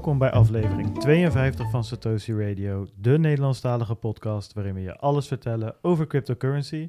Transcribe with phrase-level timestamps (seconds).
[0.00, 5.74] Welkom bij aflevering 52 van Satoshi Radio, de Nederlandstalige podcast waarin we je alles vertellen
[5.82, 6.88] over cryptocurrency.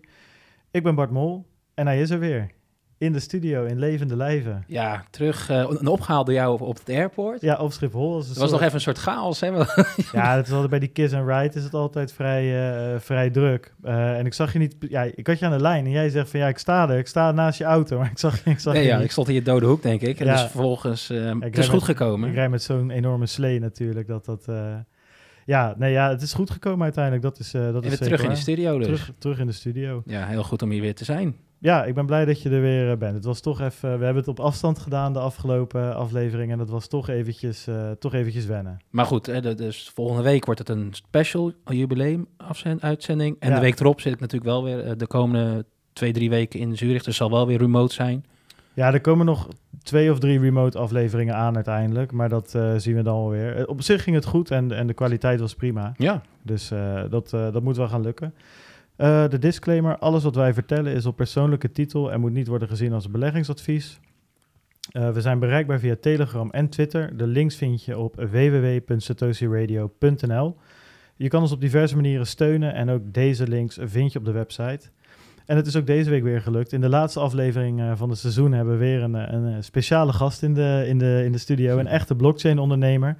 [0.72, 2.52] Ik ben Bart Mol en hij is er weer.
[3.02, 4.64] In de studio, in levende lijven.
[4.68, 7.42] Ja, terug uh, opgehaald door jou op, op het airport.
[7.42, 8.18] Ja, op Schiphol.
[8.18, 9.48] Het was nog even een soort chaos, hè?
[10.12, 12.44] ja, het is bij die Kiss and Ride is het altijd vrij,
[12.94, 13.74] uh, vrij druk.
[13.84, 14.76] Uh, en ik zag je niet...
[14.80, 16.98] Ja, ik had je aan de lijn en jij zegt van ja, ik sta er.
[16.98, 19.06] Ik sta naast je auto, maar ik zag, ik zag nee, je ja, niet.
[19.06, 20.20] ik stond in je dode hoek, denk ik.
[20.20, 20.32] En ja.
[20.32, 21.08] dus vervolgens...
[21.08, 22.30] Het is goed met, gekomen.
[22.30, 24.46] Ik rij met zo'n enorme slee natuurlijk, dat dat...
[25.46, 27.24] Ja, nee, ja, het is goed gekomen uiteindelijk.
[27.24, 28.86] Dat is, dat en is terug in de studio dus.
[28.86, 30.02] Terug, terug, in de studio.
[30.06, 31.36] Ja, heel goed om hier weer te zijn.
[31.62, 33.14] Ja, ik ben blij dat je er weer bent.
[33.14, 36.70] Het was toch even, we hebben het op afstand gedaan de afgelopen aflevering en dat
[36.70, 38.80] was toch eventjes, uh, toch eventjes wennen.
[38.90, 42.28] Maar goed, hè, dus volgende week wordt het een special jubileum
[42.80, 43.36] uitzending.
[43.40, 43.56] En ja.
[43.56, 47.04] de week erop zit ik natuurlijk wel weer de komende twee, drie weken in Zurich.
[47.04, 48.26] Dus zal wel weer remote zijn.
[48.74, 49.48] Ja, er komen nog
[49.84, 52.12] twee of drie remote afleveringen aan uiteindelijk.
[52.12, 53.68] Maar dat uh, zien we dan wel weer.
[53.68, 55.94] Op zich ging het goed en, en de kwaliteit was prima.
[55.98, 56.22] Ja.
[56.42, 56.72] Dus
[57.10, 58.34] dat, dat moet wel gaan lukken.
[59.02, 62.94] De disclaimer, alles wat wij vertellen is op persoonlijke titel en moet niet worden gezien
[62.94, 64.00] als beleggingsadvies.
[64.92, 67.18] we zijn bereikbaar via Telegram en Twitter.
[67.18, 70.58] De links vind je op www.satoshiradio.nl.
[71.16, 74.32] Je kan ons op diverse manieren steunen en ook deze links vind je op de
[74.32, 74.90] website.
[75.46, 76.74] En het is ook deze week weer gelukt.
[76.74, 80.44] In de laatste aflevering uh, van het seizoen hebben we weer een, een speciale gast
[80.44, 81.78] in de, in, de, in de studio.
[81.78, 83.16] Een echte blockchain-ondernemer.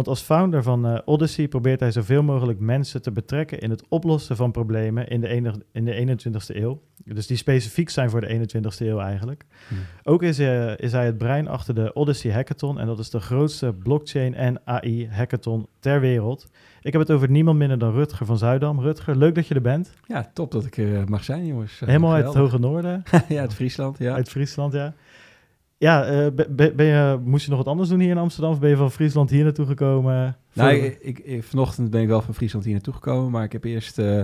[0.00, 3.84] Want als founder van uh, Odyssey probeert hij zoveel mogelijk mensen te betrekken in het
[3.88, 6.82] oplossen van problemen in de, enig, in de 21ste eeuw.
[7.04, 9.44] Dus die specifiek zijn voor de 21ste eeuw eigenlijk.
[9.68, 9.78] Hmm.
[10.02, 12.78] Ook is, uh, is hij het brein achter de Odyssey Hackathon.
[12.78, 16.50] En dat is de grootste blockchain en AI hackathon ter wereld.
[16.82, 18.80] Ik heb het over niemand minder dan Rutger van Zuidam.
[18.80, 19.92] Rutger, leuk dat je er bent.
[20.06, 21.80] Ja, top dat ik er mag zijn, jongens.
[21.80, 23.02] Helemaal uit het Hoge Noorden.
[23.28, 24.14] ja, uit Friesland, ja.
[24.14, 24.94] Uit Friesland, ja.
[25.80, 28.52] Ja, uh, ben, ben je, moest je nog wat anders doen hier in Amsterdam?
[28.52, 30.36] Of ben je van Friesland hier naartoe gekomen?
[30.52, 33.30] Nou, ik, ik, ik, vanochtend ben ik wel van Friesland hier naartoe gekomen.
[33.30, 34.20] Maar ik heb eerst uh,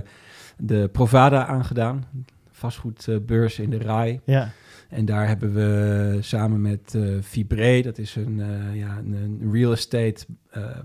[0.57, 2.05] de Provada aangedaan.
[2.51, 4.19] Vastgoedbeurs in de RAI.
[4.23, 4.51] Ja.
[4.89, 8.41] En daar hebben we samen met uh, Vibre, dat is een,
[8.73, 10.25] ja, een real estate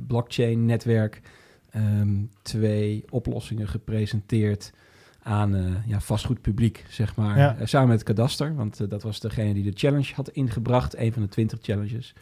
[0.07, 1.21] blockchain netwerk...
[1.77, 4.73] Um, twee oplossingen gepresenteerd
[5.23, 7.39] aan uh, ja, vastgoedpubliek, zeg maar.
[7.39, 7.57] Ja.
[7.61, 11.13] Uh, samen met Kadaster, want uh, dat was degene die de challenge had ingebracht, een
[11.13, 12.15] van de 20 challenges.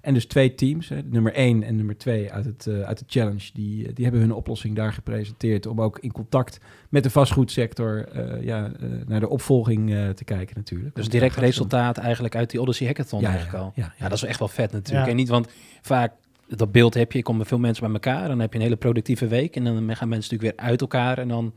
[0.00, 3.50] En dus twee teams, hè, nummer 1 en nummer 2 uit, het, uit de challenge,
[3.52, 8.08] die, die hebben hun oplossing daar gepresenteerd om ook in contact met de vastgoedsector
[8.44, 8.70] ja,
[9.06, 10.94] naar de opvolging te kijken natuurlijk.
[10.94, 13.72] Dus direct resultaat eigenlijk uit die Odyssey Hackathon ja, eigenlijk ja, al.
[13.74, 15.08] Ja, ja, dat is echt wel vet natuurlijk.
[15.08, 15.48] En niet, want
[15.82, 16.12] vaak
[16.48, 18.64] dat beeld heb je, je komt met veel mensen bij elkaar, dan heb je een
[18.64, 21.52] hele productieve week en dan gaan mensen natuurlijk weer uit elkaar en dan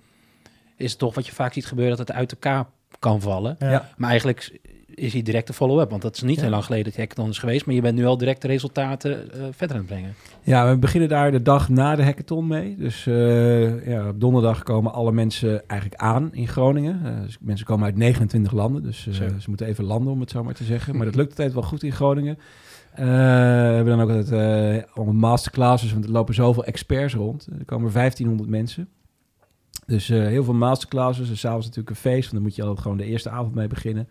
[0.81, 2.65] is het toch wat je vaak ziet gebeuren dat het uit elkaar
[2.99, 3.55] kan vallen.
[3.59, 3.89] Ja.
[3.97, 4.59] Maar eigenlijk
[4.95, 6.41] is hij direct de follow-up, want dat is niet Ja.
[6.41, 8.47] heel lang geleden dat je hackathon is geweest, maar je bent nu al direct de
[8.47, 10.13] resultaten eh, verder aan het brengen.
[10.43, 12.75] Ja, we beginnen daar de dag na de hackathon mee.
[12.77, 17.01] Dus eh, ja, op donderdag komen alle mensen eigenlijk aan in Groningen.
[17.05, 20.43] Eh, dus mensen komen uit 29 landen, dus ze moeten even landen om het zo
[20.43, 20.95] maar te zeggen.
[20.95, 22.37] Maar dat lukt altijd wel goed in Groningen.
[22.95, 27.47] We hebben dan ook altijd allemaal masterclasses, want er lopen zoveel experts rond.
[27.59, 28.89] Er komen 1500 mensen.
[29.91, 31.29] Dus eh, heel veel masterclasses.
[31.29, 33.67] En s'avonds natuurlijk een feest, want dan moet je altijd gewoon de eerste avond mee
[33.67, 34.07] beginnen.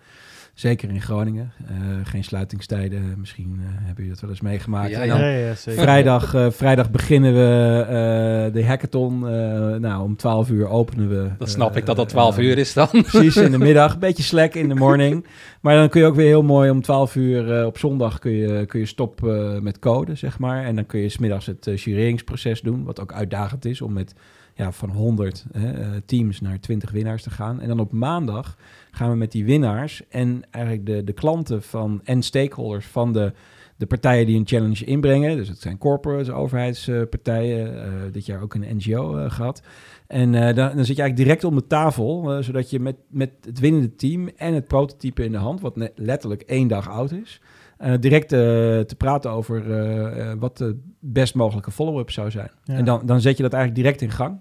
[0.55, 1.53] Zeker in Groningen.
[1.69, 1.75] Eh,
[2.05, 3.15] geen sluitingstijden.
[3.19, 4.91] Misschien eh, hebben jullie dat wel eens meegemaakt.
[4.91, 5.13] Ja, En ja.
[5.19, 5.83] dan Ja, ja, zeker.
[5.83, 9.29] Vrijdag, eh, vrijdag beginnen we eh, de hackathon.
[9.29, 9.33] Eh,
[9.75, 11.31] nou, om 12 uur openen we.
[11.39, 12.89] Dat snap ik dat dat 12 eh, uur is dan.
[12.91, 13.99] Precies, in de middag.
[13.99, 15.27] Beetje slack in de morning.
[15.61, 18.33] Maar dan kun je ook weer heel mooi om 12 uur eh, op zondag kun
[18.33, 20.65] je, kun je stop eh, met code, zeg maar.
[20.65, 22.85] En dan kun je smiddags het jureringsproces doen.
[22.85, 24.15] Wat ook uitdagend is om met
[24.61, 27.61] ja, van 100 hè, eh, teams naar 20 winnaars te gaan.
[27.61, 28.57] En dan op maandag
[28.91, 33.33] gaan we met die winnaars en eigenlijk de, de klanten van en stakeholders van de,
[33.77, 35.37] de partijen die een challenge inbrengen.
[35.37, 37.83] Dus het zijn corporates, overheidspartijen.
[37.83, 39.63] eh, dit jaar ook een NGO eh, gehad.
[40.07, 43.61] En dan, dan zit je eigenlijk direct om de tafel, zodat je met, met het
[43.61, 47.41] winnende team en het prototype in de hand, wat net letterlijk één dag oud is,
[48.01, 52.51] direct te praten over wat de best mogelijke follow-up zou zijn.
[52.65, 52.75] Ja.
[52.75, 54.41] En dan, dan zet je dat eigenlijk direct in gang.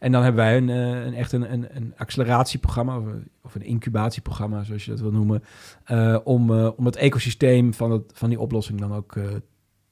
[0.00, 3.54] En dan hebben wij een, eh, een echt een, een, een acceleratieprogramma of, een- of
[3.54, 5.42] een incubatieprogramma, zoals je dat wil noemen,
[5.84, 9.24] eh, om, eh, om het ecosysteem van, het, van die oplossing dan ook eh,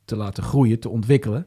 [0.05, 1.46] te laten groeien, te ontwikkelen.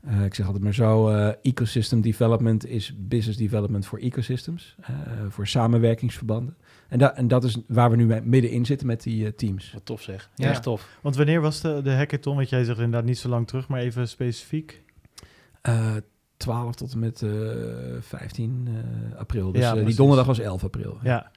[0.00, 4.92] Eh, ik zeg altijd maar zo, eh, ecosystem development is business development voor ecosystems, eh,
[5.28, 6.56] voor samenwerkingsverbanden.
[6.88, 9.72] En, da en dat is waar we nu mee- middenin zitten met die teams.
[9.72, 10.30] Wat tof zeg.
[10.34, 10.48] Ja.
[10.50, 10.98] Echt tof.
[11.00, 12.36] Want wanneer was de, de hackathon?
[12.36, 14.82] Want jij zegt inderdaad niet zo lang terug, maar even specifiek.
[15.62, 15.94] Eh
[16.36, 17.30] 12 tot en met eh
[18.00, 19.52] 15 eh, april.
[19.52, 20.98] Dus Ja, eh, die donderdag was 11 april.
[21.02, 21.30] Ja.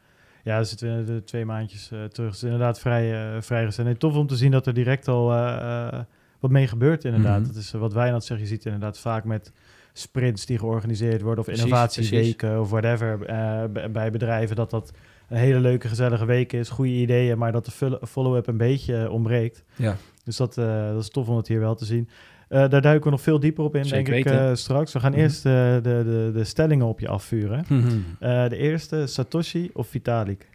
[0.44, 2.28] Ja, dus zitten we de twee maandjes eh, terug.
[2.28, 3.88] Het is inderdaad vrij, eh, vrij recent.
[3.88, 6.00] Nee, tof om te zien dat er direct al eh, eh,
[6.40, 7.40] wat mee gebeurt inderdaad.
[7.40, 7.48] Mhm.
[7.48, 8.40] Dat is eh, wat Wijnand zegt.
[8.40, 9.52] Je ziet inderdaad vaak met
[9.94, 11.44] sprints die georganiseerd worden...
[11.48, 14.56] of innovatieweken of whatever eh, bij bedrijven...
[14.56, 14.92] dat dat
[15.30, 16.70] een hele leuke, gezellige week is.
[16.70, 19.64] Goede ideeën, maar dat de follow- follow-up een beetje eh, ontbreekt.
[19.76, 19.96] Ja.
[20.24, 22.10] Dus dat, eh, dat is tof om het hier wel te zien.
[22.48, 24.94] Eh, daar duiken we nog veel dieper op in, Zeker denk ik, eh, straks.
[24.94, 25.20] We gaan Mhm.
[25.20, 27.66] eerst eh, de, de, de stellingen op je afvuren.
[27.68, 27.88] Mhm.
[28.20, 30.48] Eh, de eerste, Satoshi of Vitalik?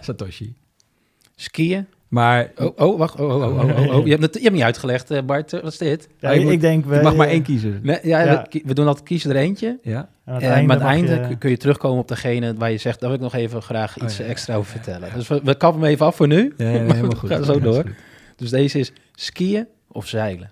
[0.00, 0.54] Satoshi.
[1.34, 1.86] Skiën.
[2.08, 3.20] Maar Oh, oh wacht.
[3.20, 4.04] Oh, oh, oh, oh, oh, oh.
[4.06, 5.50] Je, hebt het, je hebt niet uitgelegd, eh, Bart.
[5.50, 6.08] Wat is dit?
[6.18, 6.84] Ja, je ik, moet- ik denk...
[6.84, 7.80] je we- mag maar één kiezen.
[7.82, 8.46] Nee, ja, Ja.
[8.50, 9.78] We, we doen altijd kiezen er eentje.
[9.82, 10.08] Ja?
[10.24, 12.76] aan het einde maar aan het einde je- kun je terugkomen op degene waar je
[12.78, 13.00] zegt...
[13.00, 15.08] daar wil ik nog even graag Oh, iets extra over ja, vertellen.
[15.08, 15.14] ja.
[15.14, 16.54] Dus we, we kappen hem even af voor nu.
[16.56, 17.28] Ja, ja, helemaal goed.
[17.28, 17.84] We gaan zo dat door.
[18.36, 20.50] Dus deze is skiën of zeilen.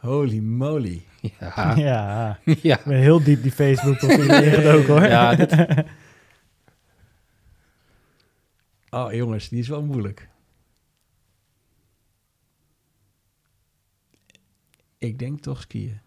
[0.00, 1.02] Holy moly.
[1.38, 2.78] Ja, Ja, ja.
[2.78, 5.04] ik ben heel diep die Facebook profiel ingedoken hoor.
[5.06, 5.54] Ja, dit-
[8.90, 10.28] Oh jongens, die is wel moeilijk.
[14.98, 15.98] Ik denk toch skiën.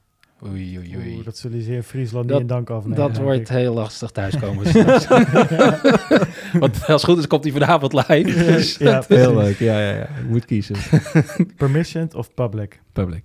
[0.46, 1.16] Oei, oei, oei.
[1.16, 2.98] Oeh, dat zullen ze in Friesland Dat- niet in dank afnemen.
[2.98, 3.48] dat wordt ik.
[3.48, 4.64] heel lastig thuiskomen.
[6.60, 8.24] Want als het goed is, komt hij vanavond live.
[8.46, 10.08] Dus Ja, Heel leuk, ja, ja, ja.
[10.18, 10.76] Je moet kiezen.
[11.58, 12.82] Permissioned of public?
[12.92, 13.24] Public.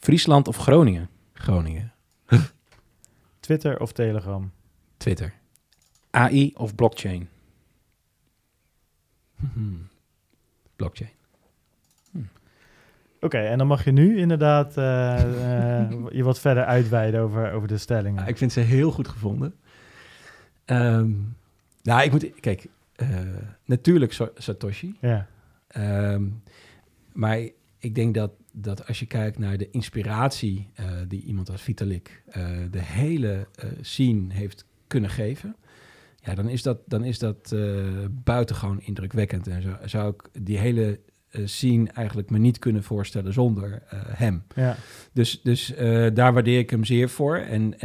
[0.00, 1.08] Friesland of Groningen?
[1.32, 1.92] Groningen.
[3.40, 4.52] Twitter of Telegram?
[4.96, 5.32] Twitter.
[6.10, 7.28] AI of blockchain?
[9.52, 9.88] Hmm.
[10.76, 11.10] Blockchain.
[13.20, 17.68] Oké, en dan mag je nu inderdaad eh, eh, je wat verder uitweiden over, over
[17.68, 18.22] de stellingen.
[18.22, 19.54] Ja, ik vind ze heel goed gevonden.
[20.64, 21.10] Ehm,
[21.82, 22.40] nou, ik moet...
[22.40, 22.66] Kijk,
[22.96, 23.08] eh,
[23.64, 24.96] natuurlijk Sa- Satoshi.
[25.00, 25.26] Ja,
[25.66, 26.24] Ehm,
[27.12, 27.38] maar
[27.78, 32.22] ik denk dat, dat als je kijkt naar de inspiratie eh, die iemand als Vitalik
[32.26, 35.56] eh, de hele eh, scene heeft kunnen geven,
[36.22, 37.54] ja, dan is dat, dan is dat
[38.10, 39.46] buitengewoon indrukwekkend.
[39.46, 41.00] En zo, zou ik die hele
[41.44, 43.82] scene eigenlijk me niet kunnen voorstellen zonder
[44.16, 44.42] hem.
[44.54, 44.76] ja.
[45.12, 45.74] Dus, dus
[46.14, 47.36] daar waardeer ik hem zeer voor.
[47.36, 47.80] En,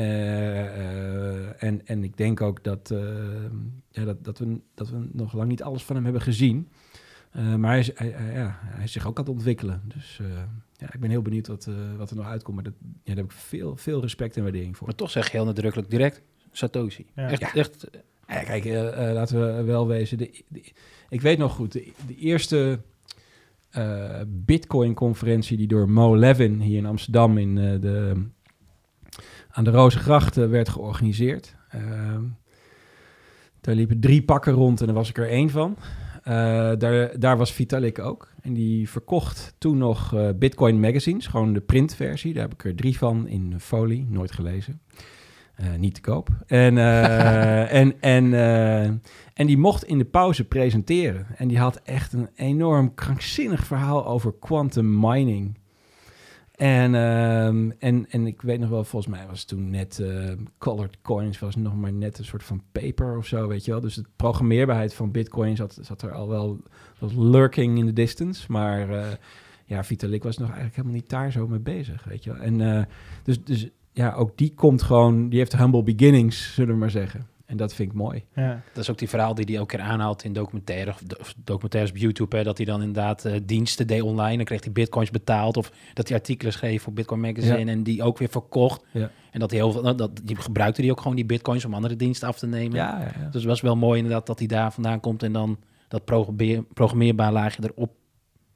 [1.58, 2.94] en, en ik denk ook dat,
[3.90, 6.70] ja, dat, dat, we, dat we nog lang niet alles van hem hebben gezien.
[7.36, 9.82] Eh, maar hij is, hij, hij- ja, hij is zich ook aan het ontwikkelen.
[9.96, 10.28] Dus eh,
[10.78, 12.56] ja, ik ben heel benieuwd wat, eh, wat er nog uitkomt.
[12.56, 14.88] Maar dat, ja, daar heb ik veel, veel respect en waardering voor.
[14.88, 16.22] Maar toch zeg je heel nadrukkelijk direct
[16.52, 17.06] Satoshi.
[17.16, 17.30] Ja.
[17.30, 17.54] Echt, Ja.
[17.54, 17.88] echt
[18.28, 18.66] Ja, kijk,
[19.14, 20.18] laten we wel wezen.
[20.18, 20.72] De, de-
[21.10, 22.80] ik weet nog goed, de, de eerste
[23.70, 28.26] eh, Bitcoin-conferentie die door Mo Levin hier in Amsterdam in, eh, de,
[29.50, 31.56] aan de Rozengracht eh, werd georganiseerd.
[31.70, 32.24] Ehm,
[33.62, 35.78] daar liepen drie pakken rond en daar was ik er één van.
[36.25, 38.30] Eh, daar, daar was Vitalik ook.
[38.42, 42.33] En die verkocht toen nog eh, Bitcoin magazines, gewoon de printversie.
[42.33, 44.81] Daar heb ik er drie van in folie, nooit gelezen.
[45.56, 46.30] Eh, niet te koop.
[46.48, 46.77] En,
[47.81, 48.33] en, en,
[49.33, 51.27] en die mocht in de pauze presenteren.
[51.36, 55.57] En die had echt een enorm krankzinnig verhaal over quantum mining.
[56.56, 60.98] En, ehm, en, en ik weet nog wel, volgens mij was toen net eh, colored
[61.02, 63.81] coins, was nog maar net een soort van paper of zo, weet je wel.
[63.81, 66.60] Dus de programmeerbaarheid van bitcoin zat, zat er al wel,
[67.00, 68.52] was lurking in the distance.
[68.52, 69.07] Maar eh,
[69.66, 72.42] ja, Vitalik was nog eigenlijk helemaal niet daar zo mee bezig, weet je wel.
[72.42, 72.83] En eh,
[73.24, 77.28] dus, dus ja, ook die komt gewoon, die heeft humble beginnings, zullen we maar zeggen.
[77.45, 78.23] En dat vind ik mooi.
[78.35, 78.61] ja.
[78.73, 81.33] Dat is ook die verhaal die hij elke keer aanhaalt in documentaire, of do- of
[81.44, 82.37] documentaires op YouTube.
[82.37, 84.35] Hè, dat hij dan inderdaad eh, diensten deed online.
[84.35, 85.57] Dan kreeg hij bitcoins betaald.
[85.57, 87.59] Of dat hij artikelen schreef voor Bitcoin Magazine.
[87.59, 87.66] Ja.
[87.66, 88.83] En die ook weer verkocht.
[88.92, 89.11] Ja.
[89.31, 91.73] En dat hij heel veel, nou, dat, die gebruikte hij ook gewoon die bitcoins om
[91.73, 92.75] andere diensten af te nemen.
[92.78, 93.25] Ja, ja, ja.
[93.25, 95.23] Dus het was wel mooi inderdaad dat hij daar vandaan komt.
[95.23, 97.92] En dan dat programmeer, programmeerbaar laagje erop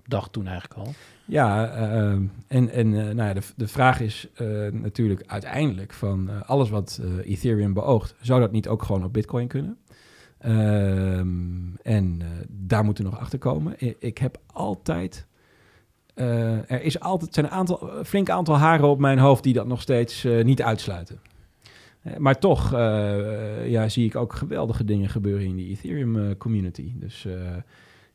[0.06, 0.94] dacht toen eigenlijk al.
[1.30, 2.12] Ja, eh,
[2.48, 7.02] en, en eh, nou ja, de, de vraag is eh, natuurlijk uiteindelijk van alles wat
[7.24, 9.78] Ethereum beoogt, zou dat niet ook gewoon op Bitcoin kunnen?
[10.40, 13.76] Ehm, en daar moeten we nog achter komen.
[14.00, 15.28] Ik heb altijd.
[16.14, 19.82] er is altijd zijn een aantal, flink aantal haren op mijn hoofd die dat nog
[19.82, 21.20] steeds niet uitsluiten.
[22.18, 22.72] Maar toch
[23.66, 26.94] ja, zie ik ook geweldige dingen gebeuren in die Ethereum community.
[26.96, 27.28] Dus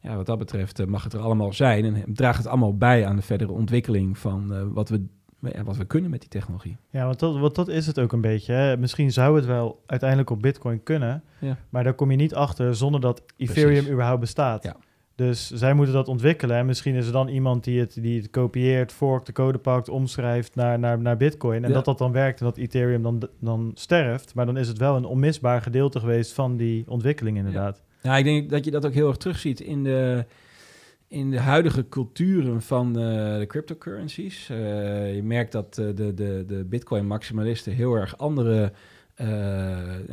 [0.05, 3.07] ja, wat dat betreft eh, mag het er allemaal zijn en draagt het allemaal bij
[3.07, 5.03] aan de verdere ontwikkeling van eh, wat, we,
[5.41, 6.77] ja, wat we kunnen met die technologie.
[6.91, 8.53] Ja, want dat, want dat is het ook een beetje.
[8.53, 8.77] Hè.
[8.77, 11.57] Misschien zou het wel uiteindelijk op Bitcoin kunnen, Ja.
[11.69, 13.91] maar daar kom je niet achter zonder dat Ethereum Precies.
[13.91, 14.63] überhaupt bestaat.
[14.65, 14.77] Ja.
[15.17, 18.31] Dus zij moeten dat ontwikkelen en misschien is er dan iemand die het, die het
[18.31, 21.63] kopieert, forkt, de code pakt, omschrijft naar, naar, naar Bitcoin.
[21.63, 21.75] En Ja.
[21.75, 24.35] dat dat dan werkt en dat Ethereum dan, dan sterft.
[24.35, 27.83] Maar dan is het wel een onmisbaar gedeelte geweest van die ontwikkeling inderdaad.
[28.05, 30.25] Nou, ik denk dat je dat ook heel erg terugziet in de,
[31.09, 34.49] in de huidige culturen van eh, de cryptocurrencies.
[34.51, 38.73] Eh, je merkt dat eh, de, de, de Bitcoin-maximalisten heel erg andere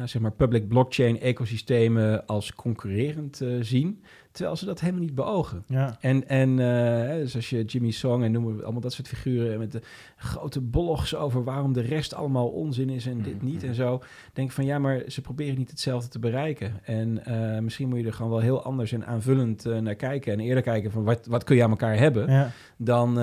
[0.05, 4.03] zeg maar public blockchain ecosystemen als concurrerend zien.
[4.31, 5.63] Terwijl ze dat helemaal niet beogen.
[5.67, 5.97] Ja.
[5.99, 9.59] En, en uh, dus als je Jimmy Song en noemen we allemaal dat soort figuren
[9.59, 9.81] met de
[10.15, 14.01] grote blogs over waarom de rest allemaal onzin is en dit niet en zo.
[14.33, 16.79] Denk van ja, maar ze proberen niet hetzelfde te bereiken.
[16.83, 20.33] En uh, misschien moet je er gewoon wel heel anders en aanvullend uh, naar kijken.
[20.33, 22.31] En eerder kijken van wat, wat kun je aan elkaar hebben.
[22.31, 22.51] Ja.
[22.77, 23.15] Dan,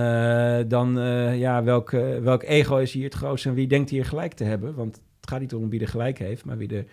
[0.68, 0.92] dan
[1.36, 1.90] ja, welk,
[2.22, 4.74] welk ego is hier het grootste en wie denkt hier gelijk te hebben.
[4.74, 6.84] Want het gaat niet om wie er gelijk heeft, maar wie er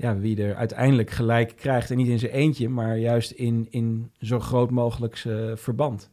[0.00, 1.90] ja, wie er uiteindelijk gelijk krijgt.
[1.90, 6.10] En niet in zijn eentje, maar juist in, in zo groot mogelijk uh, verband.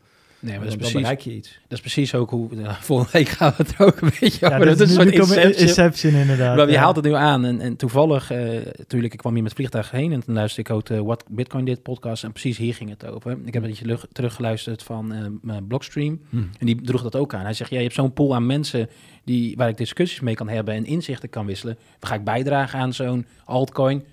[0.48, 1.60] Nee, maar dat is precies, bereik je iets.
[1.68, 2.56] Dat is precies ook hoe...
[2.56, 4.66] Nou, volgende week gaan we het er ook een beetje ja, over.
[4.66, 5.68] Dat is een soort inception.
[5.68, 6.56] inception inderdaad.
[6.56, 6.80] Maar je ja.
[6.80, 7.46] haalt het nu aan.
[7.46, 8.38] En, en toevallig, uh,
[8.78, 10.12] natuurlijk, ik kwam hier met vliegtuig heen...
[10.12, 12.24] en toen luisterde ik ook de What Bitcoin Dit podcast...
[12.24, 13.32] en precies hier ging het over.
[13.32, 15.14] Ik heb een beetje teruggeluisterd van
[15.44, 16.22] uh, Blockstream...
[16.30, 16.50] Hmm.
[16.60, 17.44] en die droeg dat ook aan.
[17.44, 18.90] Hij zegt, ja, je hebt zo'n pool aan mensen...
[19.24, 21.78] Die, waar ik discussies mee kan hebben en inzichten kan wisselen.
[22.00, 24.04] Ga ik bijdragen aan zo'n altcoin...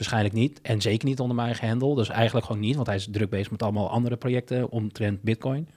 [0.00, 0.60] Waarschijnlijk niet.
[0.60, 1.94] En zeker niet onder mijn eigen handle.
[1.94, 5.68] Dus eigenlijk gewoon niet, want hij is druk bezig met allemaal andere projecten omtrent Bitcoin.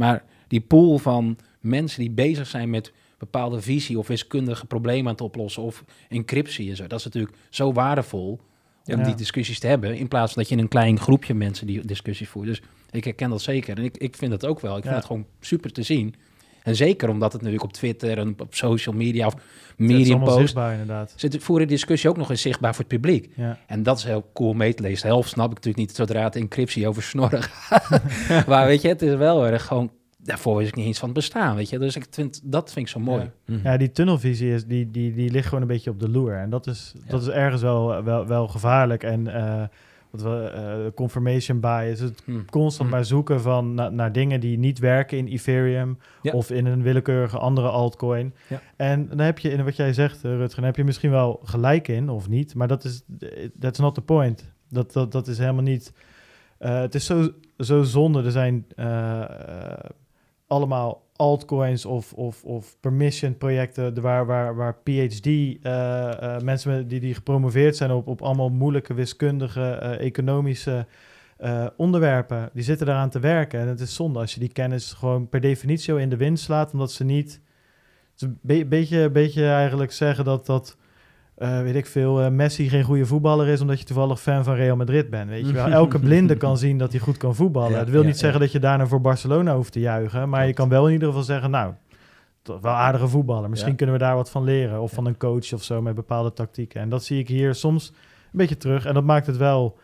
[0.00, 5.12] Maar die pool van mensen die bezig zijn met bepaalde visie of wiskundige problemen aan
[5.12, 8.40] het oplossen of encryptie en zo, dat is natuurlijk zo waardevol
[8.84, 9.04] om Ja.
[9.04, 11.86] die discussies te hebben, in plaats van dat je in een klein groepje mensen die
[11.86, 12.46] discussies voert.
[12.46, 13.78] Dus ik herken dat zeker.
[13.78, 14.76] En ik, ik vind dat ook wel.
[14.76, 16.14] Ik vind het gewoon super te zien.
[16.62, 19.40] En zeker omdat het natuurlijk op Twitter en op social media of is
[19.76, 21.12] Medium post zichtbaar inderdaad.
[21.16, 23.30] zit voeren de discussie ook nog eens zichtbaar voor het publiek.
[23.36, 23.58] Ja.
[23.66, 25.02] En dat is heel cool mee te lezen.
[25.02, 27.42] De helft snap ik natuurlijk niet zodra het encryptie over snorren
[28.48, 29.90] maar weet je, het is wel erg gewoon...
[30.22, 31.78] Daarvoor wist ik niet eens van het bestaan, weet je.
[31.78, 33.22] Dus ik vind, dat vind ik zo mooi.
[33.22, 33.54] Ja.
[33.54, 33.66] Mhm.
[33.66, 36.36] Ja, die tunnelvisie is, die, die, die ligt gewoon een beetje op de loer.
[36.36, 39.02] En dat is, dat is ergens wel, wel, wel gevaarlijk.
[39.02, 39.62] En eh,
[40.10, 42.44] wat we, eh, confirmation bias, het Hm.
[42.50, 42.94] constant Hm.
[42.94, 46.32] maar zoeken van na- naar dingen die niet werken in Ethereum Ja.
[46.32, 48.34] of in een willekeurige andere altcoin.
[48.48, 48.60] Ja.
[48.76, 51.40] En dan heb je in wat jij zegt, eh, Rutger, dan heb je misschien wel
[51.44, 53.02] gelijk in of niet, maar dat is
[53.58, 54.52] that's not the point.
[54.68, 55.92] Dat, dat, dat is helemaal niet.
[56.58, 58.22] eh, het is zo, zo zonde.
[58.22, 59.78] Er zijn eh, eh,
[60.50, 65.54] allemaal altcoins of, of, of permission projecten waar, waar, waar PhD eh,
[66.22, 70.86] eh, mensen die, die gepromoveerd zijn op, op allemaal moeilijke wiskundige, eh, economische
[71.76, 73.60] onderwerpen, die zitten daaraan te werken.
[73.60, 76.72] En het is zonde als je die kennis gewoon per definitie in de wind slaat,
[76.72, 77.40] omdat ze niet.
[78.12, 80.76] Het een be- beetje, beetje eigenlijk zeggen dat dat.
[81.40, 84.54] Eh, weet ik veel, eh, Messi geen goede voetballer is omdat je toevallig fan van
[84.54, 85.28] Real Madrid bent.
[85.28, 87.70] Weet je wel, elke blinde kan zien dat hij goed kan voetballen.
[87.70, 88.20] Ja, dat wil ja, niet ja.
[88.20, 91.08] zeggen dat je daarna voor Barcelona hoeft te juichen, maar je kan wel in ieder
[91.08, 91.74] geval zeggen, nou,
[92.42, 93.50] toch wel aardige voetballer.
[93.50, 94.80] Misschien kunnen we daar wat van leren.
[94.80, 96.80] Of van een coach of zo met bepaalde tactieken.
[96.80, 97.88] En dat zie ik hier soms
[98.24, 98.84] een beetje terug.
[98.84, 99.78] En dat maakt het wel,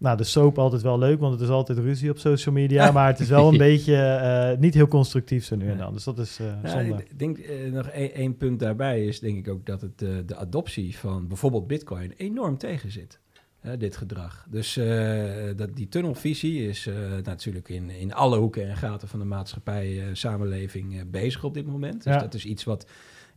[0.00, 2.90] nou, de soap altijd wel leuk, want het is altijd ruzie op social media.
[2.92, 5.92] maar het is wel een beetje eh, niet heel constructief zo nu en dan.
[5.92, 7.02] Dus dat is eh Ja, zonde.
[7.08, 10.36] ik denk eh, nog één punt daarbij is denk ik ook dat het, eh, de
[10.36, 13.18] adoptie van bijvoorbeeld Bitcoin enorm tegenzit.
[13.60, 14.46] hè, dit gedrag.
[14.50, 15.24] Dus eh,
[15.56, 19.98] dat, die tunnelvisie is eh, natuurlijk in, in alle hoeken en gaten van de maatschappij,
[20.00, 22.04] eh, samenleving eh, bezig op dit moment.
[22.04, 22.18] Dus Ja.
[22.20, 22.86] dat is iets wat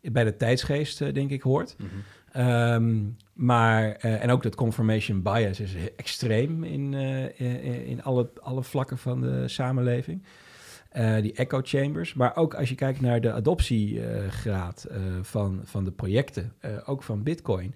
[0.01, 1.75] bij de tijdsgeest, denk ik, hoort.
[1.77, 1.87] Mhm.
[2.33, 3.01] Ehm,
[3.33, 8.63] maar, eh, en ook dat confirmation bias is extreem in, eh, in, in alle, alle
[8.63, 10.23] vlakken van de samenleving.
[10.89, 12.13] Eh, die echo chambers.
[12.13, 17.03] Maar ook als je kijkt naar de adoptiegraad eh, van, van de projecten, eh, ook
[17.03, 17.73] van Bitcoin.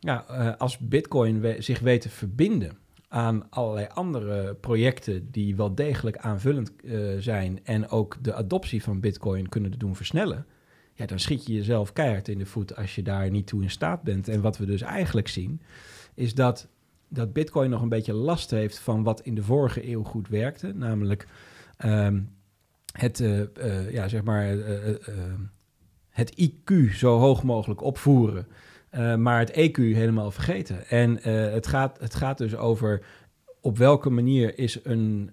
[0.00, 2.72] Ja, eh, als Bitcoin we- zich weet te verbinden
[3.08, 9.00] aan allerlei andere projecten die wel degelijk aanvullend eh, zijn en ook de adoptie van
[9.00, 10.46] Bitcoin kunnen doen versnellen.
[10.94, 13.70] Ja, dan schiet je jezelf keihard in de voet als je daar niet toe in
[13.70, 14.28] staat bent.
[14.28, 15.60] En wat we dus eigenlijk zien,
[16.14, 16.68] is dat,
[17.08, 20.72] dat Bitcoin nog een beetje last heeft van wat in de vorige eeuw goed werkte.
[20.74, 21.26] Namelijk
[21.76, 22.20] ehm,
[22.98, 24.94] het, eh, eh, ja, zeg maar, eh,
[26.10, 28.46] het IQ zo hoog mogelijk opvoeren.
[29.18, 30.88] maar het EQ helemaal vergeten.
[30.88, 31.18] En
[31.52, 33.06] het, gaat, het gaat dus over
[33.60, 35.30] op welke manier is een,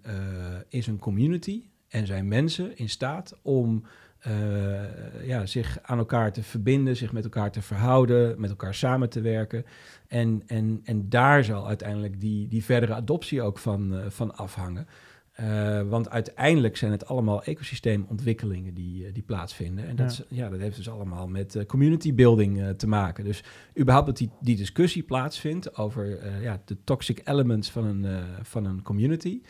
[0.70, 3.84] is een community en zijn mensen in staat om
[4.22, 9.10] eh, ja, zich aan elkaar te verbinden, zich met elkaar te verhouden, met elkaar samen
[9.10, 9.66] te werken.
[10.08, 14.88] En, en, en daar zal uiteindelijk die, die verdere adoptie ook van, eh, van afhangen.
[15.32, 19.88] Eh, want uiteindelijk zijn het allemaal ecosysteemontwikkelingen die, die plaatsvinden.
[19.88, 20.24] En dat, Ja.
[20.30, 23.24] is- ja, dat heeft dus allemaal met community building te maken.
[23.24, 23.44] Dus
[23.80, 28.82] überhaupt dat die, die discussie plaatsvindt over ja, de toxic elements van een, van een
[28.82, 29.42] community.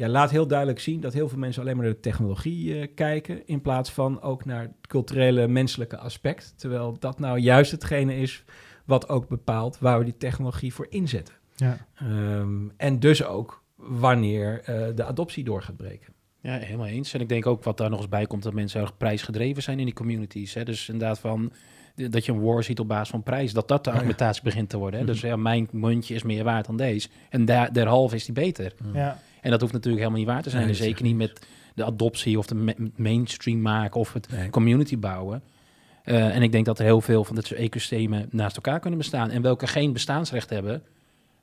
[0.00, 2.88] Ja, laat heel duidelijk zien dat heel veel mensen alleen maar naar de technologie eh,
[2.94, 3.46] kijken.
[3.46, 6.52] In plaats van ook naar het culturele, menselijke aspect.
[6.56, 8.44] Terwijl dat nou juist hetgene is
[8.84, 11.34] wat ook bepaalt waar we die technologie voor inzetten.
[11.56, 11.86] Ja.
[11.94, 16.12] Ehm, en dus ook wanneer eh, de adoptie door gaat breken.
[16.40, 17.14] Ja, helemaal eens.
[17.14, 19.78] En ik denk ook wat daar nog eens bij komt, dat mensen erg prijsgedreven zijn
[19.78, 20.54] in die communities.
[20.54, 20.64] Hè?
[20.64, 21.52] Dus inderdaad van,
[21.94, 24.68] dat je een war ziet op basis van prijs, dat dat de Oh, argumentatie begint
[24.68, 25.00] te worden.
[25.00, 25.06] Hè?
[25.06, 27.08] Dus ja, mijn muntje is meer waard dan deze.
[27.28, 28.74] En daar derhalve is die beter.
[28.92, 29.18] Ja.
[29.40, 30.62] En dat hoeft natuurlijk helemaal niet waar te zijn.
[30.62, 34.50] Nee, en zeker niet met de adoptie of de ma- mainstream maken of het Nee.
[34.50, 35.42] community bouwen.
[36.04, 38.98] Eh, en ik denk dat er heel veel van dit soort ecosystemen naast elkaar kunnen
[38.98, 39.30] bestaan.
[39.30, 40.82] En welke geen bestaansrecht hebben,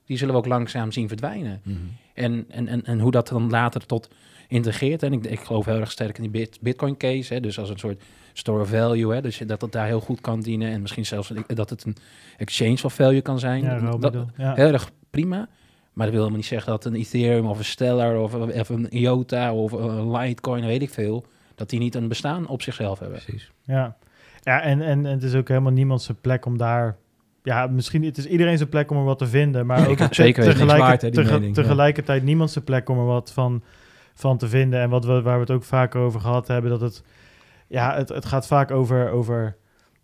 [0.06, 1.62] die zullen we ook langzaam zien verdwijnen.
[1.64, 1.78] Mhm.
[2.14, 4.10] En, en, en, en hoe dat dan later tot
[4.48, 5.04] integreert.
[5.04, 7.34] En ik, ik geloof heel erg sterk in die bit, Bitcoin case.
[7.34, 8.02] Hè, dus als een soort
[8.34, 9.14] store of value.
[9.14, 10.72] Hè, dus dat het daar heel goed kan dienen.
[10.72, 11.96] En misschien zelfs dat het een
[12.38, 13.64] exchange of value kan zijn.
[13.64, 14.54] Ja, dat, ja.
[14.56, 15.48] Heel erg prima.
[15.98, 18.90] Maar dat wil helemaal niet zeggen dat een Ethereum of een Stellar of, of een
[18.90, 21.26] IOTA of een Litecoin, weet ik veel,
[21.56, 23.20] dat die niet een bestaan op zichzelf hebben.
[23.24, 23.52] Precies.
[23.64, 23.96] Ja,
[24.42, 26.96] ja en, en, en het is ook helemaal niemand zijn plek om daar...
[27.44, 30.16] Ja, misschien het is iedereen zijn plek om er wat te vinden, maar ook zeker
[30.16, 30.44] weten.
[30.44, 31.62] tegelijker- Niks waard, hè, die tege- mening, ja.
[31.62, 33.64] tegelijkertijd niemand zijn plek om er wat van,
[34.14, 34.80] van te vinden.
[34.80, 37.04] En wat we, waar we het ook vaker over gehad hebben, dat het...
[37.68, 39.10] Ja, het, het gaat vaak over...
[39.10, 39.56] over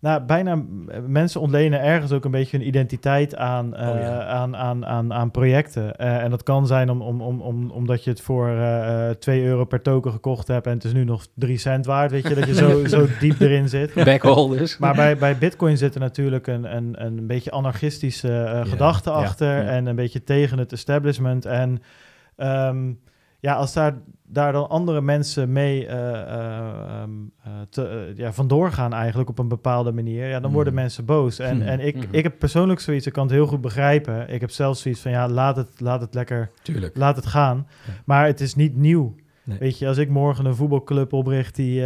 [0.04, 0.52] nou, bijna
[0.88, 4.24] eh, mensen ontlenen ergens ook een beetje hun identiteit aan, eh, Oh ja.
[4.24, 5.96] aan, aan, aan, aan projecten.
[5.96, 9.16] Eh, en dat kan zijn om, om, om, om, omdat je het voor eh, eh,
[9.16, 12.10] 2 euro per token gekocht hebt en het is nu nog 3 cent waard.
[12.10, 13.94] Weet je, dat je zo, zo diep erin zit.
[14.04, 14.78] Backholders.
[14.78, 19.66] Maar bij, bij Bitcoin zit er natuurlijk een, een, een beetje anarchistische eh, gedachte achter
[19.66, 21.44] en een beetje tegen het establishment.
[21.44, 21.82] En
[22.36, 22.92] ehm,
[23.44, 23.94] ja, als daar,
[24.26, 25.86] daar dan andere mensen mee
[27.70, 30.82] te, eh, ja, vandoor gaan eigenlijk op een bepaalde manier, ja, dan worden Mhm.
[30.82, 31.38] mensen boos.
[31.38, 31.66] En, Mhm.
[31.66, 32.04] en ik, Mhm.
[32.10, 34.28] ik heb persoonlijk zoiets, ik kan het heel goed begrijpen.
[34.34, 36.96] Ik heb zelfs zoiets van, ja, laat het, laat het lekker, Tuurlijk.
[36.96, 37.66] laat het gaan.
[37.86, 37.92] Ja.
[38.04, 39.14] Maar het is niet nieuw.
[39.44, 39.58] Nee.
[39.58, 41.80] Weet je, als ik morgen een voetbalclub opricht die,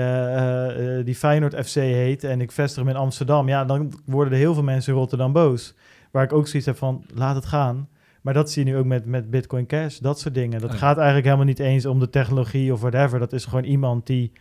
[1.05, 4.55] die Feyenoord FC heet en ik vestig hem in Amsterdam, ja, dan worden er heel
[4.55, 5.75] veel mensen in Rotterdam boos.
[6.11, 7.89] Waar ik ook zoiets heb van, laat het gaan.
[8.29, 10.61] Maar dat zie je nu ook met, met Bitcoin Cash, dat soort dingen.
[10.61, 13.19] Dat Oh gaat eigenlijk helemaal niet eens om de technologie of whatever.
[13.19, 14.33] Dat is gewoon iemand die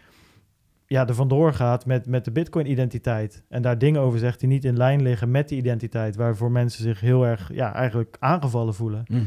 [0.85, 3.43] ja, er vandoor gaat met, met de Bitcoin-identiteit.
[3.49, 6.15] En daar dingen over zegt die niet in lijn liggen met die identiteit.
[6.15, 9.03] Waarvoor mensen zich heel erg, ja, eigenlijk aangevallen voelen.
[9.07, 9.21] Mhm.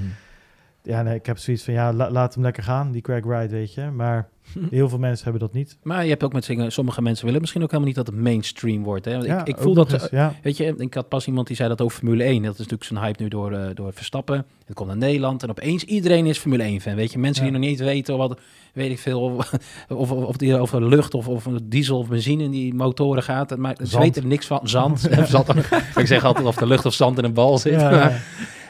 [0.82, 3.50] Ja, nee, ik heb zoiets van, ja, la- laat hem lekker gaan, die Craig Wright,
[3.50, 3.82] weet je.
[3.90, 4.28] Maar
[4.70, 5.78] heel veel mensen hebben dat niet.
[5.82, 8.22] Maar je hebt ook met zingen, sommige mensen willen misschien ook helemaal niet dat het
[8.22, 9.04] mainstream wordt.
[9.04, 9.12] Hè?
[9.14, 10.34] Ja, ik, ik voel dat, eens, ja.
[10.42, 12.42] weet je, ik had pas iemand die zei dat over Formule 1.
[12.42, 14.46] Dat is natuurlijk zo'n hype nu door, eh, door Verstappen.
[14.66, 16.94] Het komt naar Nederland en opeens iedereen is Formule 1 fan.
[16.94, 17.50] Weet je, mensen Ja.
[17.50, 18.40] die nog niet weten wat,
[18.72, 19.52] weet ik veel, of,
[19.88, 23.56] of, of die over lucht of, of diesel of benzine in die motoren gaat.
[23.56, 24.04] maakt- Ze Zand.
[24.04, 24.60] weten er niks van.
[24.62, 25.00] Zand.
[25.28, 25.48] zand.
[25.96, 27.82] ik zeg altijd of de lucht of zand in een bal zit.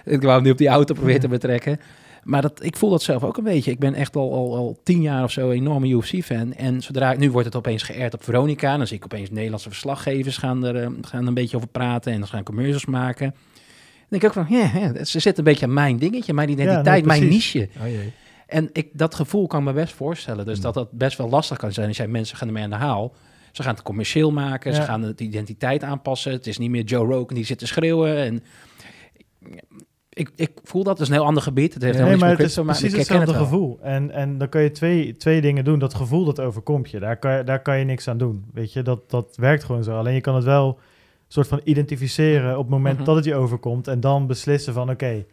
[0.05, 1.81] Ik wou hem nu op die auto proberen te betrekken.
[2.23, 3.71] Maar dat, ik voel dat zelf ook een beetje.
[3.71, 6.53] Ik ben echt al, al, al tien jaar of zo een enorme UFC-fan.
[6.53, 8.77] En zodra nu wordt het opeens geërd op Veronica.
[8.77, 12.13] Dan zie ik opeens Nederlandse verslaggevers gaan er, eh, gaan er een beetje over praten.
[12.13, 13.31] En dan gaan commercials maken.
[13.31, 17.05] Dan denk ik ook van, ja, ze zit een beetje aan mijn dingetje, mijn identiteit,
[17.05, 17.69] mijn niche.
[17.81, 18.13] Oh jee.
[18.47, 20.47] En ik, dat gevoel kan me best voorstellen.
[20.47, 20.63] Dus Mm.
[20.63, 23.15] dat dat best wel lastig kan zijn als jij mensen gaan ermee aan de haal.
[23.53, 26.33] Ze gaan het commercieel maken, ze gaan de identiteit aanpassen.
[26.33, 28.17] Het is niet meer Joe Rogan die zit te schreeuwen.
[28.17, 28.43] En
[30.21, 31.75] ik, ik voel dat, het is een heel ander gebied.
[31.75, 33.79] Het heeft Nee, helemaal maar niks het is crypto, precies maar hetzelfde het gevoel.
[33.83, 35.79] En, en dan kan je twee, twee dingen doen.
[35.79, 36.99] Dat gevoel, dat overkomt je.
[36.99, 38.45] Daar kan je, daar kan je niks aan doen.
[38.53, 39.97] Weet je, dat, dat werkt gewoon zo.
[39.99, 40.79] Alleen je kan het wel
[41.29, 43.05] soort van identificeren op het moment Mhm.
[43.05, 43.89] dat het je overkomt.
[43.89, 45.25] En dan beslissen van, oké,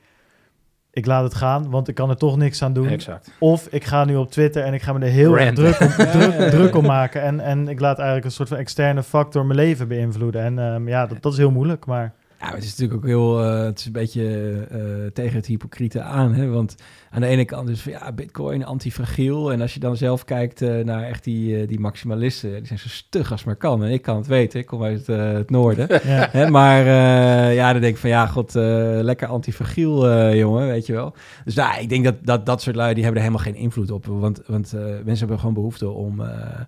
[0.91, 2.87] ik laat het gaan, want ik kan er toch niks aan doen.
[2.87, 3.31] Exact.
[3.39, 5.87] Of ik ga nu op Twitter en ik ga me er heel erg druk om,
[6.17, 6.49] druk, ja, ja.
[6.49, 7.21] druk om maken.
[7.21, 10.41] En, en ik laat eigenlijk een soort van externe factor mijn leven beïnvloeden.
[10.41, 12.13] En ehm, ja, dat, dat is heel moeilijk, maar...
[12.39, 14.23] Ja, het is natuurlijk ook heel, eh, het is een beetje
[14.71, 16.47] eh, tegen het hypocriete aan, hè?
[16.49, 16.75] Want
[17.09, 20.61] aan de ene kant is van ja, Bitcoin antifragiel, en als je dan zelf kijkt
[20.61, 23.83] eh, naar echt die, eh, die maximalisten, die zijn zo stug als maar kan.
[23.83, 25.87] En ik kan het weten, ik kom uit eh, het noorden.
[26.07, 26.27] Ja.
[26.31, 28.63] Hè, maar eh, ja, dan denk ik van ja, god, eh,
[29.01, 31.13] lekker antifragiel, eh, jongen, weet je wel.
[31.45, 33.91] Dus nou, ik denk dat, dat dat soort lui, die hebben er helemaal geen invloed
[33.91, 34.05] op.
[34.05, 36.59] Want, want eh, mensen hebben gewoon behoefte om, eh,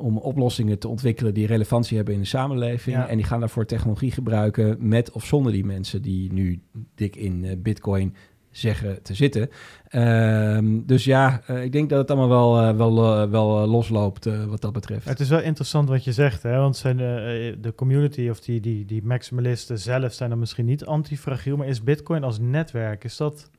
[0.00, 2.96] om oplossingen te ontwikkelen die relevantie hebben in de samenleving.
[2.96, 3.08] Ja.
[3.08, 6.60] En die gaan daarvoor technologie gebruiken met of zonder die mensen die nu
[6.94, 8.14] dik in eh, bitcoin
[8.50, 9.50] zeggen te zitten.
[9.88, 14.60] Ehm, dus ja, eh, ik denk dat het allemaal wel, eh, wel, wel losloopt wat
[14.60, 15.08] dat betreft.
[15.08, 16.56] Het is wel interessant wat je zegt, hè?
[16.56, 20.84] want zijn de, de community of die, die, die maximalisten zelf zijn dan misschien niet
[20.84, 23.50] antifragiel, maar is Bitcoin als netwerk, is dat,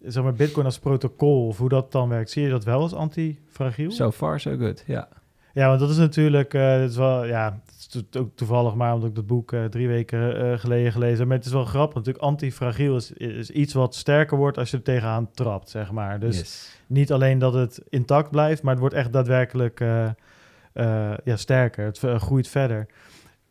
[0.00, 2.94] zeg maar, Bitcoin als protocol of hoe dat dan werkt, zie je dat wel als
[2.94, 3.90] antifragiel?
[3.90, 5.08] So far, so good, ja.
[5.52, 8.94] Ja, want dat is natuurlijk, eh dat is wel, ja, het is ook toevallig maar
[8.94, 11.64] omdat ik dat boek eh, drie weken eh, geleden gelezen heb, maar het is wel
[11.64, 15.90] grappig, natuurlijk antifragiel is, is iets wat sterker wordt als je er tegenaan trapt, zeg
[15.92, 16.20] maar.
[16.20, 16.82] Dus Yes.
[16.86, 19.78] niet alleen dat het intact blijft, maar het wordt echt daadwerkelijk
[21.24, 21.84] ja, sterker.
[21.84, 22.86] Het groeit verder.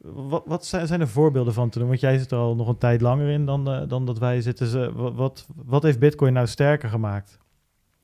[0.02, 1.88] Wat, wat zijn, er voorbeelden van te doen?
[1.88, 4.68] Want jij zit er al nog een tijd langer in dan, dan dat wij zitten.
[4.68, 7.38] Ze- wa- wat, wat heeft Bitcoin nou sterker gemaakt?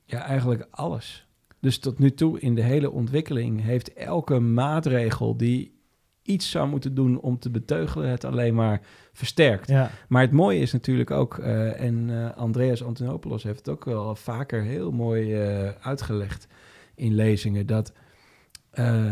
[0.04, 1.25] Ja, eigenlijk alles.
[1.66, 5.74] Dus tot nu toe in de hele ontwikkeling heeft elke maatregel die
[6.22, 8.80] iets zou moeten doen om te beteugelen, het alleen maar
[9.12, 9.68] versterkt.
[9.68, 13.84] Ja, Maar het mooie is natuurlijk ook, eh, en eh, Andreas Antonopoulos heeft het ook
[13.84, 16.46] wel vaker heel mooi eh, uitgelegd
[16.94, 17.92] in lezingen, dat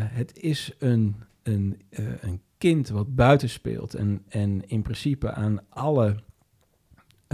[0.09, 1.81] het is een, een,
[2.21, 6.17] een kind wat buiten speelt en, en in principe aan alle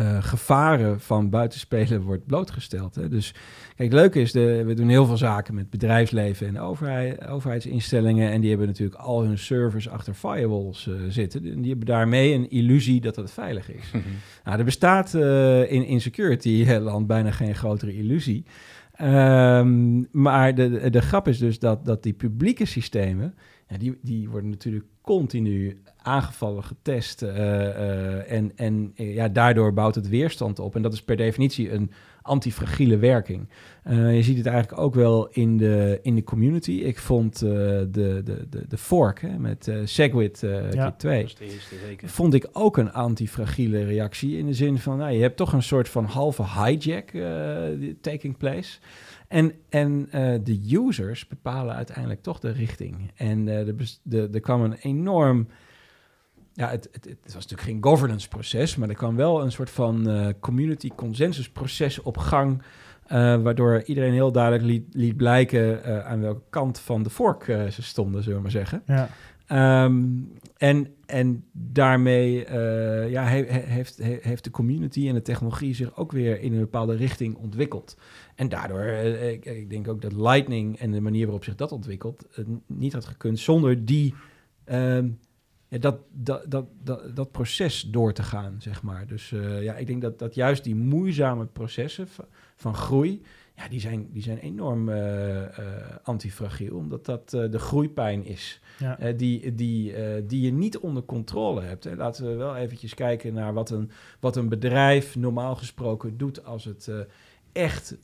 [0.00, 2.94] eh, gevaren van buitenspelen wordt blootgesteld.
[2.94, 3.08] Hè.
[3.08, 3.32] Dus
[3.76, 8.30] kijk, het leuke is, de, we doen heel veel zaken met bedrijfsleven en overheid, overheidsinstellingen.
[8.30, 11.44] En die hebben natuurlijk al hun servers achter firewalls eh, zitten.
[11.44, 13.90] En die hebben daarmee een illusie dat het veilig is.
[14.44, 18.44] Nou, er bestaat eh, in, in security eh, land bijna geen grotere illusie.
[18.92, 23.34] Ehm, maar de, de, de grap is dus dat, dat die publieke systemen,
[23.70, 27.22] ja, die, die worden natuurlijk continu aangevallen, getest.
[27.22, 30.76] eh, eh, en en eh, ja, daardoor bouwt het weerstand op.
[30.76, 31.90] En dat is per definitie een
[32.22, 33.48] antifragiele werking.
[33.90, 36.72] Je ziet het eigenlijk ook wel in de, in de community.
[36.72, 40.60] Ik vond de, de, de, de fork hè, met Segwit Ja.
[40.70, 42.08] keer 2 Dat is de eerste, zeker.
[42.08, 44.38] vond ik ook een antifragiele reactie.
[44.38, 47.10] In de zin van, nou, je hebt toch een soort van halve hijack
[48.00, 48.78] taking place.
[49.30, 53.10] En, en eh, de users bepalen uiteindelijk toch de richting.
[53.14, 55.48] En eh, er de, er kwam een enorm...
[56.52, 59.70] Ja, het, het, het was natuurlijk geen governance proces, maar er kwam wel een soort
[59.70, 62.62] van eh, community consensus proces op gang.
[63.42, 68.22] waardoor iedereen heel duidelijk liet, liet blijken aan welke kant van de vork ze stonden,
[68.22, 68.82] zullen we maar zeggen.
[68.86, 69.08] ja.
[69.50, 70.04] Ehm,
[70.56, 75.74] en, en daarmee eh, ja, he- he- heeft, he- heeft de community en de technologie
[75.74, 77.96] zich ook weer in een bepaalde richting ontwikkeld.
[78.34, 82.26] En daardoor, eh, ik, denk ook dat Lightning en de manier waarop zich dat ontwikkelt,
[82.34, 84.14] eh, niet had gekund zonder die,
[84.64, 85.08] ehm,
[85.68, 89.06] ja, dat, dat, dat, dat, dat proces door te gaan, zeg maar.
[89.06, 92.08] Dus ja, ik denk dat, dat juist die moeizame processen
[92.56, 93.22] van groei,
[93.60, 95.42] ja, die zijn, die zijn enorm eh,
[96.02, 98.60] antifragiel, omdat dat eh, de groeipijn is.
[98.78, 99.12] Ja.
[99.12, 99.94] Die, die,
[100.26, 101.84] die je niet onder controle hebt.
[101.84, 101.96] Hè.
[101.96, 106.64] Laten we wel eventjes kijken naar wat een, wat een bedrijf normaal gesproken doet als
[106.64, 106.90] het
[107.52, 107.96] echt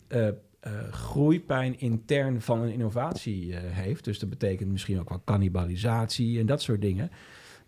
[0.90, 4.04] groeipijn intern van een innovatie heeft.
[4.04, 7.10] Dus dat betekent misschien ook wel cannibalisatie en dat soort dingen.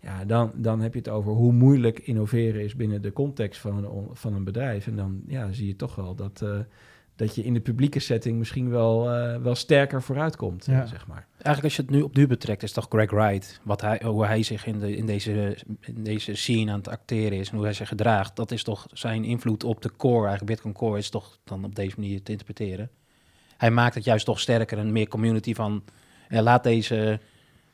[0.01, 3.77] Ja, dan, dan heb je het over hoe moeilijk innoveren is binnen de context van
[3.77, 4.87] een, van een bedrijf.
[4.87, 6.43] En dan ja, zie je toch wel dat,
[7.19, 10.85] dat je in de publieke setting misschien wel, eh, wel sterker vooruitkomt, Ja.
[10.85, 11.27] zeg maar.
[11.31, 14.25] Eigenlijk als je het nu op nu betrekt, is toch Greg Wright, wat hij, hoe
[14.25, 17.63] hij zich in, de, in, deze, in deze scene aan het acteren is en hoe
[17.65, 21.09] hij zich gedraagt, dat is toch zijn invloed op de core, eigenlijk Bitcoin core, is
[21.09, 22.89] toch dan op deze manier te interpreteren.
[23.57, 25.83] Hij maakt het juist toch sterker en meer community van,
[26.27, 27.19] eh, laat deze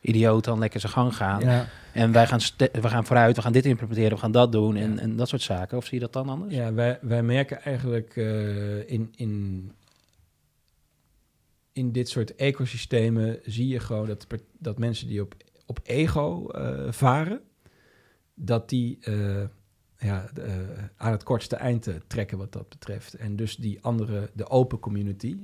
[0.02, 1.40] idioot dan lekker zijn gang gaan.
[1.42, 1.66] Ja.
[1.96, 5.00] En wij gaan, we gaan vooruit, we gaan dit implementeren, we gaan dat doen en,
[5.00, 5.78] en dat soort zaken.
[5.78, 6.54] Of zie je dat dan anders?
[6.54, 9.72] Ja, wij, wij merken eigenlijk eh, in, in,
[11.72, 14.28] in dit soort ecosystemen zie je gewoon dat,
[14.60, 17.42] dat mensen die op, op ego eh, varen,
[18.34, 19.44] dat die eh,
[19.98, 20.66] ja, de,
[20.98, 23.14] aan het kortste eind trekken wat dat betreft.
[23.14, 25.38] En dus die andere, de open community,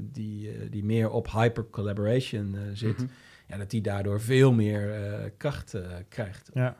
[0.00, 3.06] die, die meer op hyper collaboration zit, Mhm.
[3.46, 6.50] Ja, dat die daardoor veel meer eh, kracht eh, krijgt.
[6.54, 6.76] Ja.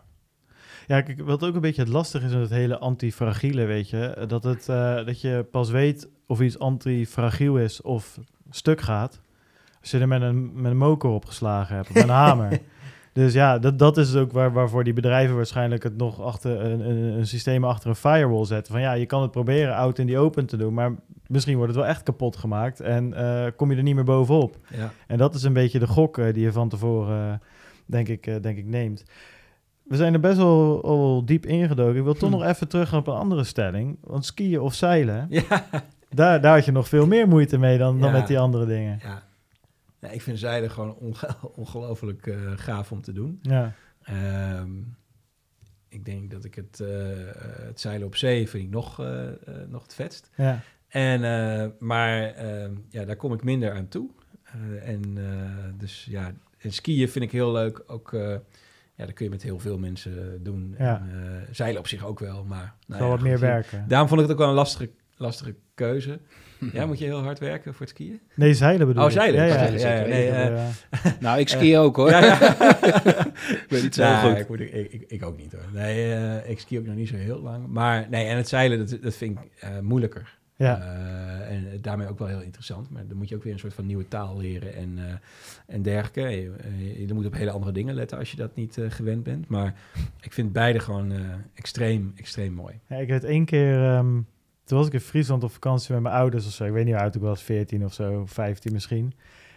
[0.86, 4.24] Ja, kijk, wat ook een beetje het lastig is in het hele antifragiele, weet je,
[4.28, 8.18] dat, het, eh, dat je pas weet of iets antifragiel is of
[8.50, 9.20] stuk gaat,
[9.80, 12.60] als je er met een, met een moker op geslagen hebt, of met een hamer.
[13.16, 16.80] Dus ja, dat, dat is ook waar, waarvoor die bedrijven waarschijnlijk het nog achter een,
[16.90, 18.72] een, een systeem achter een firewall zetten.
[18.72, 20.92] Van ja, je kan het proberen out in die open te doen, maar
[21.26, 24.56] misschien wordt het wel echt kapot gemaakt en eh, kom je er niet meer bovenop.
[24.76, 24.90] Ja.
[25.06, 27.38] En dat is een beetje de gok eh, die je van tevoren, eh,
[27.86, 29.04] denk, ik, denk ik, neemt.
[29.82, 31.96] We zijn er best wel al diep ingedoken.
[31.96, 32.36] Ik wil toch Hm.
[32.36, 33.98] nog even terug op een andere stelling.
[34.00, 35.64] Want skiën of zeilen, Ja.
[36.10, 38.98] daar, daar had je nog veel meer moeite mee dan, dan met die andere dingen.
[39.02, 39.22] Ja.
[40.10, 43.38] Ik vind zeilen gewoon onge- ongelooflijk eh, gaaf om te doen.
[43.42, 44.70] Ja, Ehm,
[45.88, 46.88] ik denk dat ik het, eh,
[47.66, 48.98] het zeilen op zee vind ik nog,
[49.68, 50.30] nog het vetst.
[50.36, 51.20] ja, En,
[51.78, 54.10] maar ehm, ja, daar kom ik minder aan toe.
[54.82, 55.02] En
[55.78, 57.82] dus ja, en skiën vind ik heel leuk.
[57.86, 58.10] Ook,
[58.94, 60.74] ja, dat kun je met heel veel mensen doen.
[60.78, 60.98] Ja.
[60.98, 62.74] En, zeilen op zich ook wel, maar...
[62.86, 63.84] nou zal ja, wat meer werken.
[63.88, 66.20] Daarom vond ik het ook wel een lastige, lastige keuze.
[66.72, 68.20] Ja, moet je heel hard werken voor het skiën?
[68.34, 69.14] Nee, zeilen bedoel Oh, ik.
[69.16, 69.46] zeilen.
[69.46, 69.78] Ja, ja.
[69.78, 72.10] Zeilen, ja, nee, heb eh, eh, Nou, ik ski ook hoor.
[72.10, 72.40] Ja, ja.
[73.62, 74.38] ik weet niet zo Nou, goed.
[74.40, 75.64] Ik, moet, ik, ik, ik ook niet hoor.
[75.72, 77.66] Nee, eh, ik ski ook nog niet zo heel lang.
[77.66, 80.38] Maar nee, en het zeilen, dat, dat vind ik eh, moeilijker.
[80.56, 80.80] ja.
[80.80, 82.90] Eh, en daarmee ook wel heel interessant.
[82.90, 85.04] Maar dan moet je ook weer een soort van nieuwe taal leren en, eh,
[85.66, 86.20] en dergelijke.
[86.20, 89.22] Je, eh, je moet op hele andere dingen letten als je dat niet eh, gewend
[89.22, 89.48] bent.
[89.48, 89.74] Maar
[90.20, 91.18] ik vind beide gewoon eh,
[91.54, 92.74] extreem, extreem mooi.
[92.88, 94.18] Ja, ik weet één keer, ehm,
[94.66, 96.64] toen was ik in Friesland op vakantie met mijn ouders of zo.
[96.64, 99.12] Ik weet niet hoe oud ik was, 14 of zo, 15 misschien.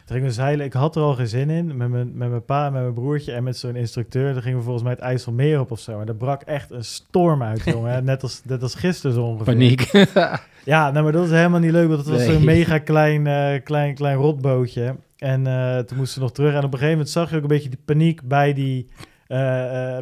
[0.06, 0.66] Toen gingen we zeilen.
[0.66, 1.78] Ik had er al geen zin in.
[1.78, 4.34] Met mijn, met mijn pa en met mijn broertje en met zo'n instructeur.
[4.34, 6.00] Toen gingen we volgens mij het IJsselmeer op of zo.
[6.00, 8.04] En er brak echt een storm uit, jongen.
[8.04, 9.54] Net als, net als gisteren zo ongeveer.
[9.54, 9.82] Paniek.
[10.64, 11.88] Ja, nou, maar dat is helemaal niet leuk.
[11.88, 12.34] Want het was Nee.
[12.34, 14.96] zo'n mega klein, eh, klein, klein rotbootje.
[15.18, 16.52] En eh, toen moesten we nog terug.
[16.52, 18.88] En op een gegeven moment zag je ook een beetje die paniek bij die,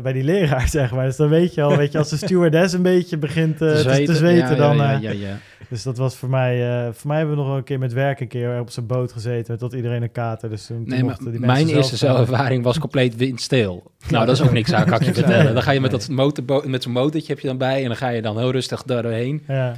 [0.02, 1.06] bij die leraar, zeg maar.
[1.06, 4.04] Dus dan weet je al, weet je, als de stewardess een beetje begint eh, te,
[4.06, 4.78] te zweten, Ja, dan...
[4.78, 5.38] Ja, eh, ja.
[5.70, 6.70] Dus dat was voor mij...
[6.86, 8.86] eh, voor mij hebben we nog wel een keer met werk een keer op zijn
[8.86, 9.58] boot gezeten.
[9.58, 10.50] Tot iedereen een kater.
[10.50, 13.84] Dus toen, Nee, maar mochten die mijn eerste zelf, eh, zelfervaring was compleet windstil.
[14.10, 15.54] Nou, dat is ook niks, ik je vertellen.
[15.54, 17.96] Dan ga je met, dat motorbo met zo'n motortje heb je dan bij en dan
[17.98, 19.44] ga je dan heel rustig doorheen.
[19.48, 19.76] Ja,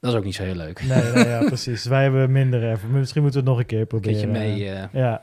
[0.00, 0.82] Dat is ook niet zo heel leuk.
[0.88, 1.84] nee, nee, ja, precies.
[1.84, 2.98] Wij hebben minder ervaring.
[2.98, 4.18] Misschien moeten we het nog een keer Een proberen.
[4.32, 4.68] keertje mee.
[4.68, 4.82] eh.
[4.92, 5.22] Ja.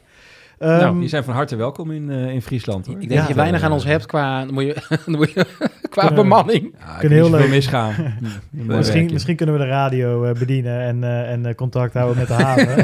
[0.59, 2.85] Nou, Ehm, die zijn van harte welkom in, eh, in Friesland.
[2.85, 2.95] Hoor.
[2.95, 3.19] ik denk Ja.
[3.19, 5.45] dat je weinig aan ons hebt qua, dan moet je, dan moet je,
[5.89, 6.73] qua Kunnen bemanning.
[6.79, 7.49] Ja, Kunnen heel leuk.
[7.49, 7.93] misgaan.
[8.51, 12.27] Hm, Misschien, misschien kunnen we de radio eh, bedienen en, eh, en contact houden met
[12.27, 12.75] de haven.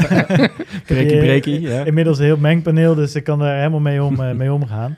[0.85, 1.83] Breakie, breakie, ja.
[1.85, 4.97] Inmiddels een heel mengpaneel, dus ik kan er helemaal mee, om, eh, mee omgaan.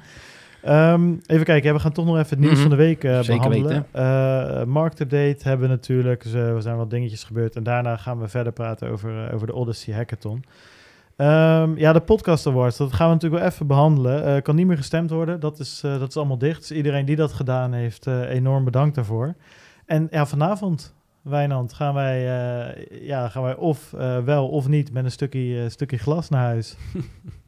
[0.64, 2.62] Ehm, even kijken, ja, we gaan toch nog even het nieuws Mhm.
[2.62, 3.86] van de week eh, Zeker behandelen.
[3.92, 7.56] Eh marktupdate hebben we natuurlijk, dus, er zijn wat dingetjes gebeurd.
[7.56, 10.44] En daarna gaan we verder praten over, over de Odyssey Hackathon.
[11.18, 14.26] Ehm, ja, de Podcast Awards, dat gaan we natuurlijk wel even behandelen.
[14.26, 16.60] Eh, kan niet meer gestemd worden, dat is, eh, dat is allemaal dicht.
[16.60, 19.36] Dus iedereen die dat gedaan heeft, eh, enorm bedankt daarvoor.
[19.86, 22.22] En ja, vanavond, Wijnand, gaan wij,
[23.02, 23.92] ja, gaan wij of
[24.26, 26.76] wel of niet met een stukje, stukje glas naar huis.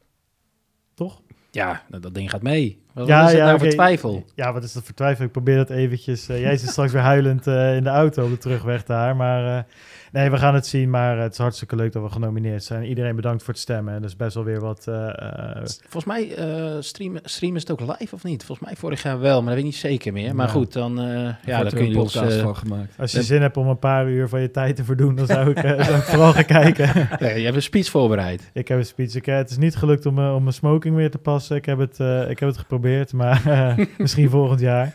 [0.94, 1.22] Toch?
[1.52, 2.82] Ja, dat, dat ding gaat mee.
[2.94, 3.64] Wat Ja, is het ja, nou oké.
[3.64, 4.26] voor twijfel?
[4.36, 5.26] Ja, wat is dat voor twijfel?
[5.26, 6.28] Ik probeer dat eventjes.
[6.30, 9.16] eh, jij zit straks weer huilend eh, in de auto op de terugweg daar.
[9.16, 9.64] Maar eh,
[10.12, 10.90] nee, we gaan het zien.
[10.90, 12.84] Maar het is hartstikke leuk dat we genomineerd zijn.
[12.84, 13.94] Iedereen bedankt voor het stemmen.
[14.02, 14.88] Dat is best wel weer wat...
[14.88, 15.56] eh, eh,
[15.90, 18.46] Volgens mij uh, streamen, streamen is het ook live of niet?
[18.46, 20.36] Volgens mij vorig jaar wel, maar dat weet ik niet zeker meer.
[20.36, 20.52] Maar Ja.
[20.54, 22.14] goed, dan, uh, ja, dan er kun een je ons...
[22.14, 22.94] podcast eh, van gemaakt.
[23.00, 25.50] als je zin hebt om een paar uur van je tijd te verdoen, dan zou
[25.50, 26.90] ik, zou ik vooral gaan kijken.
[27.20, 28.50] nee, je hebt een speech voorbereid.
[28.54, 29.16] ik heb een speech.
[29.16, 31.56] Ik, het is niet gelukt om, om mijn smoking weer te passen.
[31.56, 32.78] Ik heb het, eh, ik heb het geprobeerd,
[33.14, 34.94] maar eh, misschien volgend jaar.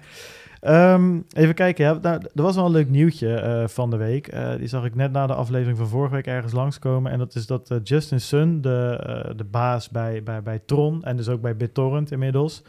[0.61, 4.29] Ehm, even kijken, ja, nou, er was wel een leuk nieuwtje eh, van de week.
[4.29, 7.12] Eh, die zag ik net na de aflevering van vorige week ergens langskomen.
[7.12, 11.29] En dat is dat Justin Sun, de, de baas bij, bij, bij Tron en dus
[11.29, 12.62] ook bij BitTorrent inmiddels...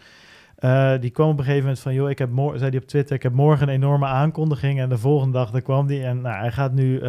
[1.00, 3.16] die kwam op een gegeven moment van, joh, ik heb mor- zei hij op Twitter,
[3.16, 4.80] ik heb morgen een enorme aankondiging.
[4.80, 6.04] En de volgende dag, daar kwam die.
[6.04, 7.00] En nou, hij gaat nu,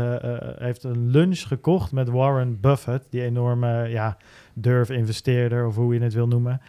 [0.58, 4.16] heeft een lunch gekocht met Warren Buffett, die enorme, ja,
[4.54, 6.60] durf-investeerder, of hoe je het wil noemen.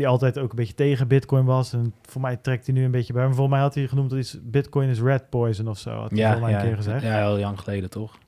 [0.00, 1.72] Die altijd ook een beetje tegen Bitcoin was.
[1.72, 3.22] En voor mij trekt hij nu een beetje bij.
[3.22, 5.90] Maar volgens mij had hij genoemd dat iets Bitcoin is red poison of zo.
[5.90, 7.02] Had hij Ja, mij ja, een keer gezegd.
[7.02, 8.18] Ja, ja, heel lang geleden toch?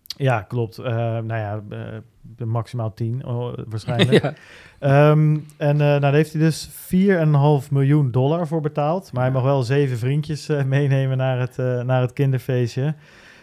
[0.41, 0.79] klopt.
[0.79, 4.23] Eh, nou ja, eh, maximaal 10 oh, waarschijnlijk.
[4.23, 4.35] ja.
[4.79, 6.69] Ehm, en eh, nou, daar heeft hij dus
[7.65, 9.13] 4,5 miljoen dollar voor betaald.
[9.13, 11.57] Maar hij mag wel zeven vriendjes meenemen naar het,
[11.87, 12.95] naar het kinderfeestje.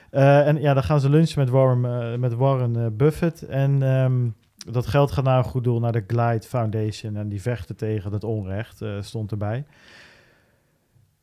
[0.09, 3.41] En ja, dan gaan ze lunchen met Warren, met Warren Buffett.
[3.41, 4.27] En ehm,
[4.71, 7.15] dat geld gaat naar een goed doel, naar de Glide Foundation.
[7.15, 9.65] En die vechten tegen het onrecht, eh, stond erbij.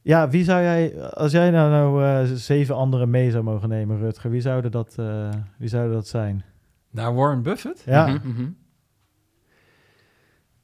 [0.02, 3.98] Ja, wie zou jij, als jij nou, nou eh, zeven anderen mee zou mogen nemen,
[3.98, 6.44] Rutger, wie zouden dat, eh, wie zouden dat zijn?
[6.90, 7.82] Naar Warren Buffett?
[7.86, 8.48] Ja, Mhm, mhm.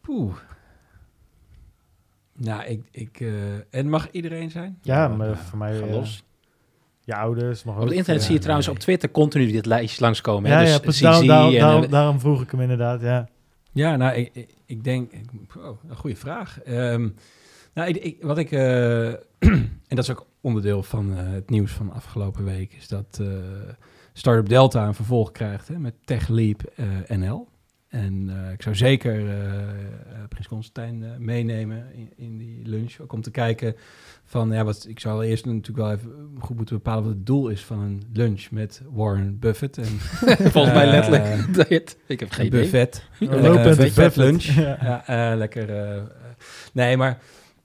[0.01, 0.35] Poeh.
[2.37, 2.88] Nou, ik...
[2.90, 4.79] ik eh, en mag iedereen zijn?
[4.83, 6.25] ja, maar voor mij Ga los.
[7.05, 7.65] Je ouders.
[7.65, 8.27] Mag Op het internet ja.
[8.27, 8.77] zie je trouwens nee.
[8.77, 10.51] op Twitter continu dit lijstje langskomen.
[10.51, 10.62] Ja, hè?
[10.62, 11.27] ja, dus precies.
[11.27, 13.29] Daarom, eh, vroeg ik hem inderdaad, ja.
[13.73, 15.12] Ja, nou, ik, ik, denk...
[15.59, 16.61] oh, een goede vraag.
[16.62, 17.09] Ehm,
[17.75, 18.51] nou, ik, ik- wat ik...
[18.53, 19.09] eh,
[19.88, 22.75] en dat is ook onderdeel van eh, het nieuws van afgelopen week...
[22.75, 23.27] is dat eh
[24.12, 27.49] Startup Delta een vervolg krijgt hè, met TechLeap eh, NL.
[27.92, 29.68] En eh, ik zou zeker eh, eh,
[30.28, 32.98] Prins Constantijn eh, meenemen in, in die lunch.
[33.00, 33.74] Ook om te kijken
[34.24, 34.52] van...
[34.52, 37.05] Ja, wat, ik zou eerst natuurlijk wel even goed moeten bepalen...
[37.05, 39.78] wat het doel is van een lunch met Warren Buffett.
[39.78, 39.85] En
[40.55, 41.98] volgens mij letterlijk dit.
[42.07, 42.61] Ik heb geen een idee.
[42.61, 43.09] buffet.
[43.20, 44.16] Een buffet buffet.
[44.16, 44.42] lunch.
[44.42, 44.78] Ja.
[44.83, 46.02] Ja, eh, lekker.
[46.72, 47.18] nee, maar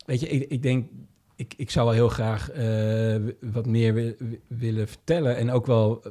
[0.05, 0.87] weet je, ik, ik denk,
[1.35, 5.37] ik, ik zou wel heel graag eh, wat meer wi- wi- willen vertellen.
[5.37, 6.03] En ook wel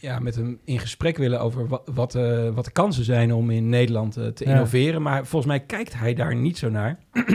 [0.00, 3.50] ja, met hem in gesprek willen over wat, wat, eh, wat de kansen zijn om
[3.50, 4.50] in Nederland eh, te Ja.
[4.52, 5.02] innoveren.
[5.02, 6.98] Maar volgens mij kijkt hij daar niet zo naar.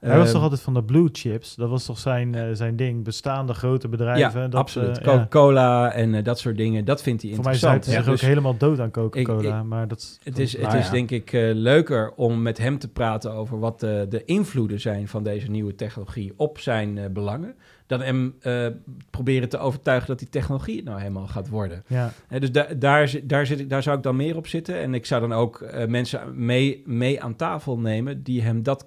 [0.00, 1.54] Hij was Eh, toch altijd van de blue chips?
[1.54, 3.04] Dat was toch zijn, zijn ding?
[3.04, 4.40] Bestaande grote bedrijven.
[4.40, 4.96] Ja, dat, absoluut.
[4.96, 5.02] ja.
[5.02, 7.84] Coca-Cola en dat soort dingen, dat vindt hij Voor mij interessant.
[7.84, 7.96] ze hè.
[7.96, 9.62] zich ook Dus- helemaal dood aan Coca-Cola.
[9.62, 10.92] Maar dat Het is, het Nou is ja.
[10.92, 15.22] denk ik leuker om met hem te praten over wat de, de invloeden zijn van
[15.22, 17.54] deze nieuwe technologie op zijn belangen.
[17.86, 18.66] Dan hem eh,
[19.10, 21.84] proberen te overtuigen dat die technologie het nou helemaal gaat worden.
[21.86, 22.12] ja.
[22.38, 24.76] Dus da daar, zit- daar, zit ik, daar zou ik dan meer op zitten.
[24.78, 28.86] En ik zou dan ook eh, mensen mee, mee aan tafel nemen die hem dat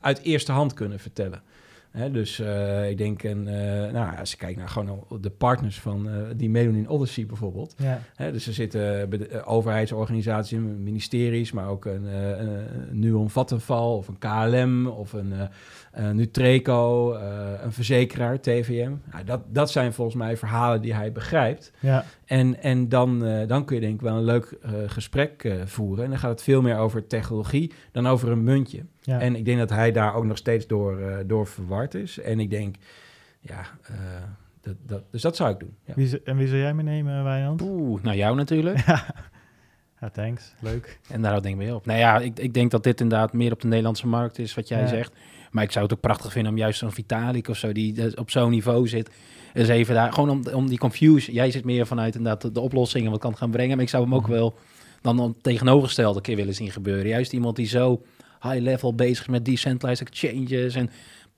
[0.00, 1.42] uit eerste hand kunnen vertellen.
[1.92, 5.80] Hè, dus eh, ik denk, en, eh, nou, als je kijkt naar gewoon de partners
[5.80, 7.74] van, eh, die meedoen in Odyssey bijvoorbeeld.
[7.76, 8.00] Ja.
[8.14, 14.08] Hè, dus er zitten bij de, overheidsorganisaties, ministeries, maar ook een, een Nuon Vattenfall of
[14.08, 15.32] een KLM of een
[16.16, 17.14] Nutreco,
[17.62, 18.92] een verzekeraar, TVM.
[19.12, 21.72] Nou, dat, dat zijn volgens mij verhalen die hij begrijpt.
[21.80, 22.04] Ja.
[22.38, 25.54] En, en dan, eh, dan kun je denk ik wel een leuk eh, gesprek eh,
[25.64, 26.04] voeren.
[26.04, 28.84] En dan gaat het veel meer over technologie dan over een muntje.
[29.00, 29.20] Ja.
[29.20, 32.18] En ik denk dat hij daar ook nog steeds door, eh, door verward is.
[32.18, 32.76] En ik denk,
[33.40, 33.94] ja, eh,
[34.60, 35.76] dat, dat, dus dat zou ik doen.
[35.84, 35.92] Ja.
[35.96, 37.60] Wie, z- en wie zou jij meenemen, Wijnand?
[37.62, 38.78] Oeh, nou jou natuurlijk.
[40.00, 40.54] Ja, thanks.
[40.60, 40.98] Leuk.
[41.10, 41.86] En daar denk ik mee op.
[41.86, 44.68] Nou ja, ik, ik denk dat dit inderdaad meer op de Nederlandse markt is, wat
[44.68, 44.86] jij Ja.
[44.86, 45.12] zegt.
[45.50, 48.30] Maar ik zou het ook prachtig vinden om juist zo'n Vitalik of zo, die op
[48.30, 49.10] zo'n niveau zit,
[49.52, 51.34] eens even daar, gewoon om, om die confusion.
[51.34, 53.74] Jij zit meer vanuit inderdaad de, de oplossingen, wat kan gaan brengen.
[53.74, 54.30] Maar ik zou hem ook Mhm.
[54.32, 54.54] wel
[55.00, 57.08] dan een tegenovergestelde keer willen zien gebeuren.
[57.08, 58.02] Juist iemand die zo
[58.42, 60.90] high level bezig is met decentralized exchanges en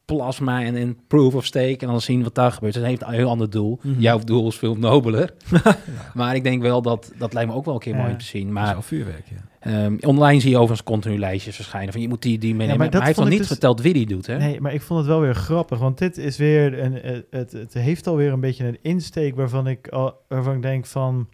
[0.05, 1.77] plasma en, en proof of stake.
[1.79, 2.73] En dan zien wat daar gebeurt.
[2.73, 3.79] Dus hij heeft een heel ander doel.
[3.83, 4.01] Mhm.
[4.01, 5.35] Jouw doel is veel nobeler.
[6.15, 7.99] Maar ik denk wel dat, dat lijkt me ook wel een keer Ja.
[8.01, 8.53] mooi om te zien.
[8.53, 9.53] Maar vuurwerk, ja.
[9.61, 12.69] Ehm, online zie je overigens continu lijstjes verschijnen van je moet die, die meenemen.
[12.69, 14.39] maar maar, dat hij heeft nog niet dus- verteld wie die doet, hè?
[14.39, 17.75] Nee, maar ik vond het wel weer grappig, want dit is weer een, het, het
[17.75, 21.29] heeft alweer een beetje een insteek waarvan ik, al, waarvan ik denk van,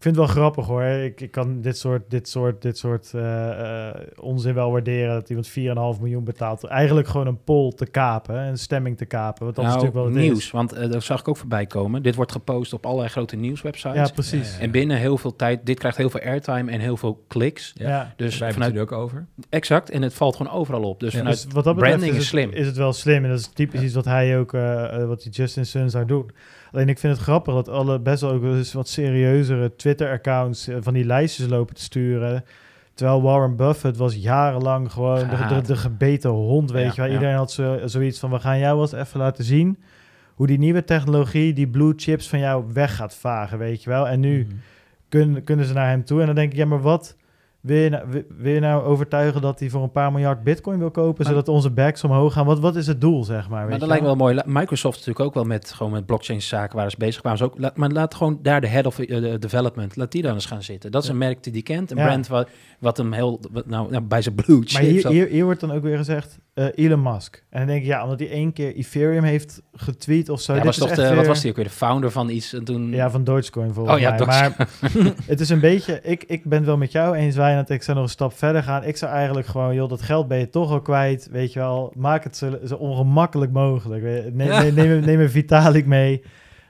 [0.00, 0.82] ik vind het wel grappig hoor.
[0.82, 5.28] Ik, ik kan dit soort, dit soort, dit soort eh, eh, onzin wel waarderen dat
[5.28, 5.48] iemand
[5.96, 6.64] 4,5 miljoen betaalt.
[6.64, 9.44] Eigenlijk gewoon een poll te kapen, een stemming te kapen.
[9.44, 10.50] Want dat is nou, natuurlijk wel het nieuws, is.
[10.50, 12.02] want eh dat zag ik ook voorbij komen.
[12.02, 13.94] Dit wordt gepost op allerlei grote nieuwswebsites.
[14.08, 14.54] Ja, precies.
[14.56, 17.72] Ja, En binnen heel veel tijd, dit krijgt heel veel airtime en heel veel kliks.
[17.74, 17.88] Ja.
[17.88, 18.12] Ja.
[18.16, 19.26] Dus Wij hebben vanuit, het er ook over.
[19.48, 21.00] exact, en het valt gewoon overal op.
[21.00, 22.60] Dus Ja, vanuit, Dus wat dat betreft branding is, is het, slim.
[22.60, 23.24] is het wel slim.
[23.24, 23.86] En dat is typisch Ja.
[23.86, 24.50] iets wat hij ook,
[25.06, 26.30] wat die Justin Sun zou doen.
[26.72, 30.76] Alleen ik vind het grappig dat alle best wel ook eens wat serieuzere Twitter-accounts eh,
[30.80, 32.44] van die lijstjes lopen te sturen.
[32.94, 37.06] Terwijl Warren Buffett was jarenlang gewoon de, de, gebeten hond, weet Ja, je wel.
[37.06, 37.12] ja.
[37.12, 39.78] Iedereen had zo, zoiets van, we gaan jou eens even laten zien
[40.34, 44.08] hoe die nieuwe technologie die blue chips van jou weg gaat vagen, weet je wel.
[44.08, 44.54] En nu Mhm.
[45.08, 46.20] kunnen, kunnen ze naar hem toe.
[46.20, 47.16] En dan denk ik, ja, maar wat
[47.60, 48.04] wil je nou,
[48.38, 51.48] wil- je nou overtuigen dat hij voor een paar miljard bitcoin wil kopen, Maar- zodat
[51.48, 52.46] onze backs omhoog gaan?
[52.46, 53.60] Wat, wat is het doel, zeg maar?
[53.60, 54.40] maar dat je lijkt me wel mooi.
[54.46, 57.38] Microsoft natuurlijk ook wel met, gewoon met blockchain zaken waar ze bezig waren.
[57.38, 60.34] Ze ook, laat, maar laat gewoon daar de head of eh, development, laat die dan
[60.34, 60.90] eens gaan zitten.
[60.90, 62.04] Dat is een merk die die kent, een Ja.
[62.06, 65.44] brand wat, wat hem heel, wat, nou, nou, bij zijn blue Maar hier, hier, hier
[65.44, 67.44] wordt dan ook weer gezegd eh, Elon Musk.
[67.50, 70.54] En dan denk ik, ja, omdat hij één keer Ethereum heeft getweet of zo.
[70.54, 71.64] ja, was toch de, weer- wat was die ook weer?
[71.64, 72.90] De founder van iets en toen...
[72.90, 74.18] Ja, van Dogecoin volgens Oh ja, mij.
[74.18, 74.68] Doge- Maar
[75.26, 76.00] het is een beetje...
[76.02, 77.70] Ik, ik ben wel met jou eens, Wijnand.
[77.70, 78.84] Ik zou nog een stap verder gaan.
[78.84, 81.28] Ik zou eigenlijk gewoon, joh, dat geld ben je toch al kwijt.
[81.30, 84.02] Weet je wel, maak het zo, zo ongemakkelijk mogelijk.
[84.34, 84.60] Neem, Ja.
[84.62, 86.22] neem, neem, neem een Vitalik mee.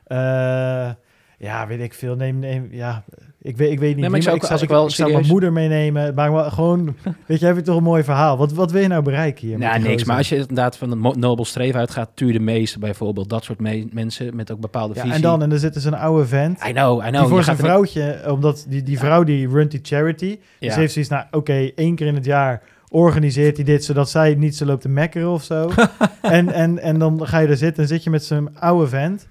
[0.04, 0.90] Eh,
[1.38, 2.16] ja, weet ik veel.
[2.16, 3.04] Neem, neem, ja,
[3.42, 4.08] ik weet, ik weet niet.
[4.08, 6.14] maar ik zou ook- als ik, ik wel ik zou mijn moeder meenemen.
[6.14, 8.36] Maar gewoon, weet je, heb je toch een mooi verhaal.
[8.36, 9.58] Wat, wat wil je nou bereiken hier?
[9.58, 9.90] Nou, niks.
[9.90, 10.06] gozer?
[10.06, 13.28] Maar als je inderdaad van een mo- nobel streven uitgaat, tuur de meeste bijvoorbeeld.
[13.30, 15.16] Dat soort me- mensen met ook bepaalde Ja, visie.
[15.16, 16.64] en dan, en dan zit er zo'n oude vent.
[16.68, 17.12] I know, I know.
[17.20, 20.38] die voor Je zijn gaat er- vrouwtje, omdat die, die vrouw die runt die charity.
[20.58, 20.78] Dus Ja.
[20.80, 24.56] heeft zoiets, nou oké, één keer in het jaar organiseert hij dit, zodat zij niet
[24.56, 25.70] zo loopt te mekkeren of zo.
[26.22, 29.28] en, en, en dan ga je er zitten en zit je met zo'n oude vent,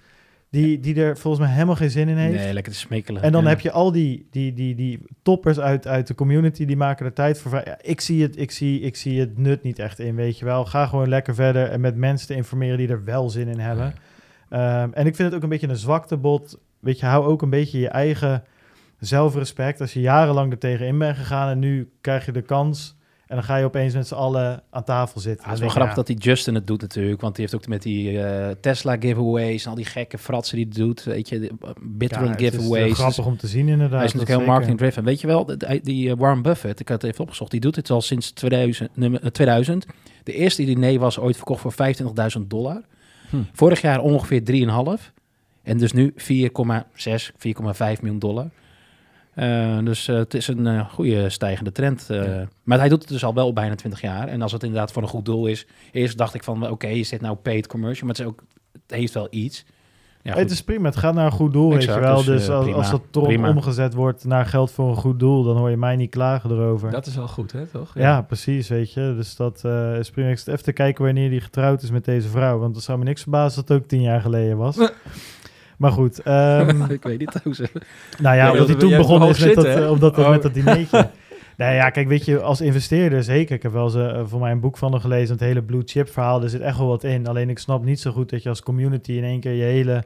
[0.49, 2.43] die, die er volgens mij helemaal geen zin in heeft.
[2.43, 3.21] Nee, lekker te smikkelen.
[3.21, 3.49] En dan Ja.
[3.49, 7.13] heb je al die, die, die, die toppers uit, uit de community, die maken er
[7.13, 7.51] tijd voor.
[7.65, 10.45] Ja, ik, zie het, ik, zie, ik zie het nut niet echt in, weet je
[10.45, 10.65] wel.
[10.65, 13.93] Ga gewoon lekker verder en met mensen te informeren die er wel zin in hebben.
[14.49, 16.59] Ehm, en ik vind het ook een beetje een zwaktebod.
[16.79, 18.43] Weet je, hou ook een beetje je eigen
[18.99, 19.81] zelfrespect.
[19.81, 22.97] Als je jarenlang er tegenin bent gegaan en nu krijg je de kans...
[23.29, 25.45] en dan ga je opeens met z'n allen aan tafel zitten.
[25.45, 27.21] Het is wel grappig dat die Justin het doet natuurlijk.
[27.21, 30.67] Want die heeft ook met die eh, Tesla giveaways en al die gekke fratsen die
[30.69, 31.03] hij doet.
[31.03, 32.93] Weet je, de, uh, ja, Bitcoin het is, eh, giveaways.
[32.93, 33.97] grappig om te zien inderdaad.
[33.97, 34.51] hij is natuurlijk heel zeker.
[34.53, 35.03] marketing driven.
[35.03, 35.45] Weet je wel,
[35.83, 38.89] die eh, Warren Buffett, ik had het even opgezocht, die doet het al sinds 2000.
[38.95, 39.85] nummer- eh, 2000.
[40.23, 42.81] De eerste diner was ooit verkocht voor 25.000 dollar.
[43.29, 43.37] Hm.
[43.53, 45.11] Vorig jaar ongeveer 3,5.
[45.63, 48.49] En dus nu 4,6, 4,5 miljoen dollar.
[49.39, 52.09] Eh, dus eh, het is een eh, goede stijgende trend.
[52.09, 52.25] eh.
[52.25, 52.47] Ja.
[52.63, 54.27] Maar hij doet het dus al wel bijna 20 jaar.
[54.27, 55.65] En als het inderdaad voor een goed doel is.
[55.91, 58.07] Eerst dacht ik van, oké, is dit nou paid commercial?
[58.07, 59.65] Maar het, is ook, het heeft wel iets.
[60.21, 62.15] Ja, het is prima, het gaat naar een goed doel, weet je wel.
[62.15, 65.43] dus, Dus, als, prima, als dat toch omgezet wordt naar geld voor een goed doel...
[65.43, 66.91] dan hoor je mij niet klagen erover.
[66.91, 67.91] Dat is wel goed, hè, toch?
[67.95, 69.13] Ja, precies, weet je.
[69.15, 70.29] Dus dat eh, is prima.
[70.29, 72.57] Ik zit even te kijken wanneer die getrouwd is met deze vrouw.
[72.59, 74.77] Want het zou me niks verbazen als het ook tien jaar geleden was.
[75.79, 76.19] maar goed.
[76.21, 77.69] ehm, ik weet niet hoe ze...
[78.21, 79.85] nou ja, omdat dat- hij toen begonnen is met dat, zitten, hè?
[79.87, 80.29] eh, op dat, Oh.
[80.29, 81.09] met dat dinertje.
[81.57, 83.55] nou ja, kijk, weet je, als investeerder zeker.
[83.55, 85.31] Ik heb wel eens eh, voor mij een boek van hem gelezen.
[85.35, 86.43] Het hele blue chip verhaal.
[86.43, 87.27] Er zit echt wel wat in.
[87.27, 90.03] Alleen ik snap niet zo goed dat je als community in één keer je hele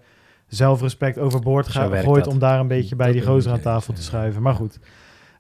[0.48, 2.34] zelfrespect overboord gaat, gooit dat.
[2.34, 4.42] om daar een beetje bij Dat die gozer aan tafel te schuiven.
[4.42, 4.80] Maar goed.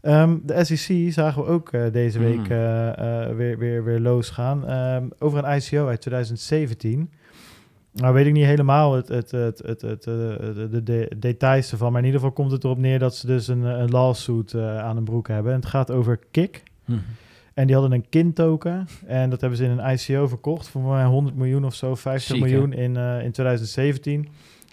[0.02, 2.46] Ehm, de SEC zagen we ook eh, deze week Mm.
[2.52, 4.68] eh, eh, weer, weer, weer weer losgaan.
[4.68, 7.12] Ehm, over een ICO uit 2017.
[7.94, 11.72] Nou weet ik niet helemaal het, het, het, het, het, eh, de, de, de details
[11.72, 11.92] ervan.
[11.92, 14.80] Maar in ieder geval komt het erop neer dat ze dus een, een lawsuit eh,
[14.80, 15.52] aan hun broek hebben.
[15.54, 16.64] En het gaat over Kik.
[16.86, 17.00] Mhm.
[17.54, 18.88] En die hadden een kind-token.
[19.06, 22.36] En dat hebben ze in een ICO verkocht voor mij 100 miljoen of zo, 50
[22.36, 22.50] Ziek, hè?
[22.50, 24.28] miljoen in, eh, in 2017.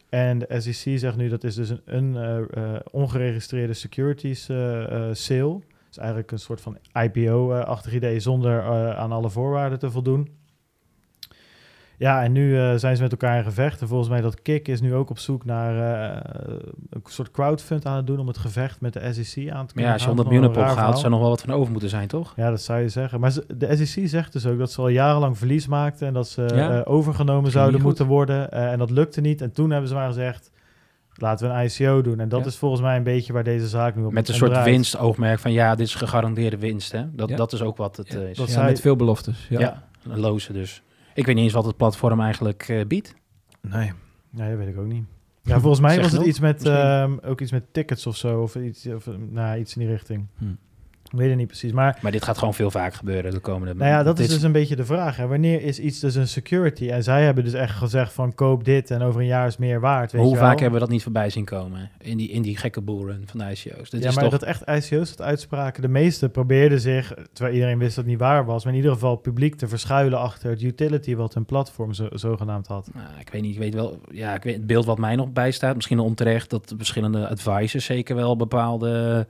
[0.09, 2.39] En de SEC zegt nu dat is dus een, een eh,
[2.75, 5.61] eh, ongeregistreerde securities eh, eh, sale.
[5.89, 10.29] Dus eigenlijk een soort van IPO-achtig idee zonder eh, aan alle voorwaarden te voldoen.
[12.01, 13.81] Ja, en nu eh, zijn ze met elkaar in gevecht.
[13.81, 16.21] En volgens mij dat Kik is nu ook op zoek naar eh,
[16.91, 19.91] een soort crowdfund aan het doen om het gevecht met de SEC aan te kunnen
[19.91, 20.17] ja, als je gaan.
[20.17, 22.33] 100 Gewoon miljoen hebt opgehaald, zou nog wel wat van over moeten zijn, toch?
[22.37, 23.21] Ja, dat zou je zeggen.
[23.21, 26.29] Maar ze- de SEC zegt dus ook dat ze al jarenlang verlies maakten en dat
[26.29, 26.71] ze Ja?
[26.81, 28.51] eh, overgenomen zouden moeten worden.
[28.53, 29.41] Eh, en dat lukte niet.
[29.43, 30.51] En toen hebben ze maar gezegd,
[31.15, 32.21] laten we een ICO doen.
[32.21, 32.47] En dat Ja.
[32.47, 34.67] is volgens mij een beetje waar deze zaak nu op Met een soort draait.
[34.67, 36.93] winstoogmerk van ja, dit is gegarandeerde winst.
[36.93, 37.05] Hè?
[37.15, 37.37] Dat, Ja.
[37.37, 38.37] dat is ook wat het Ja, is.
[38.37, 39.47] dat Ja, zij- met veel beloftes.
[39.51, 39.61] Ja.
[39.61, 39.83] ja.
[40.09, 40.83] een loze dus.
[41.15, 43.15] Ik weet niet eens wat het platform eigenlijk eh, biedt.
[43.61, 43.93] Nee.
[44.31, 45.05] nee, dat weet ik ook niet.
[45.43, 48.43] Ja, volgens mij Zeg was het iets met, ehm, ook iets met tickets of zo.
[48.43, 50.27] Of iets, of, nou, iets in die richting.
[50.39, 50.45] Hm.
[51.13, 51.73] Ik weet het niet precies.
[51.73, 54.43] Maar Maar dit gaat gewoon veel vaker gebeuren de komende Nou ja, dat is dus
[54.43, 55.17] een beetje de vraag.
[55.17, 55.27] Hè.
[55.27, 56.89] Wanneer is iets dus een security?
[56.89, 59.81] En zij hebben dus echt gezegd van koop dit en over een jaar is meer
[59.81, 60.13] waard.
[60.13, 60.59] Weet Hoe je vaak wel?
[60.59, 61.91] hebben we dat niet voorbij zien komen?
[61.99, 63.91] In die, in die gekke bullrun van de ICO's.
[63.91, 64.33] Dit ja, is maar toch...
[64.33, 65.83] dat echt ICO's dat uitspraken.
[65.83, 68.95] De meeste probeerden zich, terwijl iedereen wist dat het niet waar was, maar in ieder
[68.95, 72.91] geval publiek te verschuilen achter het utility wat hun platform zo, zogenaamd had.
[72.95, 74.01] Nou, ik weet niet, ik weet wel...
[74.11, 76.51] Ja, ik weet het beeld wat mij nog bijstaat, misschien onterecht...
[76.51, 79.27] dat de verschillende advisors zeker wel bepaalde...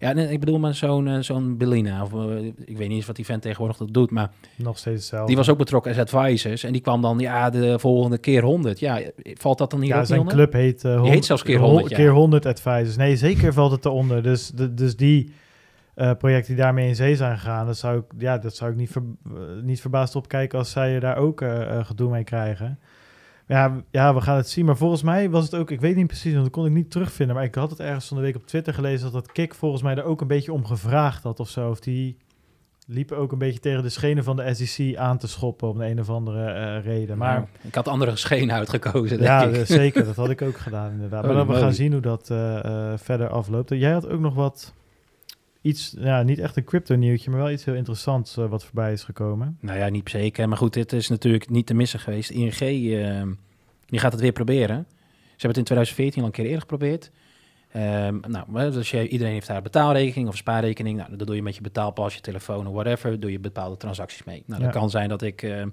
[0.00, 2.02] Ja, nee, ik bedoel maar zo'n eh, zo'n Bellina.
[2.02, 4.30] Of, eh, ik weet niet eens wat die vent tegenwoordig dat doet, maar...
[4.56, 5.26] Nog steeds hetzelfde.
[5.26, 6.64] Die was ook betrokken als advisors.
[6.64, 8.78] En die kwam dan, ja, de volgende keer 100.
[8.78, 10.34] Ja, valt dat dan hier ja, zijn onder?
[10.34, 11.96] club heet uh, heet zelfs keer 100, ja.
[11.96, 12.96] keer 100 advisors.
[12.96, 14.22] Nee, zeker valt het eronder.
[14.22, 15.32] Dus, de, dus die
[16.00, 18.76] eh, projecten die daarmee in zee zijn gegaan, dat zou ik, ja, dat zou ik
[18.76, 19.32] niet, ver, eh,
[19.62, 22.78] niet verbaasd op kijken als zij daar ook eh, eh, gedoe mee krijgen.
[23.50, 24.64] Ja, ja, we gaan het zien.
[24.64, 26.90] Maar volgens mij was het ook, ik weet niet precies, want dat kon ik niet
[26.90, 27.36] terugvinden.
[27.36, 29.82] Maar ik had het ergens van de week op Twitter gelezen dat dat Kik volgens
[29.82, 31.70] mij er ook een beetje om gevraagd had of zo.
[31.70, 32.16] Of die
[32.86, 35.86] liepen ook een beetje tegen de schenen van de SEC aan te schoppen om de
[35.86, 37.18] een of andere eh, reden.
[37.18, 39.66] Maar ik had andere schenen uitgekozen, denk ja, ik.
[39.66, 40.04] zeker.
[40.04, 41.24] Dat had ik ook gedaan, inderdaad.
[41.24, 43.70] Maar dan we gaan zien hoe dat eh, eh, verder afloopt.
[43.70, 44.74] Jij had ook nog wat,
[45.62, 49.04] iets, ja, niet echt een crypto-nieuwtje, maar wel iets heel interessants eh, wat voorbij is
[49.04, 49.56] gekomen.
[49.60, 50.48] Nou ja, niet zeker.
[50.48, 52.30] Maar goed, dit is natuurlijk niet te missen geweest.
[52.30, 53.22] ING, eh,
[53.86, 54.86] die gaat het weer proberen.
[54.88, 57.10] Ze hebben het in 2014 al een keer eerder geprobeerd.
[57.72, 60.96] Ehm, nou, dus je, iedereen heeft daar betaalrekening of spaarrekening.
[60.98, 63.20] Nou, dat doe je met je betaalpas, je telefoon of whatever.
[63.20, 64.42] Doe je bepaalde transacties mee.
[64.46, 64.78] Nou, dat Ja.
[64.80, 65.64] kan zijn dat ik, eh,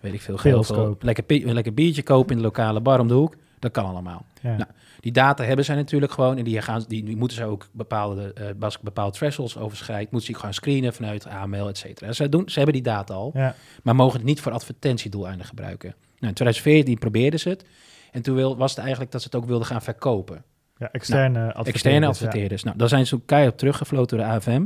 [0.00, 3.36] weet ik veel, geld lekker, lekker biertje koop in de lokale bar om de hoek.
[3.58, 4.24] Dat kan allemaal.
[4.42, 4.56] Ja.
[4.56, 4.68] Nou,
[5.00, 6.38] Die data hebben zij natuurlijk gewoon.
[6.38, 10.10] En die, gaan, die, die moeten ze ook bepaalde, eh als ik bepaalde thresholds overschrijdt,
[10.10, 12.12] moeten ze gaan screenen vanuit AML, et cetera.
[12.12, 13.54] Ze, doen, ze hebben die data al ja.
[13.82, 15.88] maar mogen het niet voor advertentiedoeleinden gebruiken.
[15.88, 17.64] Nou, in 2014 probeerden ze het.
[18.10, 20.44] En toen wil, was het eigenlijk dat ze het ook wilden gaan verkopen.
[20.76, 21.74] ja, externe adverteerders.
[21.74, 22.06] Externe ja.
[22.06, 22.62] adverteerders.
[22.62, 24.64] Nou, daar zijn ze keihard teruggefloten door de AFM.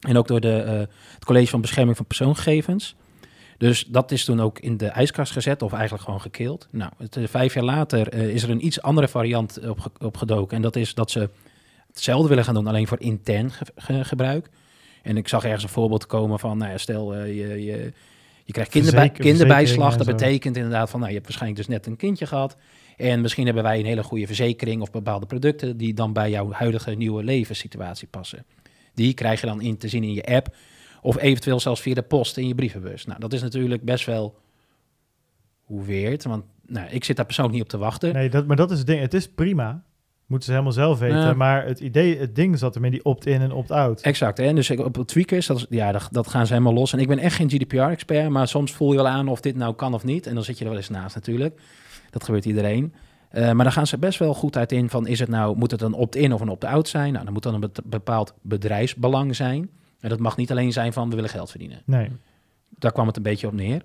[0.00, 0.78] En ook door de, eh,
[1.14, 2.96] het College van Bescherming van Persoonsgegevens.
[3.58, 6.68] Dus dat is toen ook in de ijskast gezet, of eigenlijk gewoon gekeeld.
[6.70, 9.60] Nou, het, eh, vijf jaar later eh, is er een iets andere variant
[9.98, 10.56] opgedoken.
[10.56, 11.30] En dat is dat ze
[11.92, 14.48] hetzelfde willen gaan doen, alleen voor intern ge- ge- gebruik.
[15.02, 17.92] En ik zag ergens een voorbeeld komen van, nou ja, stel eh, je, je,
[18.44, 19.96] je krijgt kinderbij, kinderbijslag.
[19.96, 22.56] Dat betekent inderdaad van, nou, je hebt waarschijnlijk dus net een kindje gehad.
[22.96, 26.52] En misschien hebben wij een hele goede verzekering of bepaalde producten die dan bij jouw
[26.52, 28.44] huidige nieuwe levenssituatie passen.
[28.94, 30.54] Die krijg je dan in te zien in je app
[31.04, 33.04] of eventueel zelfs via de post in je brievenbus.
[33.04, 34.36] Nou, dat is natuurlijk best wel
[35.62, 38.12] hoe weird, want nou, ik zit daar persoonlijk niet op te wachten.
[38.12, 39.00] Nee, dat, maar dat is het ding.
[39.00, 39.82] Het is prima.
[40.26, 41.36] Moeten ze helemaal zelf weten.
[41.36, 44.00] Maar het idee, het ding zat er in die opt-in en opt-out.
[44.00, 44.52] Exact, hè?
[44.52, 46.92] dus op het tweakers, dat, is- ja, dat, dat gaan ze helemaal los.
[46.92, 49.74] En ik ben echt geen GDPR-expert, maar soms voel je wel aan of dit nou
[49.74, 50.26] kan of niet.
[50.26, 51.60] En dan zit je er wel eens naast natuurlijk.
[52.10, 52.94] Dat gebeurt iedereen.
[53.30, 55.70] Eh, maar dan gaan ze best wel goed uit in van, is het nou, moet
[55.70, 57.12] het een opt-in of een opt-out zijn?
[57.12, 59.70] Nou, dan moet dan een bepaald bedrijfsbelang zijn.
[60.04, 61.82] En dat mag niet alleen zijn van, we willen geld verdienen.
[61.84, 62.08] Nee.
[62.78, 63.82] Daar kwam het een beetje op neer.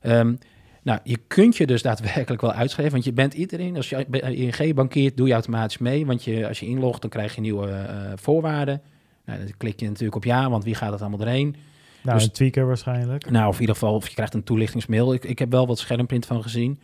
[0.00, 0.34] Ehm,
[0.82, 3.76] nou, je kunt je dus daadwerkelijk wel uitschrijven, want je bent iedereen.
[3.76, 6.06] Als je ING bankiert, doe je automatisch mee.
[6.06, 8.82] Want je, als je inlogt, dan krijg je nieuwe eh, voorwaarden.
[9.24, 11.56] Nou, dan klik je natuurlijk op ja, want wie gaat het allemaal erheen?
[12.02, 13.30] Nou, Dus- een tweaker waarschijnlijk.
[13.30, 15.12] Nou, of in ieder geval, of je krijgt een toelichtingsmail.
[15.12, 16.80] Ik, ik heb wel wat schermprint van gezien.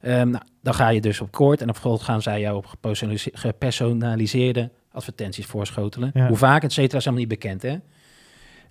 [0.00, 2.66] Ehm, nou, dan ga je dus op koord en dan vervolgens gaan zij jou op
[2.66, 6.10] gepersonalise- gepersonaliseerde advertenties voorschotelen.
[6.14, 6.28] Ja.
[6.28, 7.76] Hoe vaak, et cetera, is helemaal niet bekend, hè?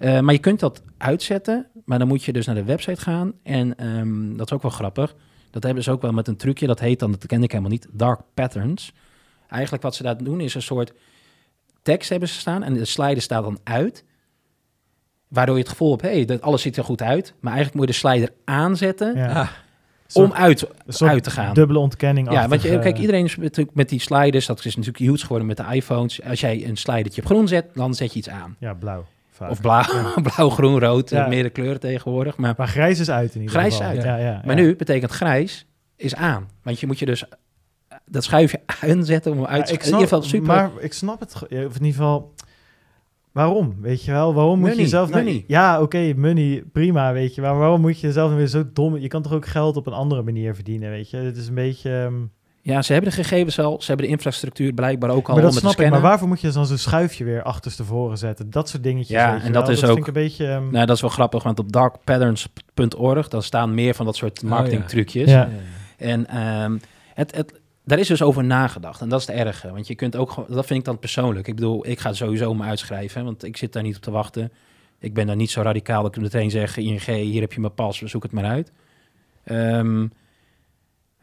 [0.02, 3.34] Eh, maar je kunt dat uitzetten, maar dan moet je dus naar de website gaan.
[3.44, 5.16] En ehm, dat is ook wel grappig.
[5.52, 6.68] Dat hebben ze ook wel met een trucje.
[6.68, 8.94] Dat heet dan, dat ken ik helemaal niet, dark patterns.
[9.48, 10.94] Eigenlijk wat ze daar doen is een soort
[11.82, 14.04] tekst hebben ze staan en de slider staat dan uit.
[15.28, 17.34] waardoor je het gevoel hebt, hé, hey, dat alles ziet er goed uit.
[17.40, 19.42] Maar eigenlijk moet je de slider aanzetten Ja.
[19.42, 19.50] Ah,
[20.14, 20.68] om uit,
[21.00, 21.54] uit te gaan.
[21.54, 22.32] Dubbele ontkenning.
[22.32, 25.48] Ja, want je, kijk, iedereen is natuurlijk met die sliders, dat is natuurlijk huge geworden
[25.48, 26.24] met de iPhones.
[26.24, 28.56] Als jij een slidertje op groen zet, dan zet je iets aan.
[28.60, 29.06] Ja, blauw.
[29.42, 29.52] Vaak.
[29.52, 31.28] Of blauw, blauw groen, rood, Ja.
[31.28, 32.38] meerdere kleuren tegenwoordig.
[32.38, 33.92] Maar, Maar grijs is uit in ieder Grijs geval.
[33.92, 34.06] is uit.
[34.06, 34.62] Ja, ja, maar ja.
[34.64, 35.66] nu betekent grijs
[35.96, 36.50] is aan.
[36.64, 37.24] Want je moet je dus
[38.06, 40.48] dat schuifje aanzetten om uit te Ja, In ieder geval super.
[40.48, 41.34] Maar ik snap het.
[41.50, 42.34] ja, Of in ieder geval...
[43.32, 43.76] Waarom?
[43.80, 44.34] Weet je wel?
[44.34, 45.10] Waarom moet je jezelf...
[45.10, 47.42] nou- ja, oké, money, prima, weet je.
[47.42, 48.98] Maar waarom moet je jezelf dan weer zo dom...
[48.98, 51.18] Je kan toch ook geld op een andere manier verdienen, weet je?
[51.18, 51.90] Het is een beetje...
[51.92, 52.14] ehm,
[52.64, 55.52] Ja, ze hebben de gegevens al, ze hebben de infrastructuur blijkbaar ook al maar dat
[55.52, 55.92] om het te snap ik.
[55.92, 58.50] Maar waarvoor moet je dan zo'n schuifje weer achterstevoren zetten?
[58.50, 59.76] Dat soort dingetjes, Ja, en dat wel.
[59.76, 60.48] is ook- ik een beetje...
[60.48, 64.44] ehm, Nou, dat is wel grappig, want op darkpatterns.org, dan staan meer van dat soort
[64.44, 64.88] Oh, marketing ja.
[64.88, 65.30] trucjes.
[65.30, 65.50] Ja.
[65.98, 66.78] En ehm,
[67.14, 69.02] het, het, daar is dus over nagedacht.
[69.02, 69.72] En dat is het erge.
[69.72, 71.48] Want je kunt ook gewoon, dat vind ik dan persoonlijk.
[71.48, 74.52] Ik bedoel, ik ga sowieso me uitschrijven, want ik zit daar niet op te wachten.
[75.00, 77.74] Ik ben daar niet zo radicaal dat ik meteen zeg, ING, hier heb je mijn
[77.74, 78.72] pas, zoek het maar uit.
[79.44, 80.08] Ehm,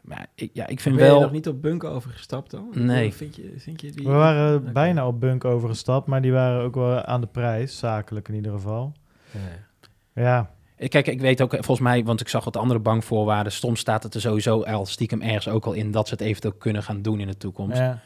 [0.09, 1.21] maar ik, ja, ik vind ben je wel...
[1.21, 2.69] nog niet op Bunk overgestapt dan?
[2.73, 3.13] Nee.
[3.13, 4.05] Vind je, vind je die...
[4.05, 8.27] We waren bijna op Bunk overgestapt, maar die waren ook wel aan de prijs, zakelijk
[8.27, 8.93] in ieder geval.
[9.31, 10.21] Ja.
[10.23, 13.51] Ja, Ik- Kijk, ik weet ook, volgens mij, want ik zag wat andere bankvoorwaarden.
[13.51, 16.53] Soms staat het er sowieso al stiekem ergens ook al in dat ze het eventueel
[16.53, 17.77] kunnen gaan doen in de toekomst.
[17.77, 17.99] ja.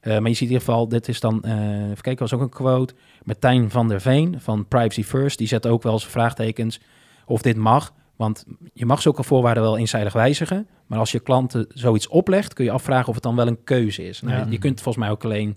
[0.00, 2.40] Eh, maar je ziet in ieder geval, dit is dan, eh even kijken, was ook
[2.40, 2.94] een quote.
[3.22, 6.80] Martijn van der Veen van Privacy First, die zet ook wel eens vraagtekens
[7.26, 7.92] of dit mag.
[8.16, 10.66] Want je mag zulke voorwaarden wel eenzijdig wijzigen.
[10.86, 14.08] Maar als je klanten zoiets oplegt, kun je afvragen of het dan wel een keuze
[14.08, 14.20] is.
[14.22, 14.46] Nou, Ja.
[14.50, 15.56] Je kunt volgens mij ook alleen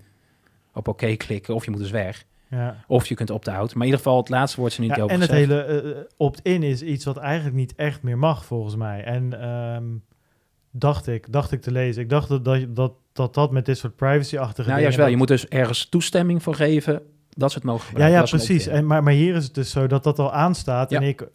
[0.73, 2.23] op oké klikken of je moet dus weg.
[2.49, 2.83] ja.
[2.87, 3.67] Of je kunt opt-out.
[3.73, 6.01] Maar in ieder geval, het laatste woord er niet Ja, over en het hele eh,
[6.17, 9.03] opt-in is iets wat eigenlijk niet echt meer mag, volgens mij.
[9.03, 9.83] En ehm,
[10.71, 12.01] dacht ik, dacht ik te lezen.
[12.01, 14.81] Ik dacht dat dat, dat, dat, dat met dit soort privacy-achtige Nou, dingen...
[14.81, 15.07] juist wel.
[15.07, 18.67] Je moet dus ergens toestemming voor geven dat ze het mogen Ja, ja, precies.
[18.67, 20.97] En, maar, maar hier is het dus zo dat dat al aanstaat Ja.
[21.01, 21.27] en ik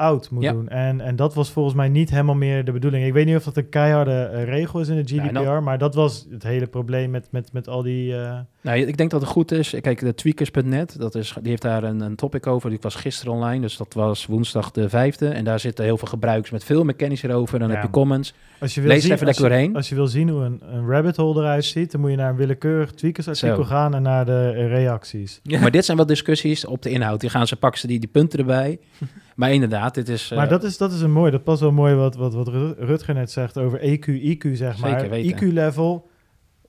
[0.00, 0.52] opt-out moet Ja.
[0.52, 0.68] doen.
[0.68, 3.04] En, en dat was volgens mij niet helemaal meer de bedoeling.
[3.06, 5.34] Ik weet niet of dat een keiharde eh, regel is in de GDPR, Ja, en
[5.34, 8.16] dan- maar dat was het hele probleem met, met, met al die...
[8.16, 9.74] eh, Nou, ik denk dat het goed is.
[9.80, 12.70] Kijk, de tweakers.net, dat is, die heeft daar een, een topic over.
[12.70, 15.28] Die was gisteren online, dus dat was woensdag de vijfde.
[15.28, 17.58] En daar zitten heel veel gebruikers met veel meer kennis erover.
[17.58, 17.74] Dan Ja.
[17.74, 18.34] heb je comments.
[18.60, 19.76] Als je wil Lees zien, even als lekker je- doorheen.
[19.76, 22.30] Als je wil zien hoe een, een rabbit hole eruit ziet, dan moet je naar
[22.30, 25.40] een willekeurig tweakersartikel gaan en naar de reacties.
[25.60, 27.20] Maar dit zijn wel discussies op de inhoud.
[27.20, 28.78] Die gaan ze, pakken ze die, die punten erbij.
[29.40, 30.30] maar inderdaad, dit is...
[30.30, 32.48] eh, Maar dat is, dat is een mooi, dat past wel mooi wat, wat, wat
[32.48, 34.90] Ru- Rutger net zegt over EQ, IQ zeg maar.
[35.34, 36.08] IQ-level,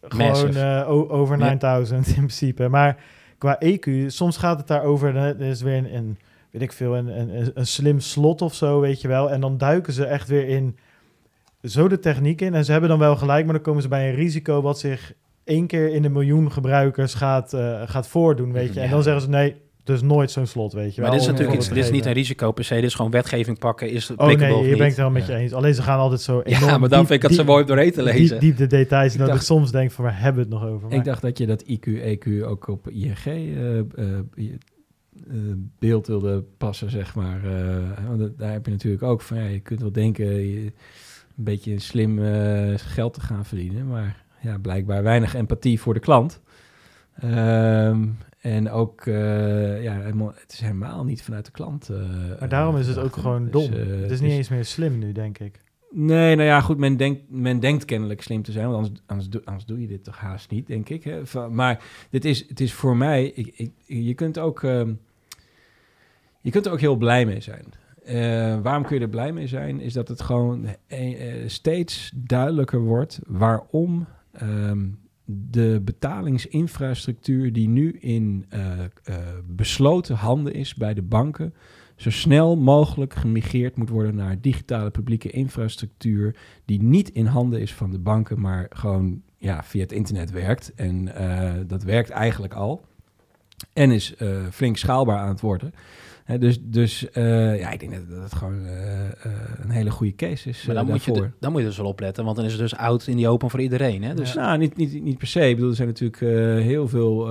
[0.01, 1.43] gewoon eh, over Ja.
[1.45, 2.67] 9000 in principe.
[2.67, 2.97] Maar
[3.37, 6.17] qua EQ, soms gaat het daarover, dan is weer een, een
[6.51, 9.31] weet ik veel, een, een, een slim slot of zo, weet je wel.
[9.31, 10.77] En dan duiken ze echt weer in
[11.61, 12.53] zo de techniek in.
[12.53, 15.13] En ze hebben dan wel gelijk, maar dan komen ze bij een risico wat zich
[15.43, 18.79] één keer in een miljoen gebruikers gaat, eh, gaat voordoen, weet je.
[18.79, 21.19] En dan zeggen ze nee, dus nooit zo'n slot, weet je maar wel.
[21.19, 22.75] dit is natuurlijk iets, dit is niet een risico per se.
[22.75, 23.89] Dit is gewoon wetgeving pakken.
[23.89, 25.35] Is het Oh nee, hier ben ik het wel met Ja.
[25.35, 25.53] je eens.
[25.53, 27.61] Alleen ze gaan altijd zo enorm Ja, maar dan diep- vind ik het zo mooi
[27.61, 28.39] om doorheen te lezen.
[28.39, 29.13] Diep, diep de details.
[29.13, 30.87] Ik dat ik soms denk van, waar hebben we het nog over?
[30.87, 33.85] Maar, Ik dacht dat je dat IQ, EQ ook op ING eh, eh,
[34.37, 35.37] eh,
[35.79, 37.43] beeld wilde passen, zeg maar.
[37.43, 40.59] Eh, want dat- daar heb je natuurlijk ook van, ja, je kunt wel denken je,
[41.37, 42.19] een beetje slim
[42.75, 46.41] geld te gaan verdienen, maar ja, blijkbaar weinig empathie voor de klant.
[47.21, 48.07] Ehm,
[48.41, 51.89] en ook, eh, ja, helemaal- het is helemaal niet vanuit de klant.
[51.89, 51.97] eh,
[52.39, 53.73] maar daarom is het gedacht, ook gewoon Dus, dom.
[53.73, 55.61] eh, het is niet eens meer slim nu, denk ik.
[55.93, 59.29] Nee, nou ja, goed, men denkt, men denkt kennelijk slim te zijn, want anders, anders,
[59.29, 61.03] doe, anders doe je dit toch haast niet, denk ik.
[61.03, 61.25] Hè?
[61.25, 64.93] Van- maar dit is, het is voor mij, ik, ik, je kunt ook, ehm,
[66.41, 67.65] je kunt er ook heel blij mee zijn.
[68.05, 69.79] Eh, waarom kun je er blij mee zijn?
[69.79, 74.85] Is dat het gewoon eh, eh, steeds duidelijker wordt waarom ehm,
[75.49, 79.15] de betalingsinfrastructuur die nu in eh, eh,
[79.45, 81.53] besloten handen is bij de banken,
[81.95, 87.73] zo snel mogelijk gemigreerd moet worden naar digitale publieke infrastructuur die niet in handen is
[87.73, 90.73] van de banken, maar gewoon ja, via het internet werkt.
[90.75, 92.85] En eh, dat werkt eigenlijk al.
[93.73, 94.15] En is
[94.51, 95.73] flink schaalbaar aan het worden.
[96.39, 99.11] Dus dus eh, ja, ik denk dat dat het gewoon eh, eh,
[99.63, 101.85] een hele goede case is Maar dan, moet je, de- dan moet je dus wel
[101.85, 104.03] opletten, want dan is het dus oud in die open voor iedereen.
[104.03, 104.13] Hè?
[104.13, 105.47] Dus, Nou, niet, niet, niet per se.
[105.49, 106.19] Ik bedoel, er zijn natuurlijk
[106.63, 107.29] heel veel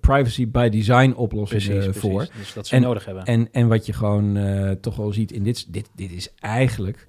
[0.00, 2.26] privacy by design oplossingen voor.
[2.38, 3.24] Dus dat ze En- nodig hebben.
[3.24, 4.38] En, en wat je gewoon
[4.80, 7.06] toch wel ziet in dit, dit, dit is eigenlijk.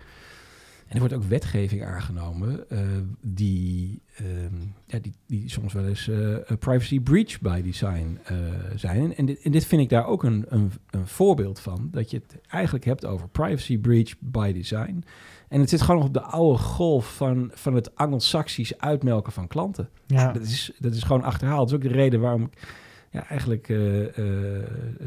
[0.87, 2.79] En er wordt ook wetgeving aangenomen eh,
[3.21, 4.55] die, ehm,
[4.85, 8.37] ja, die, die soms wel eens een privacy breach by design eh,
[8.75, 9.15] zijn.
[9.15, 11.87] En dit, en dit vind ik daar ook een, een, een voorbeeld van.
[11.91, 15.03] Dat je het eigenlijk hebt over privacy breach by design.
[15.47, 19.47] En het zit gewoon nog op de oude golf van, van het Anglo-Saxisch uitmelken van
[19.47, 19.89] klanten.
[20.07, 20.31] Ja.
[20.31, 21.69] Dat, is, dat is gewoon achterhaald.
[21.69, 22.67] Dat is ook de reden waarom ik
[23.11, 23.65] ja, eigenlijk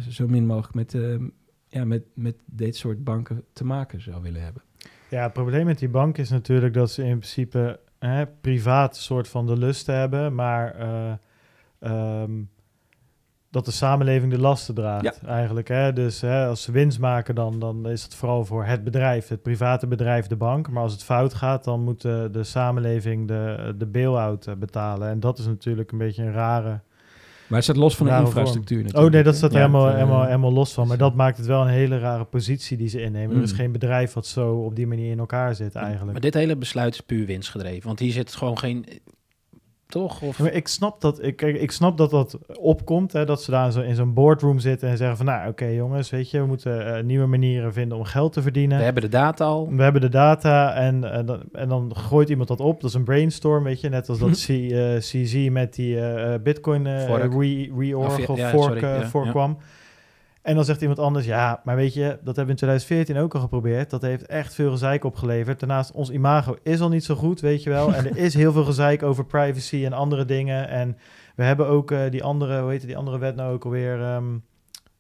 [0.08, 0.96] zo min mogelijk met,
[1.68, 4.62] ja, met, met dit soort banken te maken zou willen hebben.
[5.08, 9.28] Ja, het probleem met die bank is natuurlijk dat ze in principe hè, privaat soort
[9.28, 11.12] van de lust hebben, maar eh,
[11.78, 12.32] ehm,
[13.50, 15.68] dat de samenleving de lasten draagt eigenlijk.
[15.68, 15.92] Hè?
[15.92, 19.42] Dus hè, als ze winst maken, dan, dan is het vooral voor het bedrijf, het
[19.42, 20.70] private bedrijf, de bank.
[20.70, 25.08] Maar als het fout gaat, dan moet de, de samenleving de, de bail-out eh, betalen.
[25.08, 26.80] En dat is natuurlijk een beetje een rare...
[27.48, 29.88] Maar het staat los van de infrastructuur Oh natuurlijk, nee, dat staat er Ja, helemaal,
[29.88, 30.88] eh, helemaal, helemaal los van.
[30.88, 33.36] Maar dat maakt het wel een hele rare positie die ze innemen.
[33.36, 33.56] Er is Mm.
[33.56, 36.12] geen bedrijf wat zo op die manier in elkaar zit eigenlijk.
[36.12, 37.86] Maar dit hele besluit is puur winstgedreven.
[37.86, 38.86] Want hier zit gewoon geen...
[39.88, 40.22] Toch?
[40.22, 43.50] Of, maar ik snap dat, ik, kijk, ik snap dat dat opkomt, hè, dat ze
[43.50, 46.46] daar zo in zo'n boardroom zitten en zeggen van, nou, oké jongens, weet je, we
[46.46, 48.78] moeten eh, nieuwe manieren vinden om geld te verdienen.
[48.78, 49.68] we hebben de data al.
[49.70, 52.80] We hebben de data en, eh, dan, en dan gooit iemand dat op.
[52.80, 54.36] Dat is een brainstorm, weet je, net als dat Mhm.
[54.36, 55.98] C, eh, CZ met die
[56.38, 59.58] Bitcoin re, reorg Of ja, of ja, fork sorry, ja, voorkwam.
[60.46, 63.34] En dan zegt iemand anders, ja, maar weet je, dat hebben we in 2014 ook
[63.34, 63.90] al geprobeerd.
[63.90, 65.60] Dat heeft echt veel gezeik opgeleverd.
[65.60, 67.94] Daarnaast, ons imago is al niet zo goed, weet je wel.
[67.94, 70.68] En er is heel veel gezeik over privacy en andere dingen.
[70.68, 70.96] En
[71.36, 74.02] we hebben ook eh, die andere, hoe heet die andere wet nou ook alweer...
[74.02, 74.24] ehm,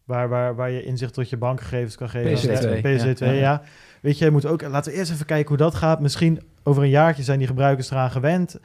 [0.04, 2.58] waar, waar, waar je inzicht tot je bankgegevens kan geven.
[2.58, 3.30] PSD2, PSD2, ja.
[3.32, 3.62] ja.
[4.00, 6.00] Weet je, je moet ook, laten we eerst even kijken hoe dat gaat.
[6.00, 8.58] Misschien over een jaartje zijn die gebruikers eraan gewend.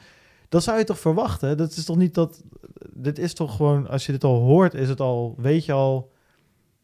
[0.48, 1.56] Dat zou je toch verwachten?
[1.56, 2.42] Dat is toch niet dat...
[2.94, 6.11] Dit is toch gewoon, als je dit al hoort, is het al, weet je al...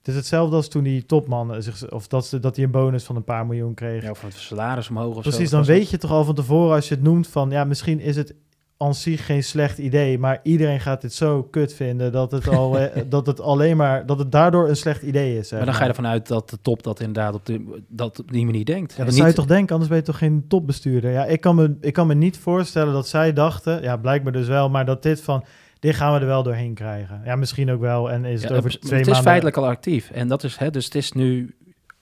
[0.08, 2.70] Het is hetzelfde als toen die topman, eh, zich, of dat, ze, dat hij een
[2.70, 4.02] bonus van een paar miljoen kreeg.
[4.02, 5.56] Ja, of het salaris omhoog of Precies, zo.
[5.56, 7.50] dan weet je toch al van tevoren als je het noemt van...
[7.50, 8.34] Ja, misschien is het
[8.76, 12.78] aan zich geen slecht idee, maar iedereen gaat dit zo kut vinden dat het, al,
[12.78, 14.06] eh, dat het alleen maar...
[14.06, 15.50] Dat het daardoor een slecht idee is.
[15.50, 18.32] Maar dan ga je ervan uit dat de top dat inderdaad op, de, dat op
[18.32, 18.94] die manier denkt.
[18.96, 21.10] Ja, dat zou je toch denken, anders ben je toch geen topbestuurder.
[21.10, 24.46] Ja, ik kan, me, ik kan me niet voorstellen dat zij dachten, ja, blijkbaar dus
[24.46, 25.44] wel, maar dat dit van,
[25.78, 27.20] dit gaan we er wel doorheen krijgen.
[27.24, 28.10] Ja, misschien ook wel.
[28.10, 29.30] En is het Ja, over het, twee het is maanden...
[29.30, 30.10] feitelijk al actief.
[30.10, 31.56] En dat is, hè, dus het is nu,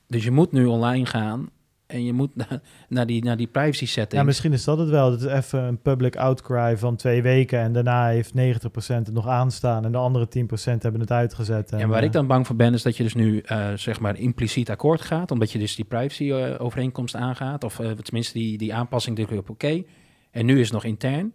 [0.06, 1.50] dus je moet nu online gaan
[1.86, 4.24] en je moet naar, naar die, naar die privacy Ja, settings.
[4.24, 5.10] misschien is dat het wel.
[5.10, 8.34] Het is even een public outcry van twee weken en daarna heeft 90%
[8.86, 10.38] het nog aanstaan en de andere 10%
[10.78, 11.72] hebben het uitgezet.
[11.72, 14.00] En waar eh, ik dan bang voor ben, is dat je dus nu eh, zeg
[14.00, 18.58] maar impliciet akkoord gaat, omdat je dus die privacy eh, overeenkomst aangaat, of tenminste die,
[18.58, 19.82] die aanpassing je op oké.
[20.30, 21.32] En nu is het nog intern.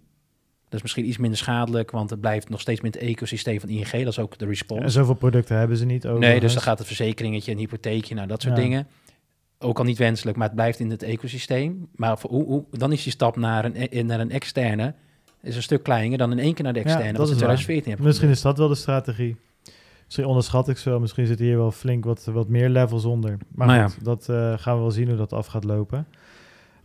[0.71, 3.69] Dat is misschien iets minder schadelijk, want het blijft nog steeds met het ecosysteem van
[3.69, 3.89] ING.
[3.91, 4.83] Dat is ook de response.
[4.83, 6.19] En zoveel producten hebben ze niet over.
[6.19, 8.61] Nee, dus dan gaat het verzekeringetje, een hypotheekje, nou dat soort Ja.
[8.61, 8.87] dingen.
[9.59, 11.87] Ook al niet wenselijk, maar het blijft in het ecosysteem.
[11.95, 14.93] Maar voor, hoe, hoe, dan is die stap naar een, eh, naar een externe
[15.41, 17.11] is een stuk kleiner dan in één keer naar de Ja, externe.
[17.17, 17.55] dat we in is waar.
[17.55, 19.35] 2014 hebben Misschien is dat wel de strategie.
[20.05, 20.99] Misschien onderschat ik ze wel.
[20.99, 23.37] Misschien zitten hier wel flink wat, wat meer levels onder.
[23.55, 26.07] Maar Nou goed, dat eh, gaan we wel zien hoe dat af gaat lopen.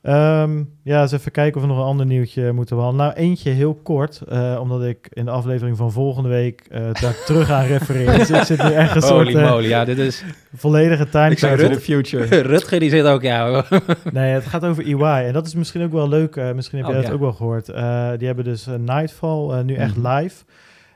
[0.07, 3.07] Ehm, ja, eens even kijken of we nog een ander nieuwtje moeten behandelen.
[3.07, 7.17] Nou, eentje heel kort, eh, omdat ik in de aflevering van volgende week eh, daar
[7.27, 8.13] terug aan refereer.
[8.19, 10.25] Dus ik zit nu echt een soort Holy eh, moly, ja, dit is...
[10.55, 11.75] volledige time Ik zou travel.
[11.77, 12.25] the future.
[12.53, 13.65] Rutger die zit ook, ja.
[14.13, 15.27] Nee, het gaat over EY.
[15.27, 16.37] En dat is misschien ook wel leuk.
[16.37, 17.17] eh, misschien heb Oh, jij dat ja.
[17.17, 17.69] ook wel gehoord.
[17.69, 20.09] Eh, die hebben dus Nightfall nu echt Mhm.
[20.17, 20.45] live.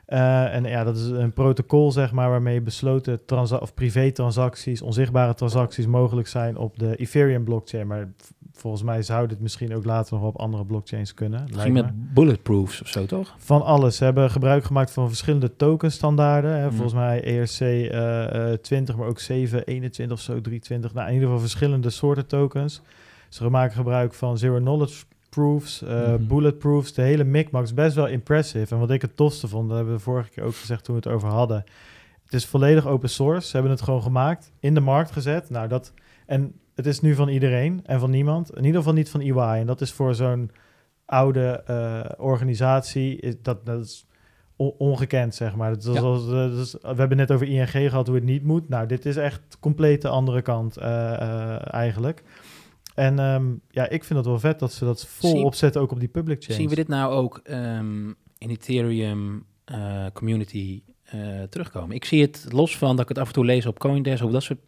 [0.05, 5.33] Eh, en ja, dat is een protocol, zeg maar, waarmee besloten transa- of privé-transacties, onzichtbare
[5.33, 7.87] transacties mogelijk zijn op de Ethereum-blockchain.
[7.87, 8.29] Maar v-
[8.61, 11.43] volgens mij zou dit misschien ook later nog op andere blockchains kunnen.
[11.51, 11.81] Misschien me.
[11.81, 13.35] met bulletproofs of zo, toch?
[13.37, 13.95] Van alles.
[13.95, 16.51] Ze hebben gebruik gemaakt van verschillende tokenstandaarden.
[16.51, 16.65] Hè.
[16.65, 16.71] Mhm.
[16.73, 20.93] Volgens mij ERC eh, eh, 20, maar ook 7, 21 of zo, 320.
[20.93, 22.81] Nou, in ieder geval verschillende soorten tokens.
[23.29, 26.27] Ze maken gebruik van zero knowledge proofs, eh, Mhm.
[26.27, 26.93] bulletproofs.
[26.93, 28.73] De hele micmac is best wel impressive.
[28.73, 31.01] En wat ik het tofste vond, dat hebben we vorige keer ook gezegd toen we
[31.03, 31.63] het over hadden.
[32.23, 33.47] Het is volledig open source.
[33.47, 35.49] Ze hebben het gewoon gemaakt, in de markt gezet.
[35.49, 35.93] Nou, dat...
[36.25, 36.53] En
[36.83, 38.55] het is nu van iedereen en van niemand.
[38.55, 39.59] In ieder geval niet van EY.
[39.59, 40.51] En dat is voor zo'n
[41.05, 44.05] oude eh, organisatie, is dat, dat is
[44.55, 45.69] on- ongekend, zeg maar.
[45.73, 45.99] Dat is Ja.
[46.01, 48.69] als, eh, dat is- we hebben net over ING gehad hoe het niet moet.
[48.69, 52.23] Nou, dit is echt compleet de andere kant eh, eigenlijk.
[52.95, 55.91] En ehm, ja, ik vind het wel vet dat ze dat vol Zien- opzetten ook
[55.91, 56.55] op die public chains.
[56.59, 58.07] Zien we dit nou ook ehm,
[58.37, 59.45] in Ethereum
[60.13, 60.83] community
[61.49, 61.95] terugkomen?
[61.95, 64.31] Ik zie het los van dat ik het af en toe lees op Coindesk, hoe
[64.31, 64.59] dat soort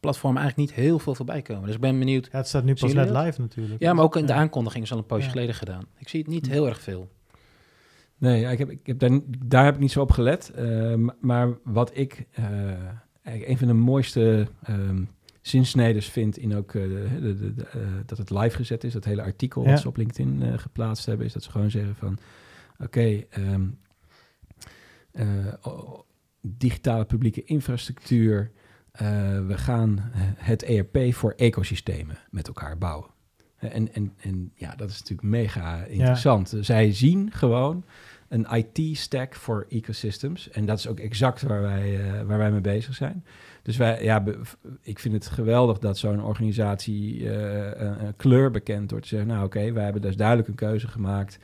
[0.00, 1.64] platformen eigenlijk niet heel veel voorbij komen.
[1.66, 2.28] Dus ik ben benieuwd.
[2.32, 3.24] Ja, het staat nu pas net dat?
[3.24, 3.82] live natuurlijk.
[3.82, 5.30] Ja, maar ook in de aankondiging is al een poosje Ja.
[5.30, 5.84] geleden gedaan.
[5.98, 6.52] Ik zie het niet Hm.
[6.52, 7.08] heel erg veel.
[8.18, 10.50] Nee, ik heb, ik heb daar, daar heb ik niet zo op gelet.
[10.50, 12.44] Eh, m- maar wat ik eh,
[13.22, 15.02] eigenlijk een van de mooiste ehm
[15.40, 18.92] zinsneders vind in ook eh, de, de, de- de, eh, dat het live gezet is,
[18.92, 19.70] dat hele artikel Ja.
[19.70, 22.18] wat ze op LinkedIn eh, geplaatst hebben, is dat ze gewoon zeggen van
[22.78, 23.66] oké, ehm,
[25.12, 25.46] eh,
[26.40, 28.50] digitale publieke infrastructuur,
[29.46, 33.06] we gaan eh, het ERP voor ecosystemen met elkaar bouwen.
[33.56, 36.54] En, en, en ja, dat is natuurlijk mega interessant.
[36.60, 37.84] Zij zien gewoon
[38.28, 40.50] een IT-stack voor ecosystems.
[40.50, 43.24] En dat is ook exact waar wij, uh, waar wij mee bezig zijn.
[43.62, 44.24] Dus wij, ja,
[44.82, 47.30] ik vind het geweldig dat zo'n organisatie uh,
[47.78, 50.88] een kleur bekent door te zeggen, nou oké, okay, wij hebben dus duidelijk een keuze
[50.88, 51.38] gemaakt.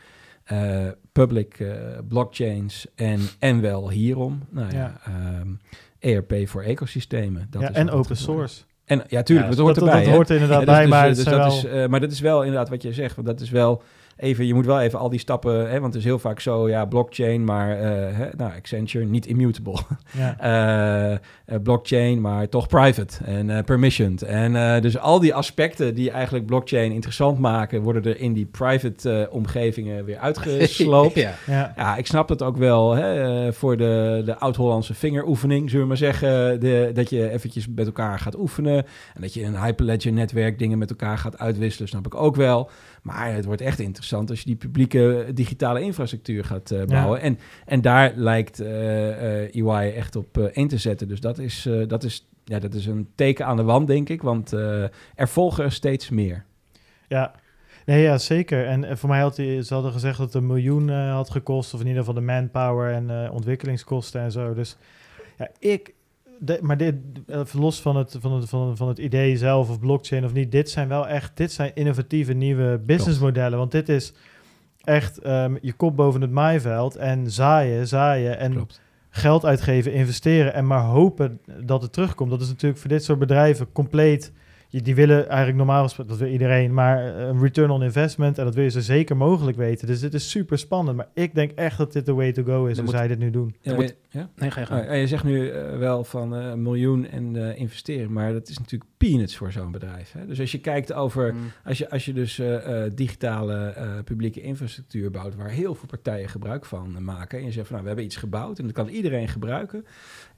[0.53, 1.65] Uh, public
[2.09, 4.43] blockchains en, en wel hierom.
[4.51, 5.59] Nou ja, ja um,
[6.05, 7.47] ERP voor ecosystemen.
[7.51, 8.63] Dat ja, is en open source.
[8.85, 9.95] En ja, tuurlijk, ja, dat hoort erbij.
[9.95, 12.21] Dat, dat hoort er inderdaad bij, dus, maar, dus, dat is, uh, maar dat is
[12.21, 13.15] wel inderdaad wat je zegt.
[13.15, 13.83] Want dat is wel
[14.17, 16.69] even, je moet wel even al die stappen, hè, want het is heel vaak zo,
[16.69, 17.83] ja, blockchain, maar uh,
[18.17, 19.79] hè, nou, Accenture, niet immutable.
[20.17, 21.13] Ja.
[21.47, 24.23] uh, blockchain, maar toch private en permissioned.
[24.23, 29.29] En dus al die aspecten die eigenlijk blockchain interessant maken, worden er in die private
[29.31, 31.15] omgevingen weer uitgesloopt.
[31.21, 31.35] ja.
[31.47, 31.73] ja.
[31.77, 31.97] Ja.
[31.97, 36.61] ik snap het ook wel hè, voor de, de oud-Hollandse vingeroefening, zullen we maar zeggen,
[36.61, 38.85] de, dat je eventjes met elkaar gaat oefenen
[39.15, 42.37] en dat je in een Hyperledger netwerk dingen met elkaar gaat uitwisselen, snap ik ook
[42.37, 42.71] wel.
[43.05, 47.21] Maar het wordt echt interessant als je die publieke digitale infrastructuur gaat uh, bouwen.
[47.21, 51.09] En, en daar lijkt uh, uh, EY echt op in te zetten.
[51.09, 54.23] Dus dat is, dat, is, ja, dat is een teken aan de wand, denk ik.
[54.23, 54.91] Want er
[55.29, 56.45] volgen er steeds meer.
[57.09, 57.35] Ja,
[57.87, 58.67] Nee, ja, zeker.
[58.67, 61.81] En voor mij had hij, ze hadden gezegd dat het een miljoen had gekost, of
[61.81, 64.55] in ieder geval de manpower en ontwikkelingskosten en zo.
[64.55, 64.77] Dus
[65.39, 65.95] ja, ik,
[66.61, 66.95] maar dit,
[67.53, 70.71] los van het, van, het, van, van het idee zelf of blockchain of niet, dit
[70.71, 73.59] zijn wel echt, dit zijn innovatieve nieuwe businessmodellen.
[73.59, 74.13] Want dit is
[74.83, 78.81] echt um, je kop boven het maaiveld en zaaien, zaaien en Klopt.
[79.11, 82.31] geld uitgeven, investeren en maar hopen dat het terugkomt.
[82.31, 84.33] Dat is natuurlijk voor dit soort bedrijven compleet
[84.83, 88.39] die willen eigenlijk normaal gesproken, dat wil iedereen, maar eh, een return on investment.
[88.39, 89.87] En dat wil je zo zeker mogelijk weten.
[89.87, 90.97] Dus dit is super spannend.
[90.97, 93.31] Maar ik denk echt dat dit de way to go is, hoe zij dit nu
[93.31, 93.55] doen.
[93.61, 94.31] Ja, moet, ja?
[94.37, 94.89] Nee, ga je.
[94.89, 98.49] Oh, je zegt nu uh, wel van uh, een miljoen en uh, investeren, maar dat
[98.49, 100.13] is natuurlijk peanuts voor zo'n bedrijf.
[100.13, 100.27] Hè?
[100.27, 101.41] Dus als je kijkt over, mm.
[101.65, 102.43] als, je, als je dus
[102.95, 107.39] digitale publieke infrastructuur bouwt, waar heel veel partijen gebruik van maken.
[107.39, 109.85] En je zegt van nou, we hebben iets gebouwd en dat kan iedereen gebruiken.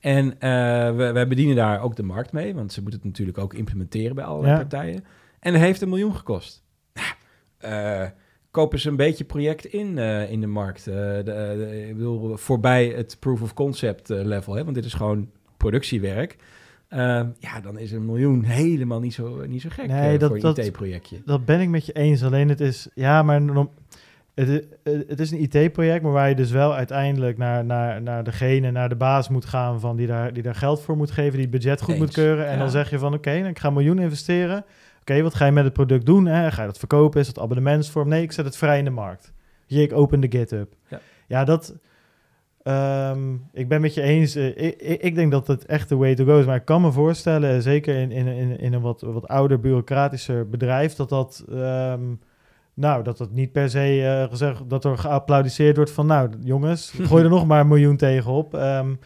[0.07, 3.39] En uh, we, we bedienen daar ook de markt mee, want ze moeten het natuurlijk
[3.39, 5.05] ook implementeren bij allerlei partijen.
[5.41, 6.65] En dat heeft een miljoen gekost.
[7.65, 8.05] Uh,
[8.51, 10.85] kopen ze een beetje project in uh, in de markt.
[10.85, 16.37] De, ik bedoel, voorbij het proof of concept level, hè, want dit is gewoon productiewerk.
[17.39, 20.65] ja, dan is een miljoen helemaal niet zo, niet zo gek nee, dat, voor een
[20.65, 21.23] IT-projectje.
[21.25, 22.25] Dat ben ik met je eens.
[22.25, 23.43] Alleen het is, ja, maar
[24.45, 28.71] het, het, is een IT-project, maar waar je dus wel uiteindelijk naar, naar, naar degene,
[28.71, 31.41] naar de baas moet gaan van die daar, die daar geld voor moet geven, die
[31.41, 32.47] het budget goed moet keuren.
[32.47, 34.65] En dan zeg je van oké, okay, ik ga een miljoen investeren.
[35.01, 36.27] Oké, wat ga je met het product doen?
[36.27, 36.51] Hè?
[36.51, 37.21] Ga je dat verkopen?
[37.21, 38.09] Is het abonnementsvorm?
[38.09, 39.33] Nee, ik zet het vrij in de markt.
[39.67, 40.73] Hier, ik open de GitHub.
[40.89, 41.75] Ja, ja dat...
[42.63, 44.37] Um, ik ben met je eens.
[44.37, 46.47] Uh, ik, ik, denk dat het echt de way to go is.
[46.47, 50.49] Maar ik kan me voorstellen, zeker in, in, in, in een wat, wat ouder bureaucratischer
[50.49, 51.45] bedrijf, dat dat...
[51.51, 52.21] Um,
[52.77, 56.93] nou, dat het niet per se uh, gezegd dat er geapplaudiseerd wordt van, nou jongens,
[57.03, 58.55] gooi er nog maar een miljoen tegenop.
[58.55, 58.99] Um,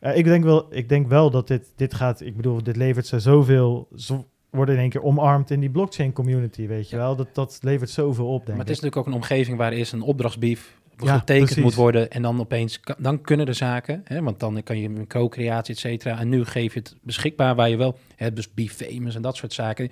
[0.00, 3.06] uh, ik, denk wel, ik denk wel dat dit, dit gaat, ik bedoel, dit levert
[3.06, 7.16] ze zoveel, zo, worden in één keer omarmd in die blockchain community, weet je wel.
[7.16, 9.92] Dat, dat levert zoveel op, denk Maar het is natuurlijk ook een omgeving waar eerst
[9.92, 14.40] een opdrachtsbrief ja, getekend moet worden en dan opeens, dan kunnen de zaken, hè, want
[14.40, 17.76] dan kan je een co-creatie, et cetera, en nu geef je het beschikbaar waar je
[17.76, 19.90] wel, hè, dus be famous en dat soort zaken,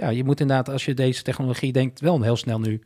[0.00, 2.80] ja, je moet inderdaad, als je deze technologie denkt, wel heel snel nu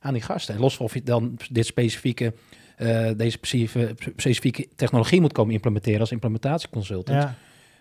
[0.00, 0.54] aan die gasten.
[0.54, 2.34] En los van of je dan dit specifieke,
[2.78, 7.22] uh, deze specifieke, specifieke technologie moet komen implementeren als implementatieconsultant.
[7.22, 7.34] Ja.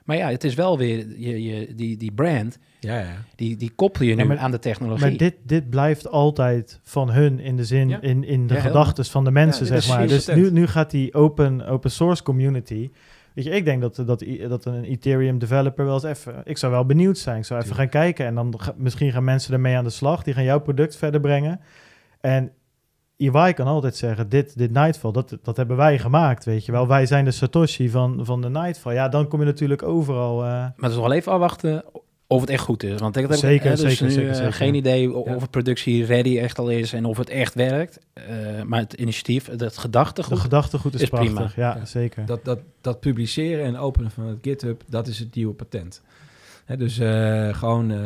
[0.03, 3.25] Maar ja, het is wel weer je, je, die, die brand, ja, ja.
[3.35, 5.07] Die, die koppel je nu aan de technologie.
[5.07, 9.23] Maar dit, dit blijft altijd van hun in de zin, in, in de gedachten van
[9.23, 10.07] de mensen, zeg maar.
[10.07, 12.89] Dus nu, nu gaat die open, open source community
[13.39, 16.41] Weet je, ik denk dat, dat, dat een Ethereum developer wel eens even...
[16.43, 17.37] Ik zou wel benieuwd zijn.
[17.37, 18.25] Ik zou even gaan kijken.
[18.25, 20.23] En dan misschien gaan mensen ermee aan de slag.
[20.23, 21.59] Die gaan jouw product verder brengen.
[22.21, 22.51] En
[23.17, 26.87] EY kan altijd zeggen, dit, dit Nightfall, dat, dat hebben wij gemaakt, weet je wel.
[26.87, 28.93] Wij zijn de Satoshi van, van de Nightfall.
[28.93, 30.43] Ja, dan kom je natuurlijk overal...
[30.43, 30.49] Uh...
[30.49, 31.83] Maar het is wel even afwachten
[32.31, 32.99] of het echt goed is.
[32.99, 36.59] Want ik heb zeker, dus zeker, zeker, zeker, geen idee of het productie ready echt
[36.59, 37.99] al is en of het echt werkt.
[38.17, 41.33] Uh, maar het initiatief, het gedachtegoed, de gedachtegoed is, is prachtig.
[41.33, 41.51] Prima.
[41.55, 42.25] Ja, zeker.
[42.25, 46.01] Dat, dat, dat publiceren en openen van het GitHub, dat is het nieuwe patent.
[46.65, 47.97] He, dus uh, gewoon, uh,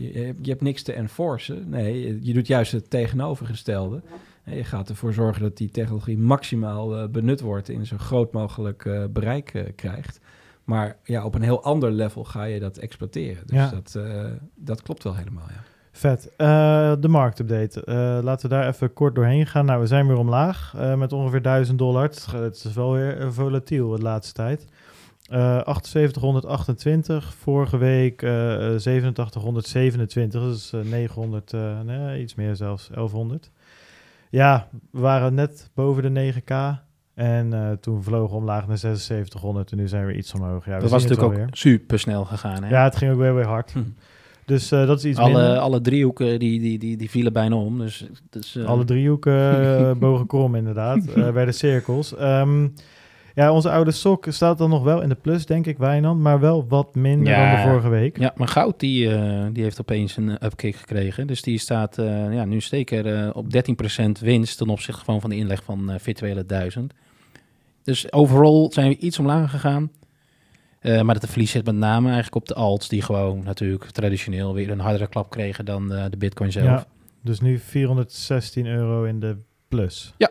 [0.00, 1.68] je, je, hebt niks te enforcen.
[1.68, 4.00] Nee, je doet juist het tegenovergestelde.
[4.44, 9.72] Je gaat ervoor zorgen dat die technologie maximaal benut wordt en zo groot mogelijk bereik
[9.76, 10.20] krijgt.
[10.68, 13.46] Maar ja, op een heel ander level ga je dat exploiteren.
[13.46, 13.70] Dus ja.
[13.70, 15.62] dat, uh, dat klopt wel helemaal, ja.
[15.92, 16.26] Vet.
[16.26, 16.36] Uh,
[17.00, 17.82] de marktupdate.
[17.86, 19.64] Uh, laten we daar even kort doorheen gaan.
[19.64, 22.10] Nou, we zijn weer omlaag met ongeveer 1000 dollar.
[22.32, 24.66] Het is wel weer volatiel de laatste tijd.
[25.22, 31.52] 7828, vorige week 8727, dus 900,
[31.84, 33.50] nee, iets meer zelfs, 1100.
[34.30, 36.86] Ja, we waren net boven de 9k.
[37.18, 40.64] En uh, toen vlogen we omlaag naar 7600 en nu zijn we iets omhoog.
[40.66, 42.64] Ja, dat was natuurlijk ook super snel gegaan.
[42.64, 42.70] Hè?
[42.70, 43.72] Ja, het ging ook weer weer hard.
[43.72, 43.78] Hm.
[44.44, 45.58] Dus uh, dat is iets alle, minder.
[45.58, 47.78] Alle driehoeken die, die, die, die vielen bijna om.
[47.78, 48.64] Dus, dus, uh...
[48.64, 51.04] Alle driehoeken bogen krom inderdaad.
[51.14, 52.20] werden cirkels.
[52.20, 52.74] Um,
[53.34, 56.20] ja, onze oude sok staat dan nog wel in de plus, denk ik, Wijnand.
[56.20, 58.18] Maar wel wat minder ja, dan de vorige week.
[58.18, 61.26] Ja, maar Goud die, uh, die heeft opeens een upkick gekregen.
[61.26, 65.30] Dus die staat uh, ja, nu zeker uh, op 13% winst ten opzichte van, van
[65.30, 66.94] de inleg van virtuele 1000.
[67.88, 69.90] Dus overal zijn we iets omlaag gegaan.
[70.82, 74.70] maar dat verlies zit met name eigenlijk op de alts, die gewoon natuurlijk traditioneel weer
[74.70, 76.66] een hardere klap kregen dan de bitcoin zelf.
[76.66, 76.86] Ja,
[77.22, 79.36] dus nu 416 euro in de
[79.68, 80.14] plus.
[80.16, 80.30] Ja.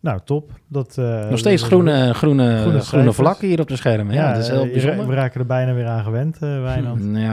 [0.00, 0.50] Nou, top.
[0.68, 4.14] Dat, uh, Nog steeds groene, groene, groene, groene vlakken hier op de schermen.
[4.14, 5.06] Ja, ja dat is heel bijzonder.
[5.06, 7.02] We raken er bijna weer aan gewend, Wijnand.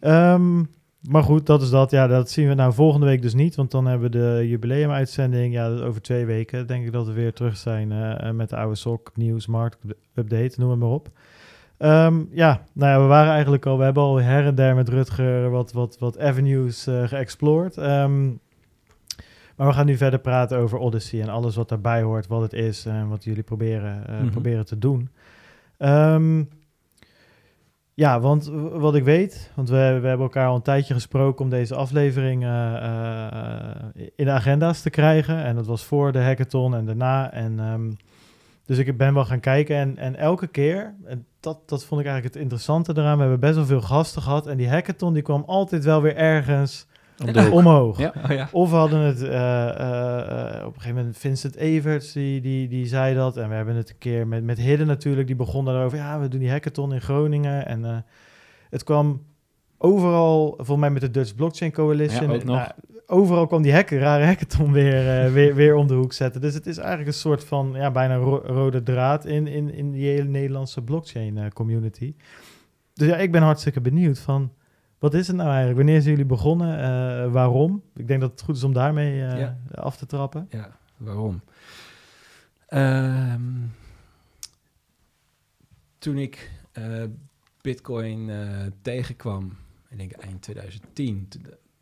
[0.00, 0.34] ja.
[0.34, 0.68] Um,
[1.08, 1.90] maar goed, dat is dat.
[1.90, 3.54] Ja, dat zien we nou volgende week dus niet.
[3.54, 5.54] Want dan hebben we de jubileumuitzending.
[5.54, 8.74] Ja, over twee weken denk ik dat we weer terug zijn uh, met de oude
[8.74, 9.78] sok, nieuws, markt,
[10.14, 11.08] update, noem het maar op.
[11.78, 14.88] Um, ja, nou ja, we waren eigenlijk al, we hebben al her en der met
[14.88, 17.76] Rutger wat, wat, wat avenues uh, geëxplored.
[17.76, 18.40] Um,
[19.56, 22.52] maar we gaan nu verder praten over Odyssey en alles wat daarbij hoort, wat het
[22.52, 24.30] is en wat jullie proberen, uh, mm-hmm.
[24.30, 25.08] proberen te doen.
[25.78, 26.48] Um,
[27.96, 31.50] ja, want wat ik weet, want we, we hebben elkaar al een tijdje gesproken om
[31.50, 35.44] deze aflevering uh, uh, in de agenda's te krijgen.
[35.44, 37.32] En dat was voor de hackathon en daarna.
[37.32, 37.96] En, um,
[38.64, 40.94] dus ik ben wel gaan kijken en, en elke keer,
[41.40, 44.46] dat, dat vond ik eigenlijk het interessante eraan, we hebben best wel veel gasten gehad.
[44.46, 46.86] En die hackathon die kwam altijd wel weer ergens
[47.50, 47.98] omhoog.
[47.98, 48.12] Ja.
[48.24, 48.48] Oh, ja.
[48.52, 52.86] Of we hadden het uh, uh, op een gegeven moment Vincent Everts, die, die, die
[52.86, 53.36] zei dat.
[53.36, 55.98] En we hebben het een keer met, met Hidden natuurlijk, die begon daarover.
[55.98, 57.66] Ja, we doen die hackathon in Groningen.
[57.66, 57.96] En uh,
[58.70, 59.22] het kwam
[59.78, 62.30] overal, volgens mij met de Dutch Blockchain Coalition.
[62.30, 62.68] Ja, nou,
[63.06, 65.02] overal kwam die hacker, rare hackathon weer,
[65.32, 66.40] weer, weer om de hoek zetten.
[66.40, 69.90] Dus het is eigenlijk een soort van ja, bijna ro rode draad in, in, in
[69.90, 72.14] die hele Nederlandse blockchain community.
[72.94, 74.52] Dus ja, ik ben hartstikke benieuwd van
[74.98, 75.76] wat is het nou eigenlijk?
[75.76, 76.78] Wanneer zijn jullie begonnen?
[76.78, 77.82] Uh, waarom?
[77.94, 79.58] Ik denk dat het goed is om daarmee uh, ja.
[79.74, 80.46] af te trappen.
[80.50, 81.42] Ja, waarom?
[82.68, 83.74] Um,
[85.98, 87.04] toen ik uh,
[87.60, 88.30] Bitcoin
[88.82, 89.56] tegenkwam,
[89.88, 91.28] ik denk eind 2010,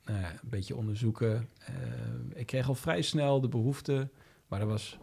[0.04, 1.48] nou ja, een beetje onderzoeken.
[2.34, 4.08] ik kreeg al vrij snel de behoefte,
[4.48, 4.98] maar dat was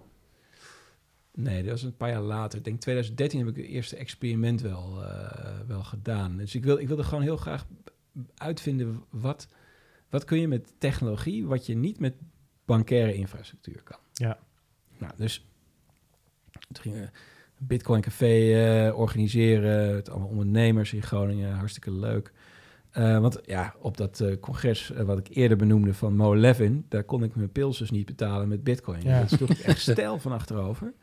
[1.34, 2.58] Nee, dat was een paar jaar later.
[2.58, 5.04] Ik denk 2013 heb ik het eerste experiment wel,
[5.68, 6.38] wel gedaan.
[6.38, 7.66] Dus ik, wil, ik wilde gewoon heel graag
[8.36, 9.48] uitvinden wat,
[10.10, 12.14] wat kun je met technologie wat je niet met
[12.66, 14.00] bankaire infrastructuur kan.
[14.14, 14.38] Ja.
[14.98, 15.46] Nou, dus
[16.52, 17.10] toen gingen we
[17.58, 19.96] Bitcoin Café uh, organiseren.
[19.96, 22.32] Het allemaal ondernemers in Groningen, hartstikke leuk.
[22.98, 27.04] Uh, want ja, op dat uh, congres wat ik eerder benoemde van Mo Levin, daar
[27.04, 29.04] kon ik mijn pilsers niet betalen met bitcoin.
[29.04, 29.20] Ja.
[29.20, 30.94] Dat sloeg echt stijl van achterover.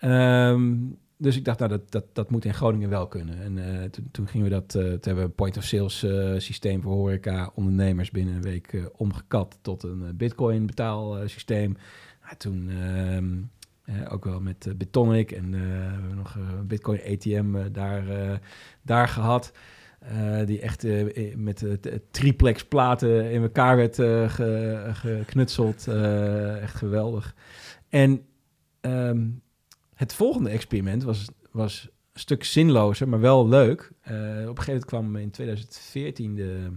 [0.00, 3.42] Um, dus ik dacht, nou, dat, dat, dat moet in Groningen wel kunnen.
[3.42, 6.82] En uh, toen, toen, gingen we dat, uh, toen hebben we een point-of-sales uh, systeem
[6.82, 11.76] voor horeca-ondernemers binnen een week omgekat tot een bitcoin betaalsysteem.
[12.22, 18.04] Nou, toen ehm, ook wel met Bitonic en we hebben nog een bitcoin ATM daar,
[18.82, 19.52] daar gehad.
[20.44, 20.86] die echt
[21.36, 21.64] met
[22.10, 23.96] triplex platen in elkaar werd
[24.96, 25.88] geknutseld.
[26.60, 27.34] echt geweldig.
[27.88, 28.24] En
[28.80, 29.42] um,
[30.02, 33.92] het volgende experiment was, was een stuk zinlozer, maar wel leuk.
[34.10, 34.14] Uh,
[34.48, 36.70] op een gegeven moment kwam in 2014 de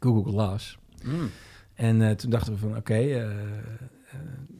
[0.00, 0.78] Google Glass.
[1.04, 1.30] Mm.
[1.74, 3.30] En uh, toen dachten we van, oké, okay, uh,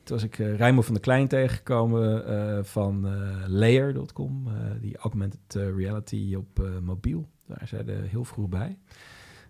[0.05, 3.07] toen was ik Rijmo van der Klein tegengekomen van
[3.47, 4.49] Layer.com,
[4.81, 7.29] die augmented reality op mobiel.
[7.47, 8.79] Daar zijn ze heel vroeg bij.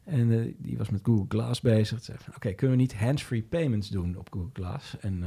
[0.08, 2.02] En uh, die was met Google Glass bezig.
[2.02, 4.96] Zei oké, kunnen we niet hands-free payments doen op Google Glass?
[5.00, 5.22] En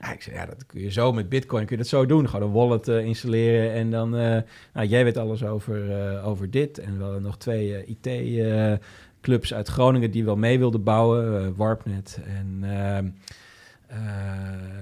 [0.00, 2.28] uh, ik zei, ja, dat kun je zo met Bitcoin, kun je dat zo doen.
[2.28, 4.10] Gewoon een wallet uh, installeren en dan...
[4.10, 6.78] nou, jij weet alles over, over dit.
[6.78, 11.56] En we hadden nog twee IT-clubs uit Groningen die wel mee wilden bouwen.
[11.56, 12.60] Warpnet en...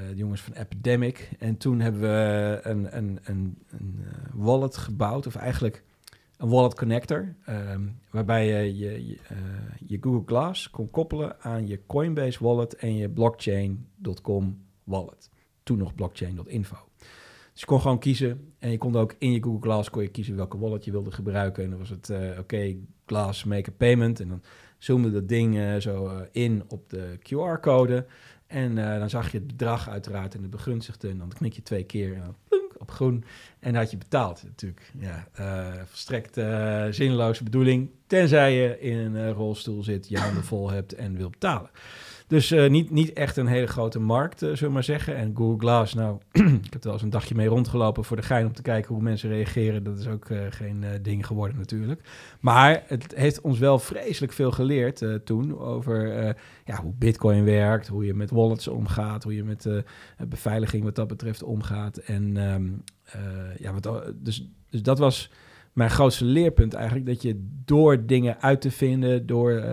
[0.09, 1.31] De jongens van Epidemic.
[1.39, 5.83] En toen hebben we een, een, een, een wallet gebouwd, of eigenlijk
[6.37, 9.19] een wallet connector, ehm, waarbij je je,
[9.87, 15.31] je, Google Glass kon koppelen aan je Coinbase wallet en je blockchain.com wallet.
[15.63, 16.77] Toen nog blockchain.info.
[17.53, 20.09] Dus je kon gewoon kiezen en je kon ook in je Google Glass kon je
[20.09, 21.65] kiezen welke wallet je wilde gebruiken.
[21.65, 22.77] En dan was het, uh, oké,
[23.07, 24.21] Glass make a payment.
[24.21, 24.43] En dan
[24.79, 28.07] zoomde dat ding uh, zo in op de QR-code.
[28.47, 31.09] En dan zag je het bedrag uiteraard en de begunstigde.
[31.09, 32.37] En dan knik je twee keer en
[32.85, 33.25] op groen.
[33.59, 34.93] En had je betaald natuurlijk.
[34.99, 37.91] Ja, uh, volstrekt uh, zinloze bedoeling.
[38.07, 41.71] Tenzij je in een rolstoel zit, je handen vol hebt en wil betalen.
[42.27, 45.17] Dus uh, niet, niet echt een hele grote markt, uh, zullen we maar zeggen.
[45.17, 48.23] En Google Glass, nou, ik heb er wel eens een dagje mee rondgelopen voor de
[48.23, 49.85] gein om te kijken hoe mensen reageren.
[49.85, 52.01] Dat is ook uh, geen ding geworden natuurlijk.
[52.41, 56.09] Maar het heeft ons wel vreselijk veel geleerd toen over
[56.65, 59.69] ja, hoe Bitcoin werkt, hoe je met wallets omgaat, hoe je met
[60.29, 61.97] beveiliging wat dat betreft omgaat.
[61.97, 62.83] En um,
[63.59, 65.31] ja, wat, dus, dus dat was
[65.73, 67.07] mijn grootste leerpunt eigenlijk.
[67.07, 69.65] Dat je door dingen uit te vinden, door,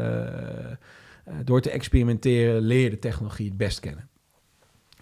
[1.43, 4.09] door te experimenteren, leer de technologie het best kennen.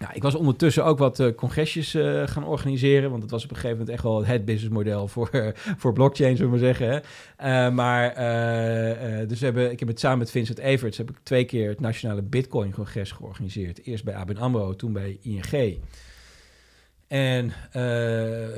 [0.00, 3.50] Nou, ik was ondertussen ook wat uh, congresjes uh, gaan organiseren, want het was op
[3.50, 7.02] een gegeven moment echt wel het businessmodel voor, voor blockchain, zullen we maar zeggen.
[7.36, 7.70] Hè.
[7.70, 8.14] maar,
[9.26, 12.22] dus hebben, ik heb het samen met Vincent Everts, heb ik twee keer het Nationale
[12.22, 13.86] Bitcoin-congres georganiseerd.
[13.86, 15.78] Eerst bij ABN AMRO, toen bij ING.
[17.06, 17.52] En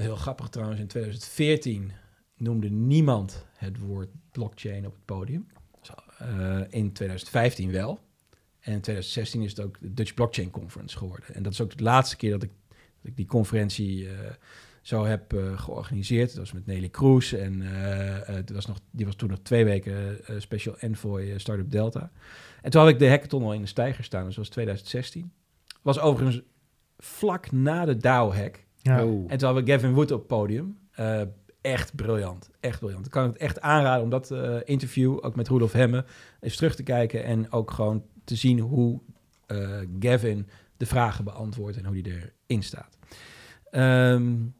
[0.00, 1.92] heel grappig trouwens, in 2014
[2.36, 5.46] noemde niemand het woord blockchain op het podium.
[6.22, 8.00] Uh, in 2015 wel.
[8.60, 11.34] En in 2016 is het ook de Dutch Blockchain Conference geworden.
[11.34, 14.10] En dat is ook de laatste keer dat ik, dat ik die conferentie uh,
[14.82, 16.28] zo heb uh, georganiseerd.
[16.28, 17.32] Dat was met Nelly Kroes.
[17.32, 17.60] En
[18.26, 22.10] het was nog, die was toen nog twee weken Special Envoy Startup Delta.
[22.62, 24.24] En toen had ik de hackathon al in de stijger staan.
[24.24, 25.32] Dus dat was 2016.
[25.82, 26.42] Was overigens
[26.98, 28.64] vlak na de DAO-hack.
[28.76, 29.04] Ja.
[29.04, 29.30] Oh.
[29.30, 30.78] En toen hadden we Gavin Wood op het podium
[31.62, 32.50] echt briljant.
[32.60, 33.06] Echt briljant.
[33.06, 36.04] Ik kan het echt aanraden om dat uh, interview, ook met Rudolf Hemme,
[36.40, 37.24] eens terug te kijken.
[37.24, 39.00] En ook gewoon te zien hoe
[39.46, 42.98] uh, Gavin de vragen beantwoordt en hoe die erin staat.
[43.70, 44.54] Um,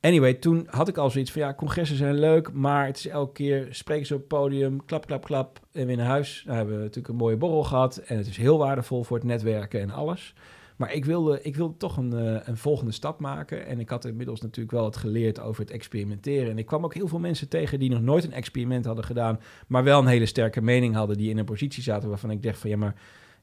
[0.00, 3.32] anyway, toen had ik al zoiets van, ja, congressen zijn leuk, maar het is elke
[3.32, 6.42] keer spreken ze op het podium, klap, klap, klap, en weer naar huis.
[6.44, 9.26] Nou hebben we natuurlijk een mooie borrel gehad en het is heel waardevol voor het
[9.26, 10.34] netwerken en alles.
[10.80, 13.66] Maar ik wilde, ik wilde toch een, uh, een volgende stap maken.
[13.66, 16.50] En ik had inmiddels natuurlijk wel het geleerd over het experimenteren.
[16.50, 19.40] En ik kwam ook heel veel mensen tegen die nog nooit een experiment hadden gedaan.
[19.66, 21.16] Maar wel een hele sterke mening hadden.
[21.16, 22.94] Die in een positie zaten waarvan ik dacht van ja, maar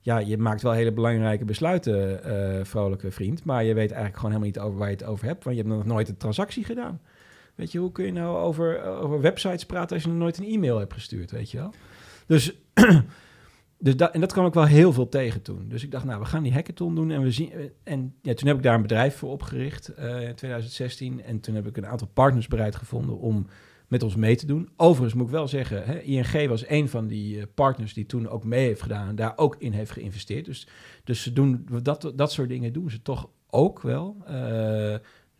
[0.01, 3.43] ja, je maakt wel hele belangrijke besluiten, uh, vrolijke vriend.
[3.43, 5.43] Maar je weet eigenlijk gewoon helemaal niet over waar je het over hebt.
[5.43, 7.01] Want je hebt nog nooit een transactie gedaan.
[7.55, 10.45] Weet je, hoe kun je nou over, over websites praten als je nog nooit een
[10.45, 11.73] e-mail hebt gestuurd, weet je wel?
[12.27, 12.53] Dus
[13.79, 15.69] dus dat, en dat kwam ik wel heel veel tegen toen.
[15.69, 17.11] Dus ik dacht, nou, we gaan die hackathon doen.
[17.11, 17.51] En, we zien,
[17.83, 21.23] en ja, toen heb ik daar een bedrijf voor opgericht uh, in 2016.
[21.23, 23.47] En toen heb ik een aantal partners bereid gevonden om
[23.87, 24.69] met ons mee te doen.
[24.75, 28.27] Overigens moet ik wel zeggen, hè, ING was een van die uh, partners die toen
[28.27, 30.45] ook mee heeft gedaan en daar ook in heeft geïnvesteerd.
[30.45, 30.67] Dus,
[31.03, 34.17] dus ze doen dat, dat soort dingen doen ze toch ook wel.
[34.29, 34.95] Uh,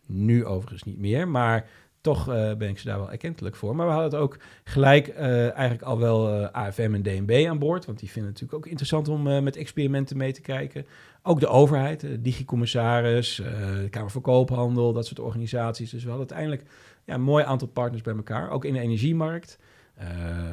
[0.06, 1.68] nu overigens niet meer, maar
[2.00, 3.76] toch uh, ben ik ze daar wel erkentelijk voor.
[3.76, 7.84] Maar we hadden ook gelijk uh, eigenlijk al wel uh, AFM en DNB aan boord.
[7.84, 10.86] Want die vinden het natuurlijk ook interessant om met experimenten mee te kijken.
[11.22, 15.90] Ook de overheid, de digicommissaris, de Kamer van Koophandel, dat soort organisaties.
[15.90, 16.70] Dus we hadden uiteindelijk
[17.04, 18.50] ja, een mooi aantal partners bij elkaar.
[18.50, 19.58] Ook in de energiemarkt,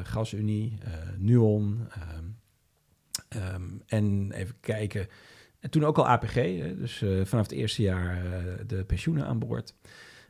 [0.02, 0.78] GasUnie,
[1.18, 1.88] Nuon.
[3.54, 5.06] Um, en even kijken.
[5.60, 6.34] En toen ook al APG,
[6.78, 8.22] dus vanaf het eerste jaar
[8.66, 9.74] de pensioenen aan boord.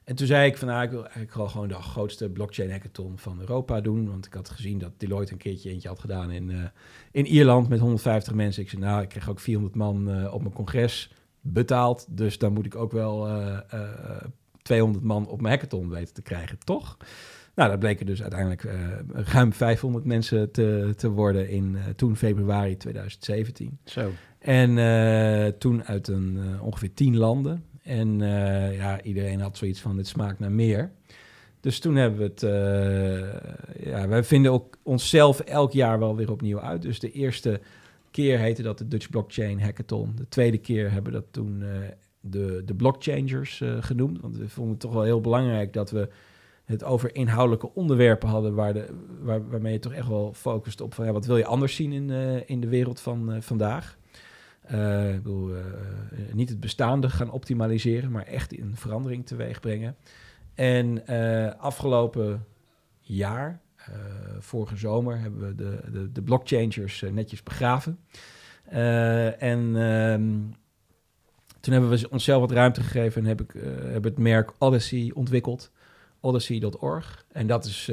[0.07, 3.41] En toen zei ik van, nou, ik wil eigenlijk gewoon de grootste blockchain hackathon van
[3.41, 4.09] Europa doen.
[4.09, 6.65] Want ik had gezien dat Deloitte een keertje eentje had gedaan in, uh,
[7.11, 8.63] in Ierland met 150 mensen.
[8.63, 12.07] Ik zei, nou, ik kreeg ook 400 man uh, op mijn congres betaald.
[12.09, 14.25] Dus dan moet ik ook wel uh, eh,
[14.63, 16.97] 200 man op mijn hackathon weten te krijgen, toch?
[17.55, 18.67] Nou, dat bleken dus uiteindelijk
[19.33, 23.79] ruim 500 mensen te, te worden in toen februari 2017.
[23.85, 24.11] Zo.
[24.39, 27.65] En toen uit een, ongeveer 10 landen.
[27.87, 30.91] En uh, ja, iedereen had zoiets van, dit smaakt naar meer.
[31.61, 32.43] Dus toen hebben we het...
[32.43, 36.83] Uh, ja, wij vinden ook onszelf elk jaar wel weer opnieuw uit.
[36.83, 37.61] Dus de eerste
[38.11, 40.13] keer heette dat de Dutch Blockchain Hackathon.
[40.17, 41.69] De tweede keer hebben we dat toen uh,
[42.21, 44.21] de, de Blockchangers genoemd.
[44.21, 46.09] Want we vonden het toch wel heel belangrijk dat we
[46.65, 48.55] het over inhoudelijke onderwerpen hadden...
[48.55, 48.87] Waar de,
[49.23, 51.05] waar, waarmee je toch echt wel focust op van...
[51.05, 52.11] Ja, wat wil je anders zien in,
[52.47, 53.97] in de wereld van vandaag...
[54.73, 55.65] Uh, ik bedoel, uh,
[56.33, 59.97] niet het bestaande gaan optimaliseren, maar echt een verandering teweeg brengen.
[60.55, 61.07] En
[61.59, 62.45] afgelopen
[63.01, 63.61] jaar,
[64.39, 67.99] vorige zomer, hebben we de, de, de blockchangers netjes begraven.
[69.39, 70.55] en um,
[71.61, 73.53] toen hebben we onszelf wat ruimte gegeven en heb ik
[73.83, 75.71] heb het merk Odyssey ontwikkeld.
[76.21, 77.25] Odyssey.org.
[77.33, 77.93] En dat is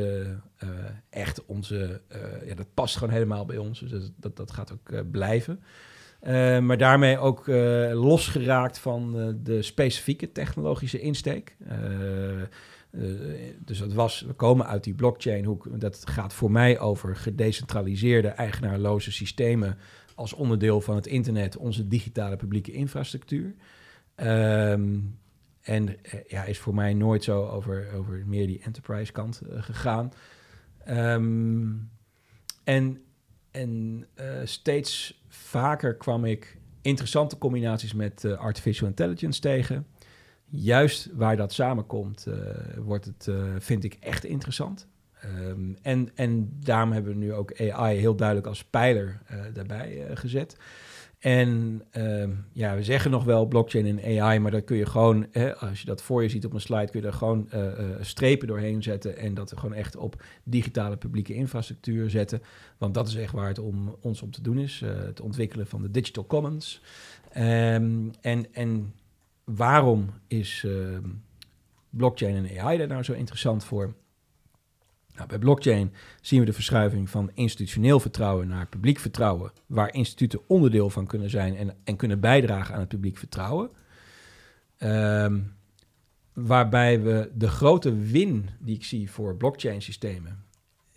[1.10, 2.02] echt onze,
[2.46, 3.80] ja, dat past gewoon helemaal bij ons.
[3.80, 5.64] Dus dat, dat, dat gaat ook blijven.
[6.28, 7.56] Uh, maar daarmee ook uh,
[7.94, 11.56] losgeraakt van uh, de specifieke technologische insteek.
[13.58, 15.80] dus dat was, we komen uit die blockchain hoek.
[15.80, 19.78] Dat gaat voor mij over gedecentraliseerde, eigenaarloze systemen
[20.16, 23.56] als onderdeel van het internet, onze digitale publieke infrastructuur.
[24.16, 25.20] Um,
[25.62, 25.98] en
[26.28, 30.12] ja, is voor mij nooit zo over, over meer die enterprise kant gegaan.
[30.90, 31.90] Um,
[32.64, 33.02] en
[33.52, 34.08] en
[34.44, 39.88] steeds vaker kwam ik interessante combinaties met uh, artificial intelligence tegen.
[40.46, 42.36] Juist waar dat samenkomt, uh,
[42.78, 44.88] wordt het, vind ik echt interessant.
[45.26, 49.22] Um, en, en daarom hebben we nu ook AI heel duidelijk als pijler
[49.54, 50.58] daarbij gezet.
[51.24, 55.28] En uh, ja, we zeggen nog wel blockchain en AI, maar dan kun je gewoon,
[55.32, 57.62] hè, als je dat voor je ziet op een slide, kun je er gewoon uh,
[57.62, 57.70] uh,
[58.02, 62.42] strepen doorheen zetten en dat gewoon echt op digitale publieke infrastructuur zetten.
[62.78, 65.68] Want dat is echt waar het om ons om te doen is, uh, het ontwikkelen
[65.68, 66.82] van de digital commons.
[67.38, 68.94] Um, en, en
[69.44, 71.10] waarom is ehm,
[71.90, 73.94] blockchain en AI daar nou zo interessant voor?
[75.16, 80.42] Nou, bij blockchain zien we de verschuiving van institutioneel vertrouwen naar publiek vertrouwen, waar instituten
[80.48, 83.70] onderdeel van kunnen zijn en, en kunnen bijdragen aan het publiek vertrouwen.
[84.80, 85.56] Um,
[86.34, 90.46] waarbij we de grote win die ik zie voor blockchain systemen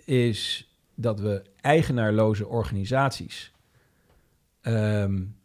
[0.05, 3.53] is dat we eigenaarloze organisaties,
[4.63, 5.37] um,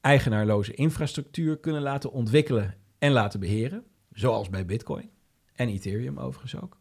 [0.00, 5.10] eigenaarloze infrastructuur kunnen laten ontwikkelen en laten beheren, zoals bij Bitcoin
[5.52, 6.76] en Ethereum overigens ook.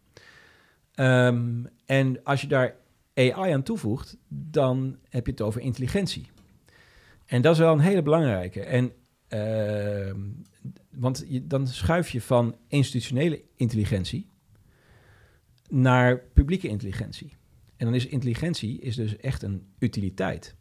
[0.95, 2.75] Um, en als je daar
[3.13, 6.31] AI aan toevoegt, dan heb je het over intelligentie.
[7.25, 8.61] En dat is wel een hele belangrijke.
[8.61, 8.91] En,
[9.29, 10.13] uh,
[10.91, 14.29] want dan schuif je van institutionele intelligentie
[15.69, 17.35] naar publieke intelligentie.
[17.77, 20.55] En dan is intelligentie is dus echt een utiliteit.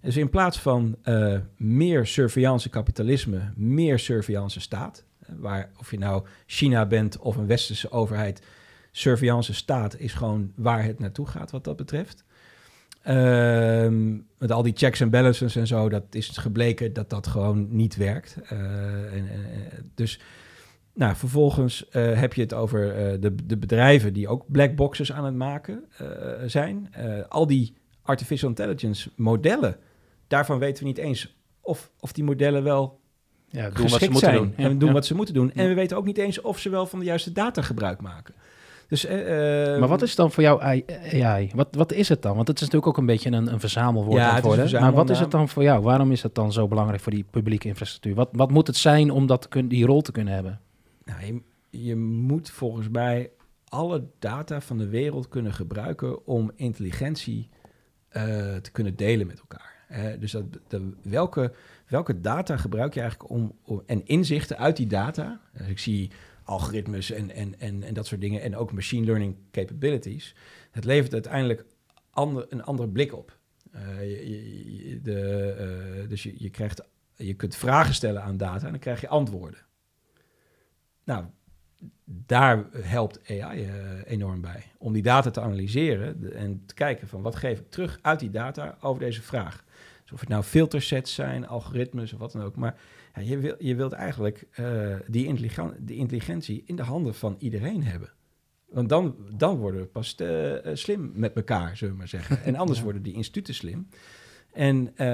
[0.00, 6.26] Dus in plaats van uh, meer surveillance kapitalisme, meer surveillance staat, waar of je nou
[6.46, 8.42] China bent of een westerse overheid,
[8.96, 12.24] surveillance staat is gewoon waar het naartoe gaat wat dat betreft.
[13.08, 17.66] Um, met al die checks en balances en zo, dat is gebleken dat dat gewoon
[17.70, 18.36] niet werkt.
[18.52, 18.58] Uh,
[19.12, 20.20] en, en, dus
[20.94, 25.12] nou, vervolgens uh, heb je het over uh, de, de, bedrijven die ook black boxes
[25.12, 25.84] aan het maken
[26.46, 26.94] zijn.
[27.28, 29.76] al die artificial intelligence modellen,
[30.28, 33.00] daarvan weten we niet eens of, of die modellen wel
[33.48, 34.56] ja, doen wat ze moeten zijn doen.
[34.56, 35.52] En doen wat ze moeten doen.
[35.52, 38.34] En we weten ook niet eens of ze wel van de juiste data gebruik maken.
[38.94, 41.50] Dus, uh, maar wat is dan voor jou AI?
[41.54, 42.34] Wat, wat is het dan?
[42.34, 44.80] Want het is natuurlijk ook een beetje een, een verzamelwoord ja, worden.
[44.80, 45.82] Maar wat is het dan voor jou?
[45.82, 48.14] Waarom is het dan zo belangrijk voor die publieke infrastructuur?
[48.14, 50.60] Wat, wat moet het zijn om dat kun, die rol te kunnen hebben?
[51.04, 51.40] Nou, je,
[51.70, 53.30] je moet volgens mij
[53.68, 57.48] alle data van de wereld kunnen gebruiken om intelligentie
[58.12, 58.22] uh,
[58.56, 59.72] te kunnen delen met elkaar.
[59.90, 61.52] Uh, dus dat, de, welke,
[61.88, 65.40] welke data gebruik je eigenlijk om, om, en inzichten uit die data?
[65.52, 66.10] Dus ik zie
[66.44, 68.40] algoritmes en, en, en, en dat soort dingen.
[68.40, 70.34] En ook machine learning capabilities.
[70.70, 71.64] Het levert uiteindelijk
[72.10, 73.38] ander, een andere blik op.
[73.74, 76.82] Uh, je, de, uh, dus je, je, krijgt,
[77.16, 79.60] je kunt vragen stellen aan data en dan krijg je antwoorden.
[81.04, 81.24] Nou,
[82.04, 83.70] daar helpt AI uh,
[84.04, 84.64] enorm bij.
[84.78, 88.30] Om die data te analyseren en te kijken van wat geef ik terug uit die
[88.30, 89.64] data over deze vraag.
[90.02, 92.56] Dus of het nou filtersets zijn, algoritmes of wat dan ook.
[92.56, 92.76] Maar
[93.14, 97.36] ja, je, wil, je wilt eigenlijk uh, die, intelligen, die intelligentie in de handen van
[97.38, 98.12] iedereen hebben.
[98.68, 102.42] Want dan, dan worden we pas uh, slim met elkaar, zullen we maar zeggen.
[102.42, 102.84] En anders ja.
[102.84, 103.88] worden die instituten slim.
[104.52, 105.06] En uh,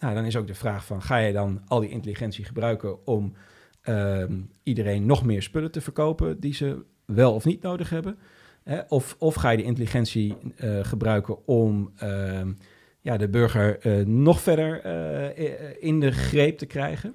[0.00, 3.32] nou, dan is ook de vraag van, ga je dan al die intelligentie gebruiken om
[3.80, 8.18] ehm, iedereen nog meer spullen te verkopen die ze wel of niet nodig hebben?
[8.62, 8.80] Hè?
[8.88, 10.36] Of, of ga je de intelligentie
[10.82, 12.52] gebruiken om ehm,
[13.00, 17.14] ja, de burger uh, nog verder uh, in de greep te krijgen.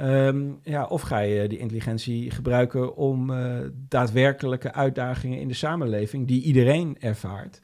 [0.00, 6.26] Um, ja, of ga je die intelligentie gebruiken om uh, daadwerkelijke uitdagingen in de samenleving,
[6.26, 7.60] die iedereen ervaart,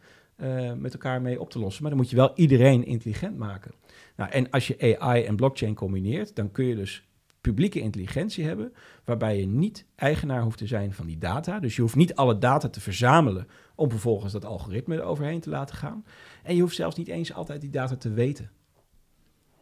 [0.76, 1.83] met elkaar mee op te lossen.
[1.83, 3.72] Maar dan moet je wel iedereen intelligent maken.
[4.17, 7.09] Nou, en als je AI en blockchain combineert, dan kun je dus
[7.41, 8.72] publieke intelligentie hebben,
[9.05, 11.61] waarbij je niet eigenaar hoeft te zijn van die data.
[11.61, 15.76] Dus je hoeft niet alle data te verzamelen om vervolgens dat algoritme eroverheen te laten
[15.76, 16.05] gaan.
[16.42, 18.50] En je hoeft zelfs niet eens altijd die data te weten.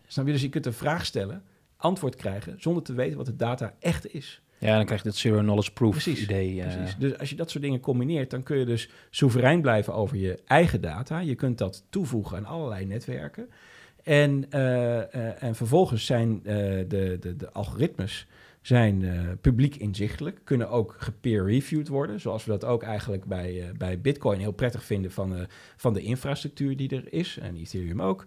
[0.06, 0.32] Snap je?
[0.32, 1.43] Dus je kunt een vraag stellen,
[1.78, 4.42] antwoord krijgen, zonder te weten wat de data echt is.
[4.59, 6.55] Ja, dan krijg je het zero knowledge proof precies, idee.
[6.55, 6.62] Uh...
[6.62, 6.96] Precies.
[6.96, 10.38] Dus als je dat soort dingen combineert, dan kun je dus soeverein blijven over je
[10.44, 11.18] eigen data.
[11.18, 13.48] Je kunt dat toevoegen aan allerlei netwerken.
[14.02, 18.26] En, uh, uh, en vervolgens zijn de, de, de algoritmes
[18.68, 23.64] zijn uh, publiek inzichtelijk, kunnen ook gepeer-reviewed worden, zoals we dat ook eigenlijk bij, uh,
[23.76, 25.42] bij Bitcoin heel prettig vinden van, uh,
[25.76, 28.24] van de infrastructuur die er is, en Ethereum ook.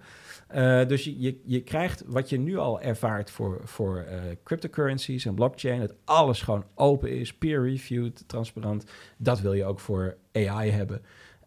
[0.87, 4.05] Dus je, je, krijgt wat je nu al ervaart voor, voor
[4.43, 8.85] cryptocurrencies en blockchain, dat alles gewoon open is, peer-reviewed, transparant.
[9.17, 11.01] Dat wil je ook voor AI hebben.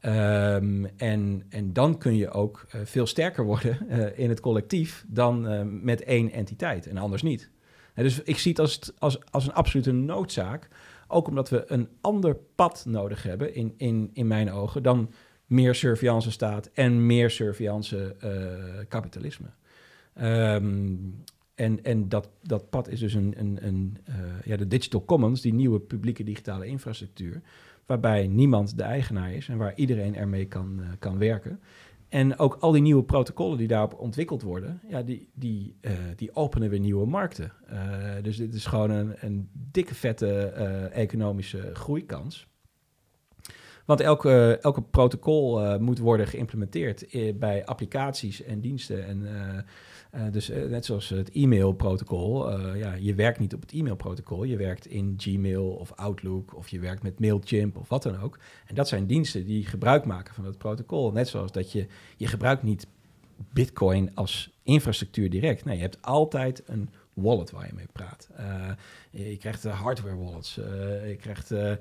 [0.06, 3.88] Um, en, en dan kun je ook veel sterker worden
[4.24, 7.50] in het collectief dan met één entiteit en anders niet.
[7.94, 10.68] Dus ik zie het als, als, als een absolute noodzaak.
[11.08, 15.10] Ook omdat we een ander pad nodig hebben, in, in, in mijn ogen, dan
[15.54, 18.16] meer surveillance staat en meer surveillance
[18.88, 19.46] kapitalisme.
[20.14, 20.96] Ehm,
[21.54, 23.98] en en dat, dat pad is dus een, een, een
[24.44, 27.42] ja, de digital commons, die nieuwe publieke digitale infrastructuur,
[27.86, 31.60] waarbij niemand de eigenaar is en waar iedereen ermee kan, kan werken.
[32.08, 35.76] En ook al die nieuwe protocollen die daarop ontwikkeld worden, ja, die, die,
[36.16, 37.52] die openen weer nieuwe markten.
[38.22, 40.28] Dus dit is gewoon een, een dikke, vette
[40.92, 42.46] economische groeikans.
[43.84, 47.06] Want elke, elke protocol moet worden geïmplementeerd
[47.38, 49.26] bij applicaties en diensten en
[50.14, 54.56] uh, dus net zoals het e-mailprotocol, uh, ja, je werkt niet op het e-mailprotocol, je
[54.56, 58.38] werkt in Gmail of Outlook of je werkt met Mailchimp of wat dan ook.
[58.66, 61.12] En dat zijn diensten die gebruik maken van het protocol.
[61.12, 61.86] Net zoals dat je,
[62.16, 62.86] je gebruikt niet
[63.52, 65.64] Bitcoin als infrastructuur direct.
[65.64, 68.28] Nee, je hebt altijd een wallet waar je mee praat.
[68.40, 68.70] Uh,
[69.10, 70.64] je krijgt hardware wallets, uh,
[71.08, 71.72] je krijgt uh,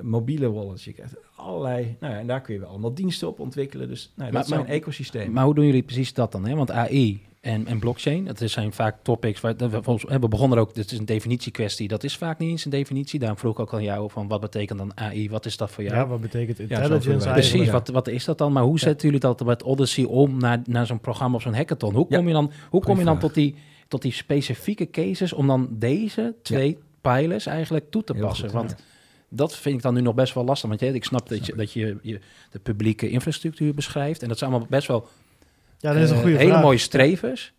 [0.00, 1.96] mobiele wallets, je krijgt allerlei...
[2.00, 3.88] Nou ja, en daar kun je wel allemaal diensten op ontwikkelen.
[3.88, 5.32] Dus nou, dat maar, is een ecosysteem.
[5.32, 6.46] Maar hoe doen jullie precies dat dan?
[6.46, 6.54] Hè?
[6.54, 9.40] Want AI en, en blockchain, dat zijn vaak topics...
[9.40, 11.88] Waar, we, we begonnen ook, dit is een definitiekwestie.
[11.88, 13.18] Dat is vaak niet eens een definitie.
[13.18, 15.30] Daarom vroeg ik ook aan jou van wat betekent dan AI?
[15.30, 15.96] Wat is dat voor jou?
[15.96, 18.52] Ja, wat betekent intelligence ja, Precies, wat, wat is dat dan?
[18.52, 21.94] Maar hoe zetten jullie dat met Odyssey om naar, naar zo'n programma of zo'n hackathon?
[21.94, 23.54] Hoe kom je dan, hoe kom je dan tot die
[23.88, 28.52] tot die specifieke cases om dan deze twee pijlers eigenlijk toe te passen.
[28.52, 28.76] want
[29.28, 30.68] dat vind ik dan nu nog best wel lastig.
[30.68, 32.20] Want je, ik snap dat je, dat je, je
[32.50, 34.22] de publieke infrastructuur beschrijft.
[34.22, 35.08] En dat zijn allemaal best wel
[35.78, 36.62] ja, dat is een uh, goede hele vraag.
[36.62, 37.52] mooie strevers.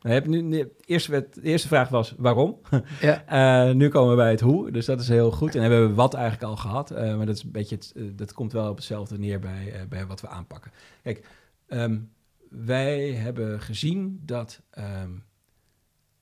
[0.00, 2.60] heb nu, de, eerste, werd, de eerste vraag was waarom.
[3.00, 3.68] Ja.
[3.68, 5.54] uh, nu komen we bij het hoe, dus dat is heel goed.
[5.54, 6.92] En hebben we wat eigenlijk al gehad.
[6.92, 10.06] Uh, maar dat, is een beetje het, dat komt wel op hetzelfde neer bij, bij
[10.06, 10.70] wat we aanpakken.
[11.02, 11.26] Kijk,
[11.68, 12.10] um,
[12.48, 15.24] wij hebben gezien dat um,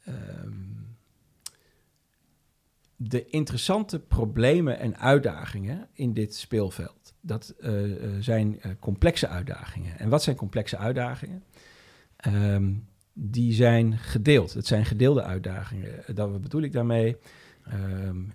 [0.09, 0.97] um,
[2.97, 7.15] de interessante problemen en uitdagingen in dit speelveld.
[7.21, 9.99] Dat uh, uh, zijn uh, complexe uitdagingen.
[9.99, 11.43] En wat zijn complexe uitdagingen?
[12.27, 14.53] Um, die zijn gedeeld.
[14.53, 16.15] Het zijn gedeelde uitdagingen.
[16.15, 17.17] Dat, bedoel ik daarmee?
[17.73, 18.33] Um,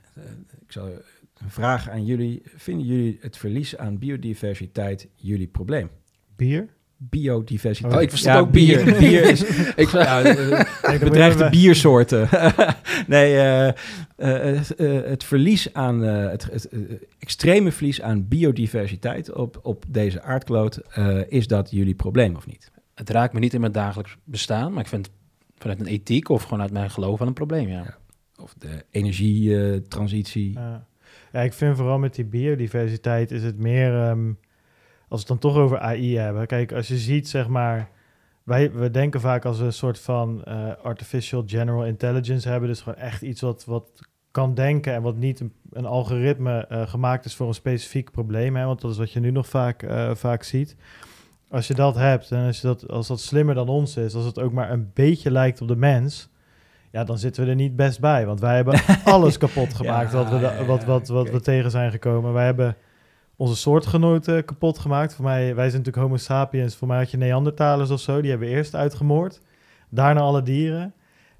[0.60, 0.88] ik zal
[1.34, 2.41] een vraag aan jullie.
[2.44, 5.89] Vinden jullie het verlies aan biodiversiteit jullie probleem?
[6.35, 6.76] Bier?
[6.98, 7.94] Biodiversiteit.
[7.94, 8.84] Oh, ik verstond ja, ook bier.
[8.84, 9.44] Bier, bier is...
[9.84, 12.30] ik, ja, uh, bedreigde biersoorten.
[13.07, 13.68] nee, uh,
[14.18, 16.02] uh, het verlies aan...
[16.02, 16.69] het, het
[17.19, 20.82] extreme verlies aan biodiversiteit op, op deze aardkloot...
[21.28, 22.72] is dat jullie probleem of niet?
[22.95, 24.74] Het raakt me niet in mijn dagelijks bestaan...
[24.74, 25.10] maar ik vind
[25.57, 27.84] vanuit een ethiek of gewoon uit mijn geloof wel een probleem, ja.
[27.84, 27.98] ja.
[28.41, 30.53] Of de energietransitie.
[30.53, 30.88] Ja.
[31.32, 34.10] ja, ik vind vooral met die biodiversiteit is het meer...
[34.10, 34.38] Um,
[35.07, 36.47] als we het dan toch over AI hebben.
[36.47, 37.89] Kijk, als je ziet, zeg maar.
[38.43, 42.69] Wij we denken vaak als we een soort van uh, artificial general intelligence hebben.
[42.69, 44.01] Dus gewoon echt iets wat, wat
[44.31, 48.55] kan denken en wat niet een, een algoritme uh, gemaakt is voor een specifiek probleem.
[48.55, 50.75] Hè, want dat is wat je nu nog vaak, uh, vaak ziet.
[51.49, 54.25] Als je dat hebt en als, je dat, als dat slimmer dan ons is, als
[54.25, 56.29] het ook maar een beetje lijkt op de mens.
[56.91, 58.25] Ja, dan zitten we er niet best bij.
[58.25, 58.79] Want wij hebben
[59.13, 61.34] alles kapot gemaakt ja, wat, we, wat, wat, wat okay.
[61.34, 62.34] we tegen zijn gekomen.
[62.34, 62.75] Wij hebben
[63.38, 65.15] onze soortgenoten kapot gemaakt.
[65.15, 66.76] Voor mij, wij zijn natuurlijk homo sapiens.
[66.76, 68.22] Voor mij had je Neandertalers of zo.
[68.22, 69.41] Die hebben eerst uitgemoord.
[69.89, 70.93] Daarna alle dieren.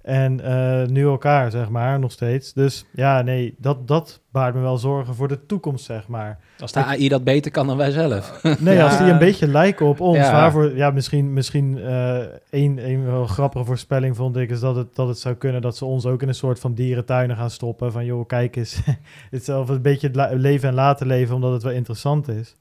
[0.08, 2.54] En uh, nu elkaar, zeg maar, nog steeds.
[2.54, 6.40] Dus ja, nee, dat, dat baart me wel zorgen voor de toekomst, zeg maar.
[6.60, 8.40] Als de AI dat beter kan dan wij zelf.
[8.60, 8.86] Nee, ja.
[8.86, 10.18] als die een beetje lijken op ons.
[10.18, 10.32] Ja.
[10.32, 12.18] Waarvoor, ja, misschien, misschien uh,
[12.50, 14.50] één, één wel grappige voorspelling vond ik...
[14.50, 16.74] is dat het, dat het zou kunnen dat ze ons ook in een soort van
[16.74, 17.92] dierentuinen gaan stoppen.
[17.92, 18.80] Van joh, kijk eens,
[19.32, 21.36] het is een beetje het leven en laten leven...
[21.36, 22.56] omdat het wel interessant is.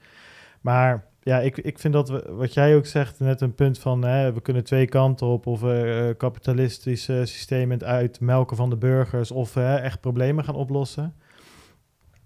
[0.61, 4.05] Maar ja, ik, ik vind dat we, wat jij ook zegt, net een punt van
[4.05, 9.57] hè, we kunnen twee kanten op, of uh, kapitalistische systemen uitmelken van de burgers, of
[9.57, 11.15] uh, echt problemen gaan oplossen.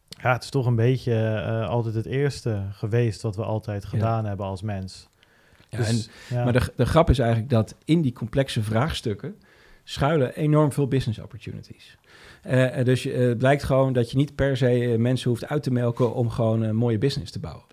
[0.08, 4.22] Ja, het is toch een beetje uh, altijd het eerste geweest wat we altijd gedaan
[4.22, 4.28] ja.
[4.28, 5.08] hebben als mens.
[5.68, 6.44] Ja, dus, en, ja.
[6.44, 9.34] Maar de, de grap is eigenlijk dat in die complexe vraagstukken
[9.84, 11.96] schuilen enorm veel business opportunities.
[12.46, 15.72] Uh, dus uh, het blijkt gewoon dat je niet per se mensen hoeft uit te
[15.72, 17.64] melken om gewoon een mooie business te bouwen.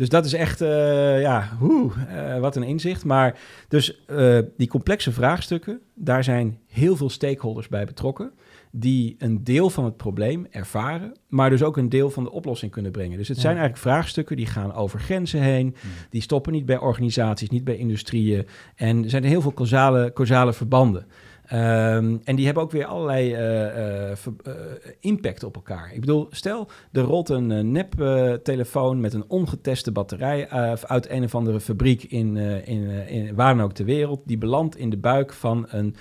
[0.00, 3.04] Dus dat is echt, uh, ja, hoe, uh, wat een inzicht.
[3.04, 8.32] Maar dus uh, die complexe vraagstukken, daar zijn heel veel stakeholders bij betrokken.
[8.70, 12.72] Die een deel van het probleem ervaren, maar dus ook een deel van de oplossing
[12.72, 13.18] kunnen brengen.
[13.18, 13.42] Dus het ja.
[13.42, 15.74] zijn eigenlijk vraagstukken die gaan over grenzen heen.
[16.10, 18.46] Die stoppen niet bij organisaties, niet bij industrieën.
[18.74, 21.06] En er zijn heel veel causale, causale verbanden.
[21.52, 24.54] Um, en die hebben ook weer allerlei uh, uh, uh,
[25.00, 25.92] impact op elkaar.
[25.94, 30.48] Ik bedoel, stel, er rolt een nep-telefoon met een ongeteste batterij
[30.80, 34.20] uit een of andere fabriek in, in, in waar dan ook ter wereld.
[34.24, 35.96] Die belandt in de buik van een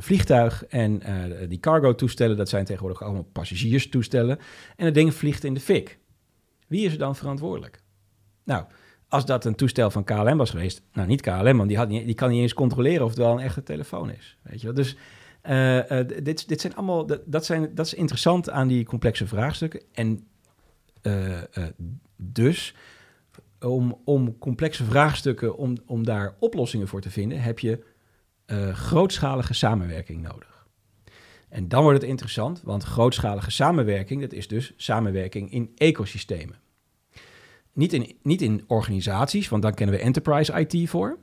[0.00, 0.66] vliegtuig.
[0.66, 1.02] En
[1.48, 4.38] die cargo-toestellen, dat zijn tegenwoordig allemaal passagierstoestellen.
[4.76, 5.98] En het ding vliegt in de fik.
[6.66, 7.82] Wie is er dan verantwoordelijk?
[8.44, 8.64] Nou,
[9.10, 12.04] als dat een toestel van KLM was geweest, nou niet KLM, want die, had niet,
[12.04, 14.36] die kan niet eens controleren of het wel een echte telefoon is.
[14.42, 14.76] Weet je wel?
[14.76, 14.96] Dus
[15.48, 19.82] uh, uh, dit, dit zijn allemaal, dat, zijn, dat is interessant aan die complexe vraagstukken.
[19.92, 20.26] En
[21.02, 21.38] uh,
[22.16, 22.74] dus
[23.60, 27.84] om, om complexe vraagstukken, om, om daar oplossingen voor te vinden, heb je
[28.72, 30.66] grootschalige samenwerking nodig.
[31.48, 36.56] En dan wordt het interessant, want grootschalige samenwerking, dat is dus samenwerking in ecosystemen.
[37.80, 41.18] Niet in, niet in organisaties, want dan kennen we enterprise IT voor.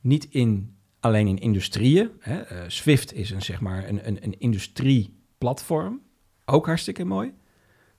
[0.00, 2.10] Niet in, alleen in industrieën.
[2.18, 2.52] Hè.
[2.52, 6.00] Uh, Swift is een, zeg maar, een, een, een industrieplatform.
[6.44, 7.32] Ook hartstikke mooi.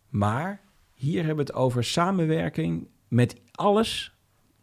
[0.10, 0.62] Maar
[0.94, 4.14] hier hebben we het over samenwerking met alles.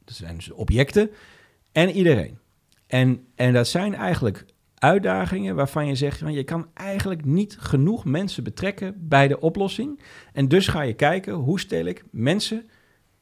[0.04, 1.10] Dat zijn dus objecten
[1.72, 2.38] en iedereen.
[2.86, 4.44] En, en dat zijn eigenlijk
[4.74, 10.00] uitdagingen waarvan je zegt, van, je kan eigenlijk niet genoeg mensen betrekken bij de oplossing.
[10.32, 12.66] En dus ga je kijken, hoe stel ik mensen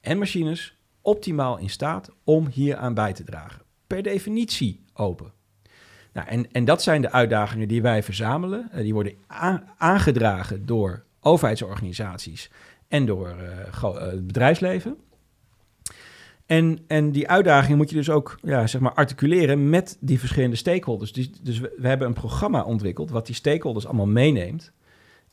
[0.05, 3.63] en machines optimaal in staat om hier aan bij te dragen.
[3.87, 5.33] Per definitie open.
[6.13, 8.71] Nou, en, en dat zijn de uitdagingen die wij verzamelen.
[8.75, 9.15] Uh, die worden
[9.77, 12.51] aangedragen door overheidsorganisaties
[12.89, 13.37] en door
[13.83, 14.97] uh, het bedrijfsleven.
[16.47, 20.57] En, en die uitdagingen moet je dus ook ja, zeg maar articuleren met die verschillende
[20.57, 21.13] stakeholders.
[21.13, 24.73] Dus, dus we, hebben een programma ontwikkeld wat die stakeholders allemaal meeneemt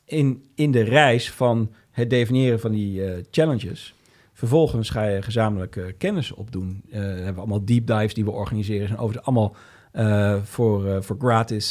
[0.04, 3.94] in, in de reis van het definiëren van die challenges.
[4.42, 6.82] Vervolgens ga je gezamenlijk uh, kennis opdoen.
[6.86, 8.86] Uh, we hebben allemaal deep dives die we organiseren.
[8.86, 9.56] Zijn over allemaal
[9.92, 11.70] uh, voor, voor gratis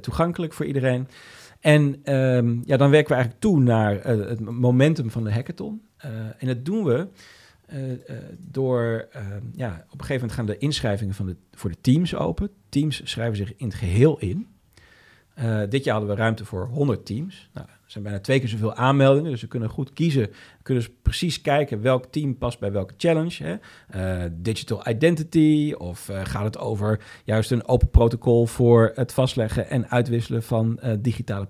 [0.00, 1.08] toegankelijk voor iedereen.
[1.60, 5.82] En um, ja, dan werken we eigenlijk toe naar het momentum van de hackathon.
[6.38, 7.08] en dat doen we
[8.38, 9.08] door...
[9.12, 12.50] ehm, ja, op een gegeven moment gaan de inschrijvingen van de, voor de teams open.
[12.68, 14.46] Teams schrijven zich in het geheel in.
[15.68, 17.50] Dit jaar hadden we ruimte voor 100 teams.
[17.52, 20.22] Nou, er zijn bijna twee keer zoveel aanmeldingen, dus we kunnen goed kiezen.
[20.22, 23.44] We kunnen dus precies kijken welk team past bij welke challenge.
[23.44, 23.56] Hè?
[24.24, 29.70] Uh, digital identity, of uh, gaat het over juist een open protocol voor het vastleggen
[29.70, 31.48] en uitwisselen van digitale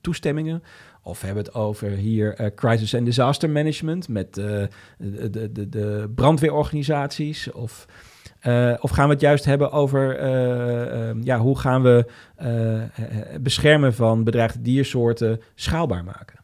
[0.00, 0.62] toestemmingen.
[1.02, 7.52] Of hebben het over hier crisis and disaster management met de, de, de brandweerorganisaties.
[7.52, 7.86] Of
[8.42, 12.06] uh, of gaan we het juist hebben over uh, uh, ja, hoe gaan we
[13.40, 16.38] beschermen van bedreigde diersoorten schaalbaar maken?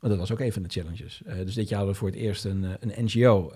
[0.00, 1.22] Want dat was ook een van de challenges.
[1.44, 3.52] dus dit jaar hadden we voor het eerst een, een NGO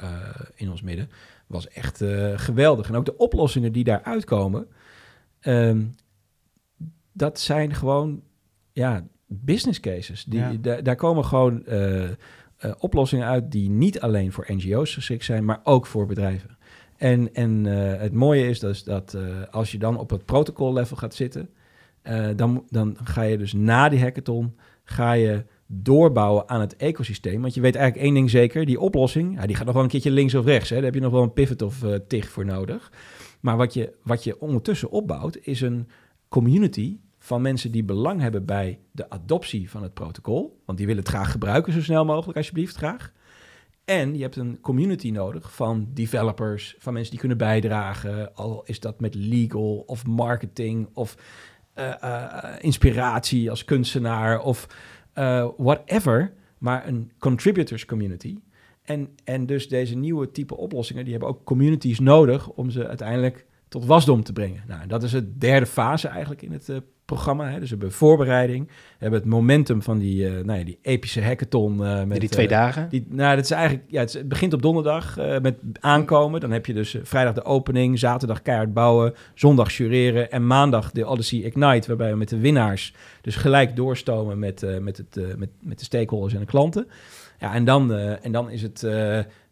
[0.54, 1.10] in ons midden.
[1.46, 2.04] was echt
[2.34, 2.88] geweldig.
[2.88, 4.66] En ook de oplossingen die daaruit komen,
[5.40, 5.82] ehm,
[7.12, 8.22] dat zijn gewoon
[8.72, 10.24] ja, business cases.
[10.24, 10.80] Die, ja.
[10.80, 11.64] Daar komen gewoon
[12.78, 16.58] oplossingen uit die niet alleen voor NGO's geschikt zijn, maar ook voor bedrijven.
[17.00, 20.72] En, en uh, het mooie is dus dat uh, als je dan op het protocol
[20.72, 21.48] level gaat zitten,
[22.02, 27.40] uh, dan, dan ga je dus na die hackathon ga je doorbouwen aan het ecosysteem.
[27.40, 30.10] Want je weet eigenlijk één ding zeker, die oplossing, die gaat nog wel een keertje
[30.10, 30.68] links of rechts.
[30.68, 30.74] Hè?
[30.74, 32.92] Daar heb je nog wel een pivot of tig voor nodig.
[33.40, 35.88] Maar wat je, wat je ondertussen opbouwt, is een
[36.28, 40.62] community van mensen die belang hebben bij de adoptie van het protocol.
[40.64, 43.12] Want die willen het graag gebruiken zo snel mogelijk, alsjeblieft, graag.
[43.90, 48.34] En je hebt een community nodig van developers, van mensen die kunnen bijdragen.
[48.34, 51.16] Al is dat met legal of marketing of
[51.78, 54.66] uh, uh, inspiratie als kunstenaar of
[55.56, 56.32] whatever.
[56.58, 58.38] Maar een contributors community.
[58.82, 63.46] En, en dus deze nieuwe type oplossingen, die hebben ook communities nodig om ze uiteindelijk
[63.70, 64.62] tot wasdom te brengen.
[64.66, 67.50] Nou, dat is de derde fase eigenlijk in het programma.
[67.50, 67.60] Hè.
[67.60, 71.22] Dus we hebben voorbereiding, we hebben het momentum van die, uh, nou ja, die epische
[71.22, 71.80] hackathon.
[71.80, 72.88] Uh, met, die twee dagen?
[72.88, 76.40] Die, nou, dat is eigenlijk, ja, het, begint op donderdag met aankomen.
[76.40, 81.06] Dan heb je dus vrijdag de opening, zaterdag keihard bouwen, zondag jureren en maandag de
[81.06, 85.78] Odyssey Ignite, waarbij we met de winnaars dus gelijk doorstomen met, met, het, met, met
[85.78, 86.88] de stakeholders en de klanten.
[87.38, 88.86] Ja, en dan, en dan is het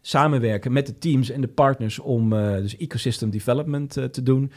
[0.00, 4.52] samenwerken met de teams en de partners om dus ecosystem development te doen.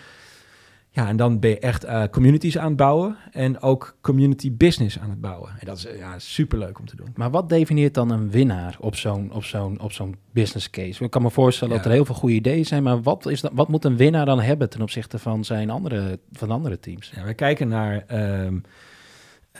[0.93, 4.99] Ja, en dan ben je echt uh, communities aan het bouwen en ook community business
[4.99, 5.49] aan het bouwen.
[5.59, 7.07] En dat is ja, superleuk om te doen.
[7.15, 11.03] Maar wat definieert dan een winnaar op zo'n op zo'n op zo'n business case?
[11.03, 11.79] Ik kan me voorstellen ja.
[11.79, 14.25] dat er heel veel goede ideeën zijn, maar wat, is dat, wat moet een winnaar
[14.25, 17.11] dan hebben ten opzichte van zijn andere, van andere teams?
[17.15, 18.05] Ja, we kijken naar
[18.45, 18.61] um,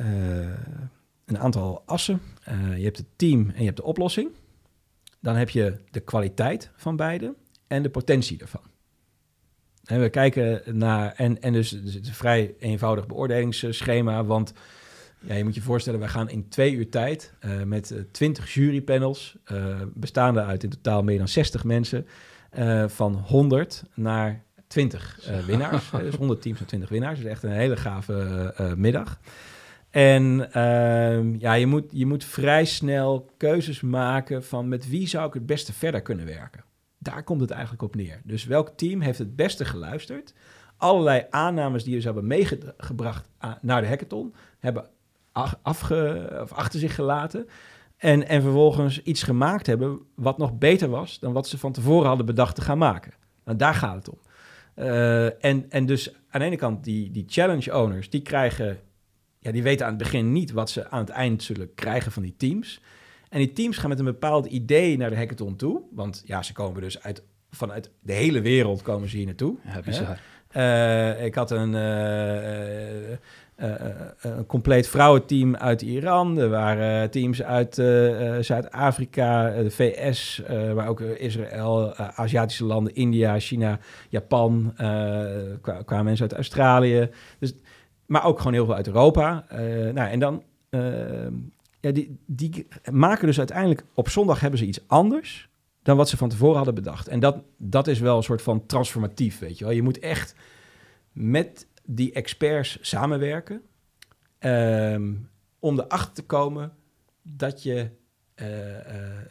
[0.02, 0.08] uh,
[1.26, 2.22] een aantal assen.
[2.76, 4.30] Je hebt het team en je hebt de oplossing.
[5.22, 7.36] Dan heb je de kwaliteit van beide
[7.68, 8.62] en de potentie ervan.
[9.86, 14.54] En we kijken naar, en, en dus, dus het is een vrij eenvoudig beoordelingsschema, want
[15.20, 19.38] ja, je moet je voorstellen, wij gaan in twee uur tijd uh, met twintig jurypanels,
[19.52, 22.08] uh, bestaande uit in totaal meer dan 60 mensen,
[22.58, 25.90] uh, van 100 naar 20 winnaars.
[26.04, 27.20] dus 100 teams en 20 winnaars.
[27.20, 29.20] Dus echt een hele gave middag.
[29.92, 35.28] En ehm, ja, je moet, je moet vrij snel keuzes maken van met wie zou
[35.28, 36.64] ik het beste verder kunnen werken.
[36.98, 38.22] Daar komt het eigenlijk op neer.
[38.24, 40.34] Dus welk team heeft het beste geluisterd?
[40.78, 43.30] Allerlei aannames die ze hebben meegebracht
[43.62, 44.90] naar de hackathon, hebben
[45.62, 47.48] afge, of achter zich gelaten.
[47.98, 52.08] En, en vervolgens iets gemaakt hebben wat nog beter was dan wat ze van tevoren
[52.08, 53.14] hadden bedacht te gaan maken.
[53.46, 54.20] Nou, daar gaat het om.
[54.76, 58.80] Uh, en, en dus aan de ene kant, die, die challenge owners, die krijgen,
[59.42, 62.24] ja, die weten aan het begin niet wat ze aan het eind zullen krijgen van
[62.24, 62.82] die teams.
[63.30, 65.82] En die teams gaan met een bepaald idee naar de hackathon toe.
[65.92, 69.56] Want ja, ze komen dus uit, vanuit de hele wereld komen ze hier naartoe.
[69.66, 70.20] Ja, bizar.
[70.56, 73.18] Uh, ik had een, uh,
[74.22, 76.38] een compleet vrouwenteam uit Iran.
[76.38, 77.76] Er waren teams uit
[78.46, 80.42] Zuid-Afrika, de VS,
[80.76, 84.74] maar ook Israël, Aziatische landen, India, China, Japan.
[85.86, 87.10] kwamen mensen uit Australië.
[87.40, 87.54] Dus,
[88.12, 89.46] maar ook gewoon heel veel uit Europa.
[89.94, 90.44] nou, en dan
[91.82, 95.50] ja, die, die maken dus uiteindelijk op zondag hebben ze iets anders
[95.84, 97.08] dan wat ze van tevoren hadden bedacht.
[97.08, 99.74] En dat, dat is wel een soort van transformatief, weet je wel.
[99.74, 100.36] Je moet echt
[101.12, 103.62] met die experts samenwerken
[104.40, 105.30] um,
[105.60, 106.74] om erachter te komen
[107.22, 107.90] dat je,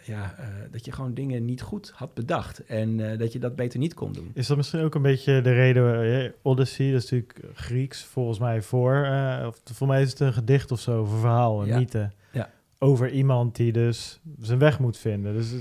[0.02, 3.78] ja, uh, dat je gewoon dingen niet goed had bedacht en dat je dat beter
[3.78, 4.30] niet kon doen.
[4.34, 8.62] Is dat misschien ook een beetje de reden, Odyssey, dat is natuurlijk Grieks volgens mij
[8.62, 9.08] voor,
[9.46, 11.78] of voor mij is het een gedicht of zo, of een verhaal, een ja.
[11.78, 12.50] mythe, ja.
[12.78, 15.34] over iemand die dus zijn weg moet vinden.
[15.34, 15.52] Dus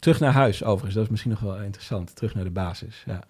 [0.00, 0.94] Terug naar huis, overigens.
[0.94, 2.16] Dat is misschien nog wel interessant.
[2.16, 3.22] Terug naar de basis, ja.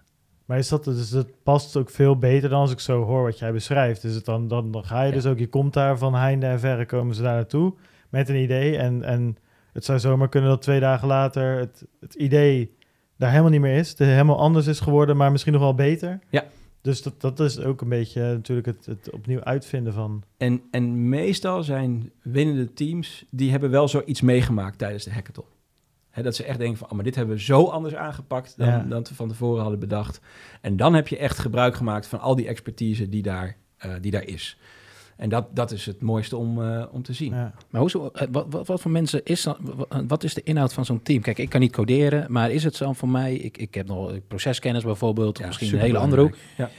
[0.45, 3.39] Maar is dat, dus dat past ook veel beter dan als ik zo hoor wat
[3.39, 4.05] jij beschrijft.
[4.05, 6.61] Is het dan, dan, dan ga je dus ook, je komt daar van heinde en
[6.61, 7.75] verre, komen ze daar naartoe
[8.09, 8.77] met een idee.
[8.77, 9.37] En, en
[9.73, 12.77] het zou zomaar kunnen dat twee dagen later het, het idee
[13.17, 13.89] daar helemaal niet meer is.
[13.89, 16.19] Het helemaal anders is geworden, maar misschien nog wel beter.
[16.31, 16.45] Ja.
[16.81, 20.23] Dus dat, dat is ook een beetje natuurlijk het, het opnieuw uitvinden van.
[20.37, 25.45] En, en meestal zijn winnende teams, die hebben wel zoiets meegemaakt tijdens de hackathon
[26.23, 29.03] dat ze echt denken van, oh, maar dit hebben we zo anders aangepakt dan, dan
[29.03, 30.21] we van tevoren hadden bedacht.
[30.61, 33.57] En dan heb je echt gebruik gemaakt van al die expertise die daar,
[33.87, 34.59] uh, die daar is.
[35.21, 37.35] En dat, dat is het mooiste om, uh, om te zien.
[37.35, 37.53] Ja.
[37.71, 39.59] Maar hoe, uh, wat, wat, wat, voor mensen is dat?
[40.07, 41.23] Wat is de inhoud van zo'n team?
[41.23, 43.35] Kijk, ik kan niet coderen, maar is het zo voor mij?
[43.35, 46.37] Ik, ik heb nog proceskennis bijvoorbeeld, ja, misschien een hele andere hoek.
[46.57, 46.71] Ja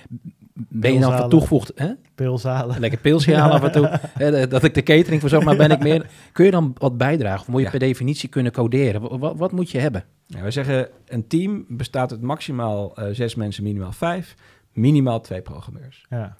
[0.54, 1.72] ben je dan van toegevoegd?
[1.76, 1.92] Hè?
[2.16, 2.80] Pilzalen.
[2.80, 3.90] Lekker pilsje halen af en toe.
[4.14, 6.10] Hè, dat ik de catering verzorg, maar ben ik meer...
[6.32, 7.42] Kun je dan wat bijdragen?
[7.42, 7.72] Of moet je ja.
[7.72, 9.20] per definitie kunnen coderen?
[9.20, 10.04] Wat, wat moet je hebben?
[10.26, 14.36] Ja, wij zeggen, een team bestaat uit maximaal uh, zes mensen, minimaal vijf.
[14.74, 16.06] Minimaal twee programmeurs.
[16.10, 16.38] Ja.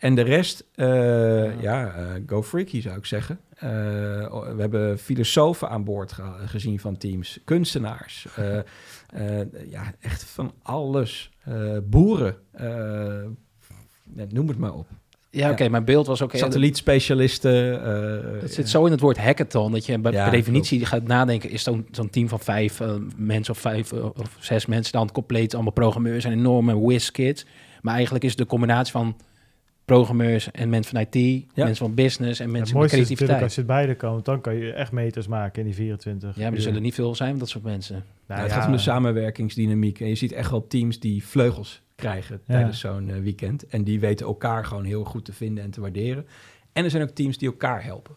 [0.00, 3.40] En de rest, uh, ja, uh, go freaky zou ik zeggen.
[3.54, 8.26] Uh, we hebben filosofen aan boord ge gezien van teams, kunstenaars,
[9.70, 11.30] ja, echt van alles.
[11.82, 12.36] boeren,
[14.28, 14.86] noem het maar op.
[15.32, 16.34] Ja, oké, okay, mijn beeld was ook...
[16.34, 17.72] Satellietspecialisten.
[18.34, 20.92] Uh, het zit zo in het woord hackathon, dat je bij ja, definitie klopt.
[20.92, 21.50] gaat nadenken...
[21.50, 24.92] is zo'n zo'n team van vijf uh, mensen of vijf uh, of zes mensen...
[24.92, 27.46] dan compleet allemaal programmeurs en enorme whiz-kids.
[27.82, 29.16] Maar eigenlijk is de combinatie van
[29.94, 31.64] programmeurs en mensen van IT, ja.
[31.64, 33.36] mensen van business en mensen van creativiteit.
[33.36, 36.36] Is als je het beide kan, dan kan je echt meters maken in die 24
[36.36, 38.04] Ja, maar er zullen niet veel zijn dat soort mensen.
[38.26, 40.00] Nou, het gaat om de samenwerkingsdynamiek.
[40.00, 43.66] En je ziet echt wel teams die vleugels krijgen tijdens zo'n uh, weekend.
[43.66, 46.26] En die weten elkaar gewoon heel goed te vinden en te waarderen.
[46.72, 48.14] En er zijn ook teams die elkaar helpen.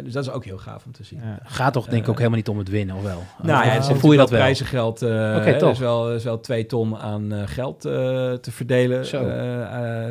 [0.00, 1.20] Dus dat is ook heel gaaf om te zien.
[1.22, 1.38] Ja.
[1.42, 3.22] Gaat toch denk ik ook eh, helemaal niet om het winnen, of wel?
[3.42, 4.38] Nou ja, het voel je dat wel?
[4.38, 5.02] prijzengeld.
[5.02, 7.92] Uh, okay, er, is wel, is wel twee ton aan uh, geld uh,
[8.32, 9.06] te verdelen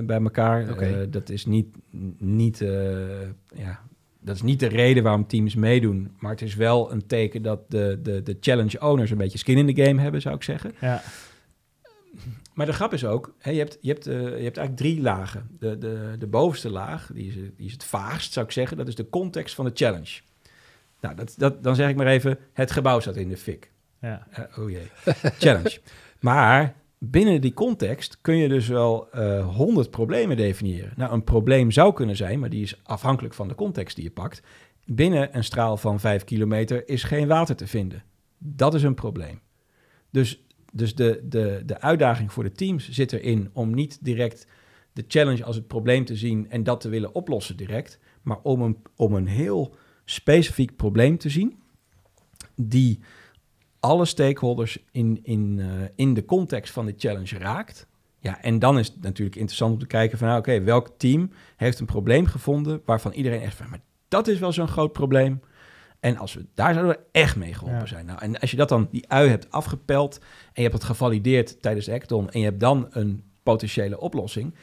[0.05, 0.69] bij elkaar.
[0.69, 1.09] Okay.
[1.09, 1.67] dat is niet,
[2.17, 2.63] niet,
[3.55, 3.79] ja,
[4.19, 6.11] dat is niet de reden waarom teams meedoen.
[6.19, 9.57] Maar het is wel een teken dat de, de, de challenge owners een beetje skin
[9.57, 10.73] in de game hebben, zou ik zeggen.
[10.81, 11.01] Ja.
[12.53, 15.01] Maar de grap is ook, hè, je, hebt, je, hebt, uh, je hebt eigenlijk drie
[15.01, 15.49] lagen.
[15.59, 18.77] De, de, de bovenste laag, die is, die is het vaagst, zou ik zeggen.
[18.77, 20.19] Dat is de context van de challenge.
[21.01, 23.71] Nou, dat, dat, dan zeg ik maar even, het gebouw staat in de fik.
[24.01, 24.27] Ja.
[24.39, 24.87] Uh, oh jee,
[25.37, 25.79] challenge.
[26.19, 30.93] Maar binnen die context kun je dus wel uh, honderd problemen definiëren.
[30.95, 34.11] Nou, een probleem zou kunnen zijn, maar die is afhankelijk van de context die je
[34.11, 34.41] pakt.
[34.85, 38.03] Binnen een straal van vijf kilometer is geen water te vinden.
[38.37, 39.39] Dat is een probleem.
[40.09, 44.47] Dus dus de, de, de uitdaging voor de teams zit erin om niet direct
[44.93, 48.61] de challenge als het probleem te zien en dat te willen oplossen direct, maar om
[48.61, 49.75] een, om een heel
[50.05, 51.59] specifiek probleem te zien
[52.55, 52.99] die
[53.79, 57.87] alle stakeholders in, in, uh, in de context van de challenge raakt.
[58.19, 61.31] Ja, en dan is het natuurlijk interessant om te kijken van, nou, oké, welk team
[61.55, 65.39] heeft een probleem gevonden waarvan iedereen echt van, maar dat is wel zo'n groot probleem.
[66.01, 68.05] En als we, daar zouden we echt mee geholpen zijn.
[68.05, 71.61] Nou, en als je dat dan, die ui hebt afgepeld en je hebt het gevalideerd
[71.61, 74.55] tijdens de hackathon en je hebt dan een potentiële oplossing.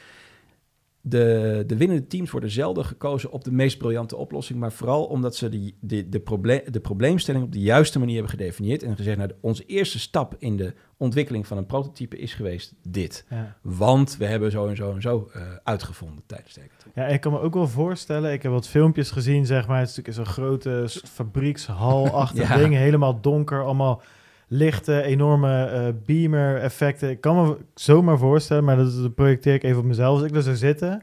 [1.00, 5.36] De, de winnende teams worden zelden gekozen op de meest briljante oplossing, maar vooral omdat
[5.36, 9.18] ze die, de, de, probleem, de probleemstelling op de juiste manier hebben gedefinieerd en gezegd,
[9.18, 13.24] nou, onze eerste stap in de ontwikkeling van een prototype is geweest dit.
[13.30, 13.56] Ja.
[13.62, 16.92] Want we hebben zo en zo en zo uh, uitgevonden tijdens de hackathon.
[16.94, 19.88] Ja, ik kan me ook wel voorstellen, ik heb wat filmpjes gezien, zeg maar, het
[19.88, 22.56] is natuurlijk zo'n grote fabriekshal-achtig Ja.
[22.56, 24.02] ding, helemaal donker, allemaal
[24.48, 27.10] lichte, enorme eh, beamer-effecten.
[27.10, 30.18] Ik kan me zomaar voorstellen, maar dat, projecteer ik even op mezelf.
[30.20, 31.02] Als ik er zou zitten,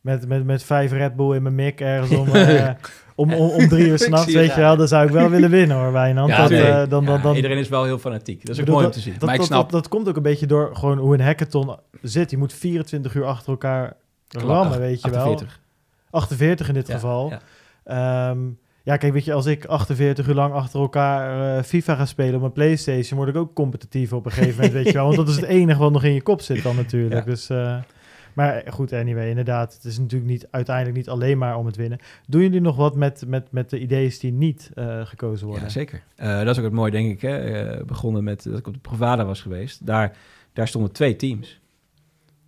[0.00, 2.70] met, met, met vijf Red Bull in mijn mik ergens om, eh,
[3.14, 5.76] om, om, om drie uur s'nachts, weet je wel, dan zou ik wel willen winnen
[5.76, 6.28] hoor, Wijnand.
[6.36, 8.40] Ja, dat, eh, dan, dan, Ja, dan, iedereen is wel heel fanatiek.
[8.46, 9.12] Dat is Ik ook bedoel, mooi om te zien.
[9.12, 11.76] Dat, Maar ik snap- dat, dat komt ook een beetje door gewoon hoe een hackathon
[12.02, 12.30] zit.
[12.30, 13.92] Je moet 24 uur achter elkaar
[14.28, 15.18] rammen, weet je wel.
[15.20, 15.60] 48.
[16.10, 17.30] 48 in dit Ja, geval.
[17.30, 17.40] ja.
[18.30, 18.38] Ehm,
[18.86, 22.34] ja, kijk, weet je, als ik 48 uur lang achter elkaar eh, FIFA ga spelen
[22.34, 25.04] op mijn PlayStation, word ik ook competitief op een gegeven moment, weet je wel.
[25.04, 27.24] Want dat is het enige wat nog in je kop zit dan natuurlijk.
[27.24, 27.30] Ja.
[27.30, 27.76] Dus, eh,
[28.32, 31.98] maar goed, anyway, inderdaad, het is natuurlijk niet, uiteindelijk niet alleen maar om het winnen.
[32.26, 35.64] Doen jullie nog wat met, met, met de ideeën die niet eh, gekozen worden?
[35.64, 36.02] Ja, zeker.
[36.16, 37.20] Dat is ook het mooie, denk ik.
[37.20, 37.84] Hè?
[37.84, 39.86] Begonnen met dat ik op de Provada was geweest.
[39.86, 40.16] Daar,
[40.52, 41.60] daar stonden twee teams.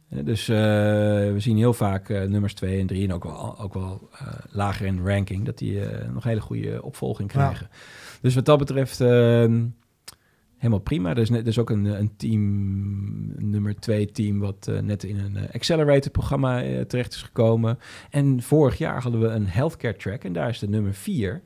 [0.09, 3.59] Eh, dus eh, we zien heel vaak eh, nummers 2 en 3 en ook wel,
[3.61, 4.09] ook wel
[4.51, 5.81] lager in ranking, dat die
[6.13, 7.39] nog hele goede opvolging Ja.
[7.39, 7.69] krijgen.
[8.21, 9.65] Dus wat dat betreft ehm,
[10.57, 11.11] helemaal prima.
[11.11, 12.43] Er is, net, er is ook een, een team,
[13.37, 17.79] een nummer 2 team, wat net in een accelerator programma terecht is gekomen.
[18.11, 21.43] En vorig jaar hadden we een healthcare track en daar is de nummer 4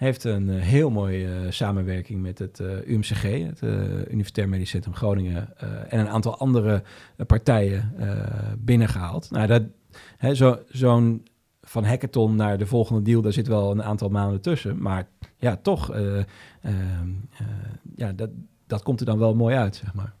[0.00, 3.62] heeft een eh, heel mooie eh, samenwerking met het eh, UMCG, het
[4.10, 5.58] Universitair Medisch Centrum Groningen,
[5.88, 6.82] en een aantal andere
[7.26, 9.30] partijen eh, binnengehaald.
[9.30, 9.62] Nou, dat,
[10.16, 11.26] hè, zo, zo'n
[11.62, 14.82] van hackathon naar de volgende deal, daar zit wel een aantal maanden tussen.
[14.82, 16.24] Maar ja, toch, eh, ehm,
[17.38, 17.46] eh,
[17.94, 18.30] ja, dat,
[18.66, 20.14] dat komt er dan wel mooi uit, zeg maar.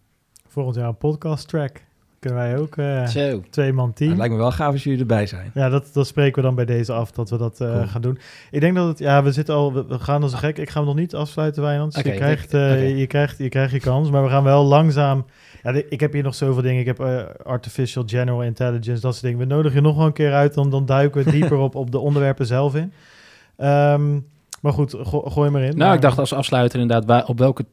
[0.46, 1.84] Volgend jaar podcast track.
[2.20, 3.42] Kunnen wij ook eh Zo.
[3.50, 4.08] twee man team.
[4.10, 5.50] het lijkt me wel gaaf als jullie erbij zijn.
[5.54, 7.86] Ja, dat, dat spreken we dan bij deze af, dat we dat eh, Cool.
[7.86, 8.18] gaan doen.
[8.50, 10.58] Ik denk dat het, ja, we zitten al, we, we gaan als een gek.
[10.58, 11.92] Ik ga hem nog niet afsluiten, Wijnand.
[11.92, 14.64] Dus Oké, je, krijgt, eh, je, krijgt, je krijgt je kans, maar we gaan wel
[14.64, 15.24] langzaam...
[15.62, 16.80] Ja, ik heb hier nog zoveel dingen.
[16.80, 17.00] Ik heb
[17.44, 19.38] artificial general intelligence, dat soort dingen.
[19.38, 21.90] We nodigen je nog wel een keer uit, dan, dan duiken we dieper op, op
[21.90, 22.92] de onderwerpen zelf in.
[23.56, 24.18] Ehm,
[24.60, 25.66] maar goed, go- gooi maar in.
[25.68, 27.64] Nou, Maar- ik dacht als afsluiter inderdaad, waar, op welke...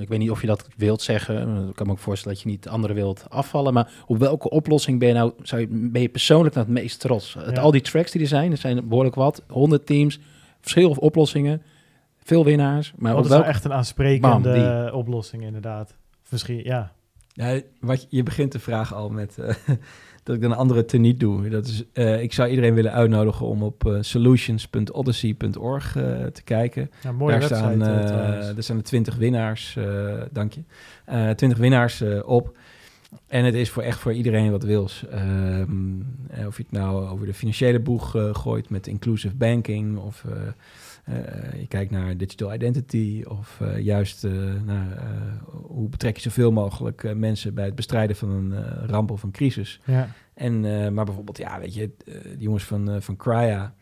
[0.00, 1.68] Ik weet niet of je dat wilt zeggen.
[1.68, 3.72] Ik kan me ook voorstellen dat je niet anderen wilt afvallen.
[3.72, 7.00] Maar op welke oplossing ben je nou zou je, ben je persoonlijk naar het meest
[7.00, 7.32] trots?
[7.32, 7.60] Ja.
[7.60, 9.42] al die tracks die er zijn, er zijn behoorlijk wat.
[9.48, 10.20] 100 teams,
[10.60, 11.62] verschillende oplossingen,
[12.24, 12.92] veel winnaars.
[12.96, 13.56] Maar Wat op is nou welke...
[13.56, 14.52] echt een aansprekende
[14.90, 15.94] Bam, oplossing, inderdaad?
[16.24, 16.92] Of Misschien, ja.
[17.34, 19.54] Ja, wat, je- je begint de vraag al met eh,
[20.22, 21.48] dat ik dan een andere teniet doe.
[21.48, 26.90] Dat is, eh, ik zou iedereen willen uitnodigen om op eh, solutions.odyssey.org eh, te kijken.
[27.02, 27.80] ja mooie Daar website staan,
[28.56, 29.78] er staan de 20 winnaars,
[30.32, 30.62] dank je.
[31.34, 32.56] 20 winnaars op.
[33.26, 35.04] En het is voor echt voor iedereen wat wils.
[35.10, 36.00] Ehm,
[36.30, 40.24] eh, of je het nou over de financiële boeg gooit met inclusive banking, of
[41.60, 44.32] je kijkt naar digital identity, of eh, juist eh,
[44.64, 45.04] naar eh,
[45.52, 49.22] hoe betrek je zoveel mogelijk eh, mensen bij het bestrijden van een eh, ramp of
[49.22, 49.80] een crisis.
[49.84, 50.08] ja.
[50.34, 53.74] En, eh, maar bijvoorbeeld, ja, weet je, eh, die jongens van, eh, van Crya,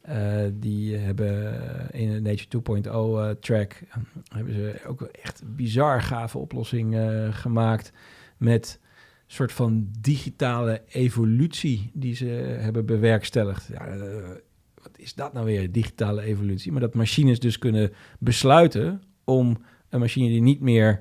[0.00, 1.60] eh, die hebben
[1.92, 3.96] in de Nature 2.0 eh, track, eh,
[4.28, 7.92] hebben ze ook echt een bizar gave oplossing eh, gemaakt
[8.36, 12.26] met een soort van digitale evolutie die ze
[12.60, 13.68] hebben bewerkstelligd.
[13.72, 14.00] Ja, eh,
[14.90, 16.72] wat is dat nou weer, digitale evolutie?
[16.72, 19.56] Maar dat machines dus kunnen besluiten om
[19.88, 21.00] een machine die niet meer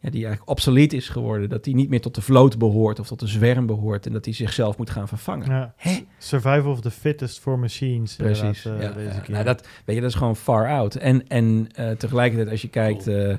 [0.00, 3.06] ja, die eigenlijk obsolet is geworden, dat die niet meer tot de vloot behoort of
[3.06, 5.50] tot de zwerm behoort en dat die zichzelf moet gaan vervangen.
[5.50, 5.74] Ja.
[5.76, 5.98] Hè?
[6.18, 8.16] Survival of the fittest for machines.
[8.16, 8.62] Precies.
[8.62, 9.20] ja, eh, deze ja.
[9.20, 9.32] keer.
[9.32, 10.94] Nou, dat, weet je, dat is gewoon far out.
[10.94, 13.36] En, en eh, tegelijkertijd, als je kijkt, eh,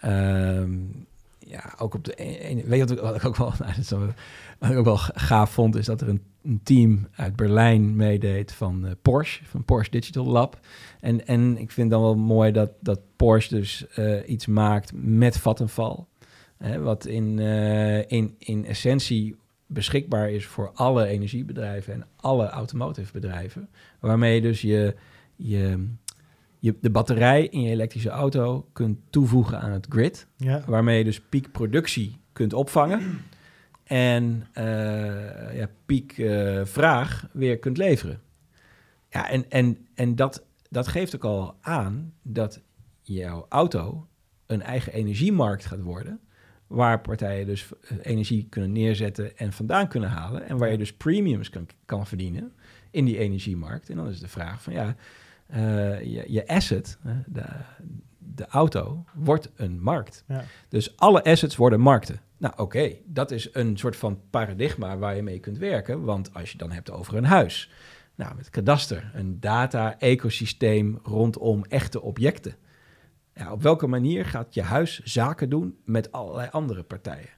[0.00, 0.70] ehm,
[1.38, 3.78] ja, ook op de ene, weet je wat ik- wat ik ook wel, nou, dat
[3.78, 4.14] is wel-
[4.58, 8.52] wat ik ook wel gaaf vond, is dat er een, een team uit Berlijn meedeed
[8.52, 10.60] van eh, Porsche, van Porsche Digital Lab.
[11.00, 15.38] En, en ik vind dan wel mooi dat, dat Porsche dus eh, iets maakt met
[15.38, 16.04] Vattenfall.
[16.56, 19.36] Hè, wat in, eh, in, in essentie
[19.66, 23.68] beschikbaar is voor alle energiebedrijven en alle automotive bedrijven.
[24.00, 24.94] Waarmee je dus je,
[25.36, 25.88] je,
[26.58, 30.26] je, de batterij in je elektrische auto kunt toevoegen aan het grid.
[30.36, 30.62] ja.
[30.66, 33.20] Waarmee je dus piekproductie kunt opvangen.
[33.84, 34.46] En
[35.52, 35.68] ja,
[36.00, 38.20] eh, vraag weer kunt leveren.
[39.08, 42.60] Ja, en, en, en dat, dat geeft ook al aan dat
[43.00, 44.08] jouw auto
[44.46, 46.20] een eigen energiemarkt gaat worden.
[46.66, 50.48] Waar partijen dus eh, energie kunnen neerzetten en vandaan kunnen halen.
[50.48, 52.52] En waar je dus premiums kan, kan verdienen
[52.90, 53.90] in die energiemarkt.
[53.90, 54.96] En dan is de vraag van ja,
[55.46, 55.60] eh,
[56.00, 56.98] je, je asset,
[58.34, 60.24] de auto wordt een markt.
[60.28, 60.44] Ja.
[60.68, 62.20] Dus alle assets worden markten.
[62.36, 66.04] Nou oké, dat is een soort van paradigma waar je mee kunt werken.
[66.04, 67.70] Want als je dan hebt over een huis.
[68.14, 72.54] Nou, met kadaster, een data-ecosysteem rondom echte objecten.
[73.34, 77.28] Ja, op welke manier gaat je huis zaken doen met allerlei andere partijen?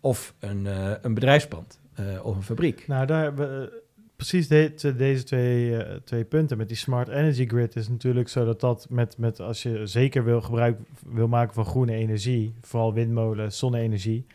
[0.00, 2.86] Of een, eh, een bedrijfspand eh, of een fabriek.
[2.86, 3.82] Nou, daar hebben we
[4.16, 6.56] precies de- deze twee, eh, twee punten.
[6.56, 10.24] Met die smart energy grid is natuurlijk zo dat dat met, met als je zeker
[10.24, 14.26] wil gebruik wil maken van groene energie, vooral windmolen, zonne-energie,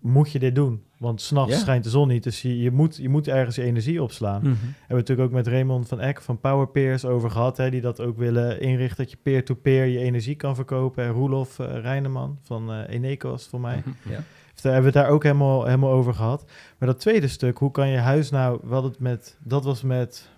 [0.00, 0.82] moet je dit doen.
[0.98, 1.58] Want s'nachts Ja.
[1.58, 4.40] schijnt de zon niet, dus je, je, moet, je moet ergens je energie opslaan.
[4.42, 4.48] Mhm.
[4.50, 8.00] Hebben we natuurlijk ook met Raymond van Eck van Powerpeers over gehad, hè, die dat
[8.00, 11.04] ook willen inrichten, dat je peer-to-peer je energie kan verkopen.
[11.04, 13.82] En Roelof uh, Reineman van uh, Eneco's voor mij.
[14.08, 14.22] Ja.
[14.62, 16.44] Daar hebben we het daar ook helemaal, helemaal over gehad.
[16.78, 18.68] Maar dat tweede stuk, hoe kan je huis nou...
[18.68, 20.28] Hadden het met, dat was met,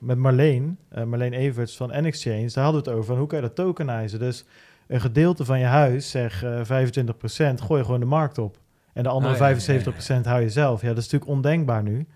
[0.00, 2.50] met Marleen, uh, Marleen Everts van N-Exchange.
[2.52, 4.18] Daar hadden we het over, van hoe kan je dat tokenizen?
[4.18, 4.44] Dus
[4.86, 8.58] een gedeelte van je huis, zeg uh, 25%, gooi je gewoon de markt op.
[8.92, 10.28] En de andere Ah, ja, 75% ja, ja, ja.
[10.30, 10.80] hou je zelf.
[10.80, 12.06] Ja, dat is natuurlijk ondenkbaar nu.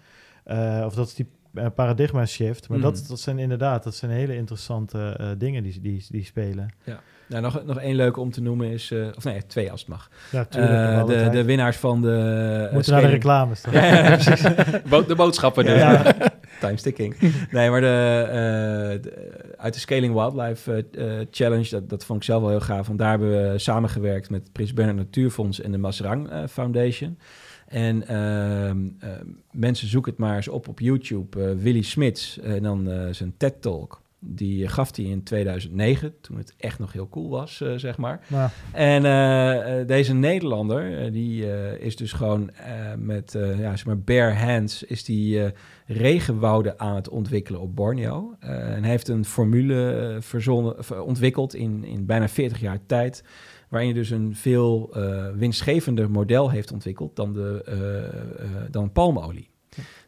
[0.46, 1.28] Uh, of dat is die
[1.74, 2.68] paradigma shift.
[2.68, 2.84] Maar Mm.
[2.84, 6.70] dat, dat zijn inderdaad, dat zijn hele interessante dingen die, die, die spelen.
[6.84, 7.00] Ja.
[7.28, 9.88] Nou, nog, nog één leuke om te noemen is, uh, of nee, twee als het
[9.88, 10.10] mag.
[10.30, 10.72] Ja, tuurlijk.
[10.72, 12.68] Uh, de, de winnaars van de.
[12.72, 13.64] Moeten naar de reclames.
[13.72, 14.16] Ja, ja,
[15.06, 15.78] de boodschappen dus.
[15.78, 16.14] Ja, ja.
[16.60, 17.16] Time sticking.
[17.50, 22.24] Nee, maar de, uh, de, uit de Scaling Wildlife uh, Challenge, dat, dat vond ik
[22.24, 22.86] zelf wel heel gaaf.
[22.86, 27.18] Want daar hebben we samengewerkt met het Prins Bernhard Natuurfonds en de Masrang uh, Foundation.
[27.66, 29.10] En uh,
[29.50, 31.56] mensen zoeken het maar eens op op YouTube.
[31.56, 34.00] Willy Smits en dan uh, zijn TED-talk.
[34.28, 38.20] Die gaf hij in 2009, toen het echt nog heel cool was, uh, zeg maar.
[38.26, 38.50] Ja.
[38.72, 42.50] En uh, deze Nederlander, die uh, is dus gewoon
[42.98, 45.52] met ja, zeg maar bare hands, is die
[45.86, 48.36] regenwouden aan het ontwikkelen op Borneo.
[48.40, 53.24] en heeft een formule verzonnen, ontwikkeld in, in bijna 40 jaar tijd
[53.68, 54.94] waarin je dus een veel
[55.36, 59.54] winstgevender model heeft ontwikkeld dan, de, dan palmolie.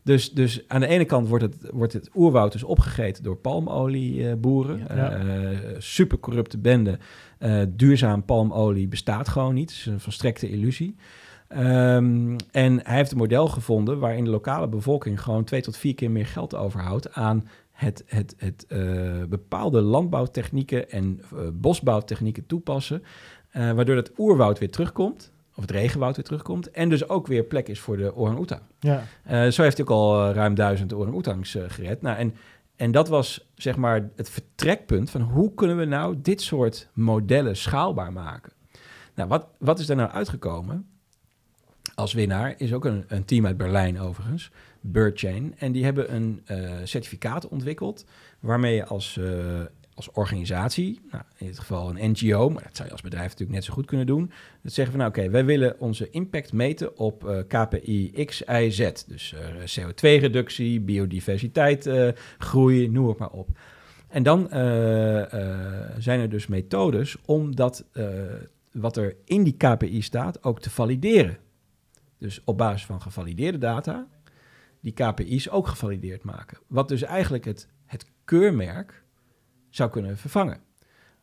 [0.03, 4.79] Dus, dus aan de ene kant wordt het, wordt het oerwoud dus opgegeten door palmolieboeren.
[4.79, 5.21] Ja.
[5.79, 6.99] super corrupte bende.
[7.69, 9.71] duurzaam palmolie bestaat gewoon niet.
[9.71, 10.97] Het is een volstrekte illusie.
[11.57, 15.95] Um, en hij heeft een model gevonden waarin de lokale bevolking gewoon twee tot vier
[15.95, 23.03] keer meer geld overhoudt aan het, het, het uh, bepaalde landbouwtechnieken en uh, bosbouwtechnieken toepassen.
[23.57, 26.71] Uh, waardoor het oerwoud weer terugkomt, of het regenwoud weer terugkomt.
[26.71, 28.61] En dus ook weer plek is voor de orang-oetang.
[28.81, 29.03] Ja.
[29.51, 32.03] zo heeft hij ook al ruim duizend orang-oetangs gered.
[32.03, 32.35] Nou, en,
[32.77, 37.57] en dat was zeg maar het vertrekpunt van hoe kunnen we nou dit soort modellen
[37.57, 38.53] schaalbaar maken.
[39.15, 40.87] Nou, wat, wat is daar nou uitgekomen?
[41.95, 45.55] Als winnaar is ook een, een team uit Berlijn overigens, Birdchain.
[45.59, 48.05] En die hebben een uh, certificaat ontwikkeld
[48.41, 49.21] waarmee je als,
[49.99, 53.59] als organisatie, nou, in dit geval een NGO, maar dat zou je als bedrijf natuurlijk
[53.59, 54.31] net zo goed kunnen doen.
[54.63, 58.71] Dat zeggen van nou oké, wij willen onze impact meten op uh, KPI X, Y,
[58.71, 58.93] Z.
[59.07, 59.35] Dus
[59.81, 61.91] CO2-reductie, biodiversiteit,
[62.39, 63.49] groei, noem het maar op.
[64.09, 64.47] En dan
[65.99, 67.85] zijn er dus methodes om dat
[68.73, 71.39] wat er in die KPI staat ook te valideren.
[72.19, 74.07] Dus op basis van gevalideerde data,
[74.81, 76.59] die KPI's ook gevalideerd maken.
[76.67, 79.03] Wat dus eigenlijk het, het keurmerk
[79.79, 80.61] zou kunnen vervangen.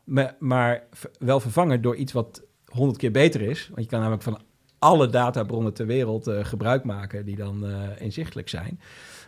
[0.03, 0.83] Maar, maar
[1.19, 3.67] wel vervangen door iets wat honderd keer beter is.
[3.67, 4.41] Want je kan namelijk van
[4.79, 8.79] alle databronnen ter wereld uh, gebruik maken die dan uh, inzichtelijk zijn.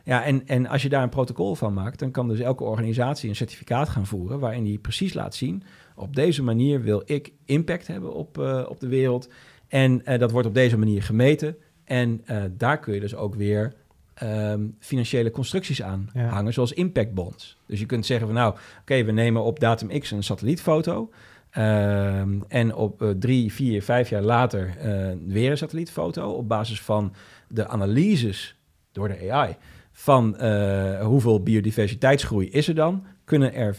[0.03, 3.29] Ja, en, en als je daar een protocol van maakt, dan kan dus elke organisatie
[3.29, 5.63] een certificaat gaan voeren waarin die precies laat zien,
[5.95, 9.29] op deze manier wil ik impact hebben op, uh, op de wereld.
[9.67, 11.57] En dat wordt op deze manier gemeten.
[11.83, 12.23] En
[12.57, 13.73] daar kun je dus ook weer
[14.23, 16.27] um, financiële constructies aan ja.
[16.27, 17.57] hangen, zoals impact bonds.
[17.65, 21.09] Dus je kunt zeggen van nou, oké, okay, we nemen op datum X een satellietfoto.
[21.57, 26.31] Um, en op uh, drie, vier, vijf jaar later uh, weer een satellietfoto.
[26.31, 27.13] Op basis van
[27.47, 28.55] de analyses
[28.91, 29.55] door de AI
[29.91, 33.75] van uh, hoeveel biodiversiteitsgroei is er dan, kunnen er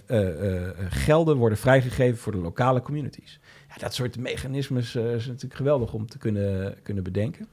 [0.88, 3.40] gelden worden vrijgegeven voor de lokale communities.
[3.68, 7.48] Ja, dat soort mechanismes is natuurlijk geweldig om te kunnen, kunnen bedenken.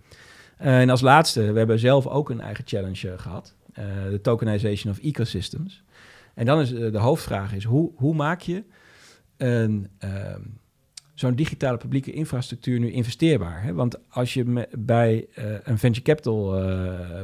[0.57, 3.55] En als laatste, we hebben zelf ook een eigen challenge uh, gehad.
[4.09, 5.83] De tokenization of ecosystems.
[6.33, 8.63] En dan is de hoofdvraag is, hoe, hoe maak je
[9.37, 9.89] een,
[11.13, 13.63] zo'n digitale publieke infrastructuur nu investeerbaar?
[13.63, 13.73] Hè?
[13.73, 15.27] Want als je bij
[15.63, 16.51] een venture capital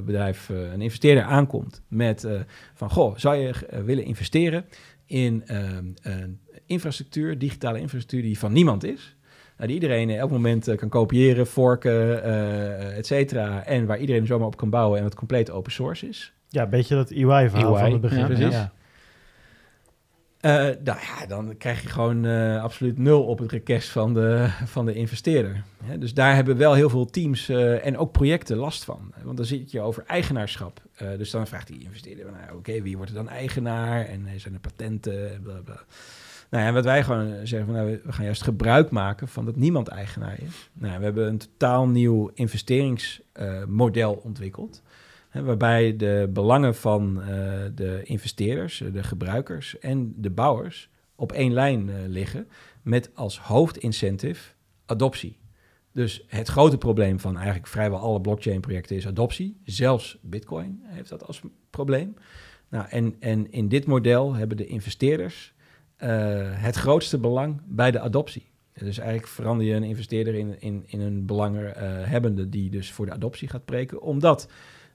[0.03, 2.28] bedrijf, een investeerder aankomt met
[2.74, 3.53] van, goh, zou je
[3.86, 4.66] willen investeren
[5.06, 9.16] in een infrastructuur, digitale infrastructuur die van niemand is.
[9.62, 13.66] Nou, die iedereen elk moment uh, kan kopiëren, forken, uh, et cetera.
[13.66, 16.34] En waar iedereen zomaar op kan bouwen en wat compleet open source is.
[16.50, 18.20] Ja, een beetje dat EY-verhaal van het begin.
[18.20, 18.54] Ja, precies.
[18.54, 18.72] Ja.
[20.42, 24.48] Uh, nou ja, dan krijg je gewoon uh, absoluut nul op het request van de,
[24.66, 25.64] van de investeerder.
[26.00, 29.14] dus daar hebben wel heel veel teams uh, en ook projecten last van.
[29.24, 30.82] Want dan zit je over eigenaarschap.
[31.18, 34.06] dus dan vraagt die investeerder, nou, oké, wie wordt er dan eigenaar?
[34.06, 35.40] En zijn er patenten?
[35.44, 35.84] Bla, bla.
[36.52, 39.88] Nou wat wij gewoon zeggen, van, nou, we gaan juist gebruik maken van dat niemand
[39.88, 40.69] eigenaar is.
[40.73, 44.82] Nou, we hebben een totaal nieuw investeringsmodel ontwikkeld
[45.32, 47.26] waarbij de belangen van uh,
[47.76, 52.48] de investeerders, de gebruikers en de bouwers op één lijn uh, liggen,
[52.82, 54.53] met als hoofdincentive
[54.86, 55.40] adoptie.
[55.91, 59.61] Dus het grote probleem van eigenlijk vrijwel alle blockchain-projecten is adoptie.
[59.64, 62.14] Zelfs Bitcoin heeft dat als probleem.
[62.69, 65.53] Nou, en, en in dit model hebben de investeerders
[66.56, 68.49] het grootste belang bij de adoptie.
[68.73, 73.11] Dus eigenlijk verander je een investeerder in, in, in een belanghebbende die dus voor de
[73.11, 74.48] adoptie gaat preken, omdat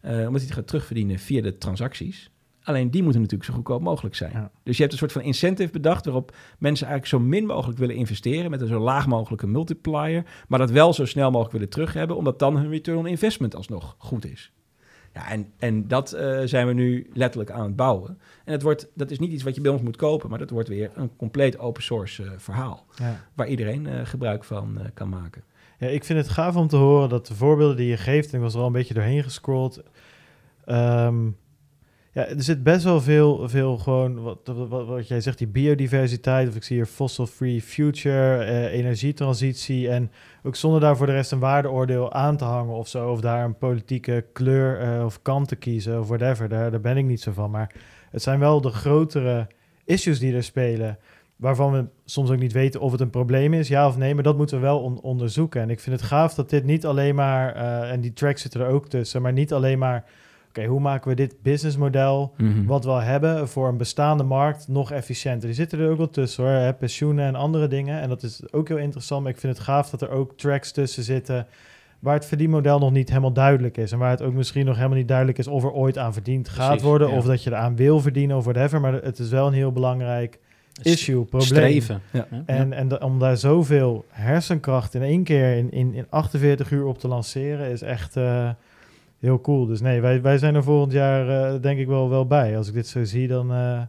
[0.02, 2.30] uh, omdat hij het gaat terugverdienen via de transacties.
[2.62, 4.50] Alleen die moeten natuurlijk zo goedkoop mogelijk zijn.
[4.62, 7.94] Dus je hebt een soort van incentive bedacht waarop mensen eigenlijk zo min mogelijk willen
[7.94, 11.92] investeren met een zo laag mogelijke multiplier, maar dat wel zo snel mogelijk willen terug
[11.92, 14.52] hebben, omdat dan hun return on investment alsnog goed is.
[15.16, 18.18] Ja, en, en dat uh, zijn we nu letterlijk aan het bouwen.
[18.44, 20.50] En het wordt, dat is niet iets wat je bij ons moet kopen, maar dat
[20.50, 22.86] wordt weer een compleet open source uh, verhaal.
[22.96, 23.24] Ja.
[23.34, 25.42] Waar iedereen gebruik van kan maken.
[25.78, 28.36] Ja, ik vind het gaaf om te horen dat de voorbeelden die je geeft, en
[28.36, 29.82] ik was er al een beetje doorheen gescrolld.
[30.66, 31.36] Um,
[32.16, 36.48] ja, er zit best wel veel, veel gewoon, wat, wat, wat, jij zegt, die biodiversiteit,
[36.48, 40.10] of ik zie hier fossil-free future, eh, energietransitie, en
[40.42, 43.44] ook zonder daar voor de rest een waardeoordeel aan te hangen of zo, of daar
[43.44, 47.20] een politieke kleur uh, of kant te kiezen, of whatever, daar, daar ben ik niet
[47.20, 47.50] zo van.
[47.50, 47.74] Maar
[48.10, 49.46] het zijn wel de grotere
[49.84, 50.98] issues die er spelen
[51.36, 54.22] waarvan we soms ook niet weten of het een probleem is, ja of nee, maar
[54.22, 55.60] dat moeten we wel onderzoeken.
[55.60, 58.60] En ik vind het gaaf dat dit niet alleen maar, uh, en die tracks zitten
[58.60, 60.04] er ook tussen, maar niet alleen maar,
[60.58, 64.68] oké, hoe maken we dit businessmodel, mm wat we al hebben, voor een bestaande markt
[64.68, 65.46] nog efficiënter.
[65.46, 68.00] Die zitten er ook wel tussen hoor, hè, pensioenen en andere dingen.
[68.00, 70.72] En dat is ook heel interessant, maar ik vind het gaaf dat er ook tracks
[70.72, 71.46] tussen zitten
[71.98, 73.92] waar het verdienmodel nog niet helemaal duidelijk is.
[73.92, 76.48] En waar het ook misschien nog helemaal niet duidelijk is of er ooit aan verdiend
[76.48, 78.80] gaat worden, of dat je eraan wil verdienen of whatever.
[78.80, 80.38] Maar het is wel een heel belangrijk
[80.82, 81.48] issue, probleem.
[81.48, 82.00] Streven.
[82.10, 82.26] Ja.
[82.46, 86.98] En, en om daar zoveel hersenkracht in één keer in, in, in 48 uur op
[86.98, 88.50] te lanceren, is echt uh,
[89.18, 89.66] heel cool.
[89.66, 92.56] Dus nee, wij, wij zijn er volgend jaar uh, denk ik wel, wel bij.
[92.56, 93.82] Als ik dit zo zie, dan uh,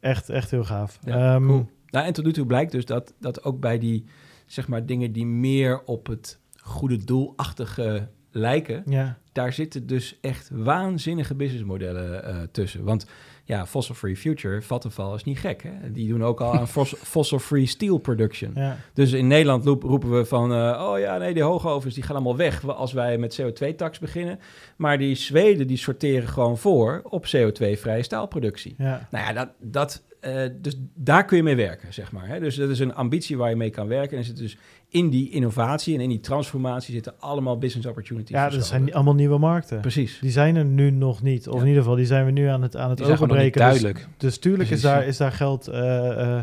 [0.00, 0.98] echt, echt heel gaaf.
[1.02, 1.66] Ja, um, cool.
[1.90, 4.04] nou, en tot nu toe blijkt dus dat, dat ook bij die
[4.46, 9.18] zeg maar, dingen die meer op het goede doelachtige lijken, ja.
[9.32, 12.84] daar zitten dus echt waanzinnige businessmodellen tussen.
[12.84, 13.06] Want
[13.46, 15.62] ja, Fossil Free Future, Vattenfall is niet gek.
[15.62, 15.92] Hè?
[15.92, 16.68] Die doen ook al aan
[17.14, 18.52] Fossil Free Steel Production.
[18.54, 18.76] Ja.
[18.94, 22.36] Dus in Nederland roepen we van, uh, oh ja, nee, die hoogovens die gaan allemaal
[22.36, 24.38] weg als wij met CO2-tax beginnen.
[24.76, 28.74] Maar die Zweden die sorteren gewoon voor op CO2-vrije staalproductie.
[28.78, 29.08] Ja.
[29.10, 32.28] Nou ja, dat, dat, uh, dus daar kun je mee werken, zeg maar.
[32.28, 32.40] Hè?
[32.40, 34.12] Dus dat is een ambitie waar je mee kan werken.
[34.12, 34.56] En er zit dus
[34.88, 38.36] in die innovatie en in die transformatie zitten allemaal business opportunities.
[38.36, 39.80] Ja, dat zijn allemaal nieuwe markten.
[39.80, 40.18] Precies.
[40.20, 41.48] Die zijn er nu nog niet.
[41.48, 43.60] Of in ieder geval, die zijn we nu aan het, aan het overbreken.
[43.60, 44.08] Dus- duidelijk.
[44.16, 46.40] Dus, tuurlijk is daar, is daar geld uh, uh,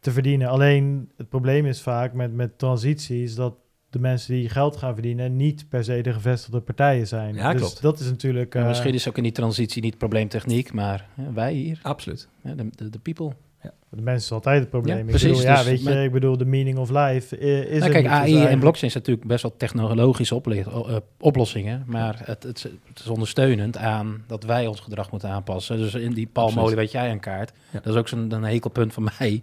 [0.00, 0.48] te verdienen.
[0.48, 3.54] Alleen het probleem is vaak met, met transities dat
[3.90, 7.34] de mensen die geld gaan verdienen niet per se de gevestigde partijen zijn.
[7.34, 7.82] Ja, dus klopt.
[7.82, 8.54] dat is natuurlijk...
[8.54, 11.78] Uh, misschien is ook in die transitie niet probleemtechniek, maar wij hier.
[11.82, 12.28] Absoluut.
[12.42, 13.32] de, de, de people.
[13.62, 13.72] Ja.
[13.88, 14.98] De mensen is altijd het probleem.
[14.98, 17.78] Ja, precies, ik bedoel, ja, dus weet je, ik bedoel, de meaning of life is
[17.80, 22.62] nou, Kijk, AI en blockchain zijn natuurlijk best wel technologische uh, oplossingen, maar het, het,
[22.62, 25.76] het, is ondersteunend aan dat wij ons gedrag moeten aanpassen.
[25.76, 27.52] Dus in die palmolie weet jij aan kaart.
[27.70, 27.80] Ja.
[27.82, 29.42] Dat is ook zo'n hekelpunt van mij.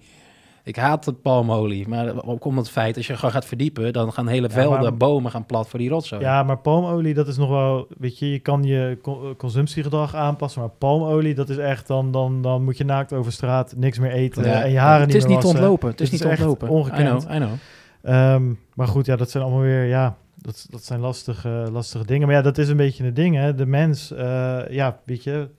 [0.68, 4.14] Ik haat het palmolie, maar ook om het feit, als je gewoon gaat verdiepen, dan
[4.14, 6.22] gaan hele velden, ja, bomen gaan plat voor die rotzooi.
[6.22, 8.98] Ja, maar palmolie, dat is nog wel, weet je, je kan je
[9.38, 13.74] consumptiegedrag aanpassen, maar palmolie, dat is echt, dan, dan, dan moet je naakt over straat,
[13.78, 16.02] niks meer eten ja, en je haren het niet meer Het is niet ontlopen, het
[16.02, 16.70] is niet ontlopen.
[16.70, 17.24] Ongekend.
[17.24, 18.34] I know, I know.
[18.34, 22.28] Um, maar goed, ja, dat zijn allemaal weer, ja, dat, dat zijn lastige, lastige dingen.
[22.28, 23.56] Maar ja, dat is een beetje een ding, hè.
[23.56, 25.50] De mens, uh, ja, weet je,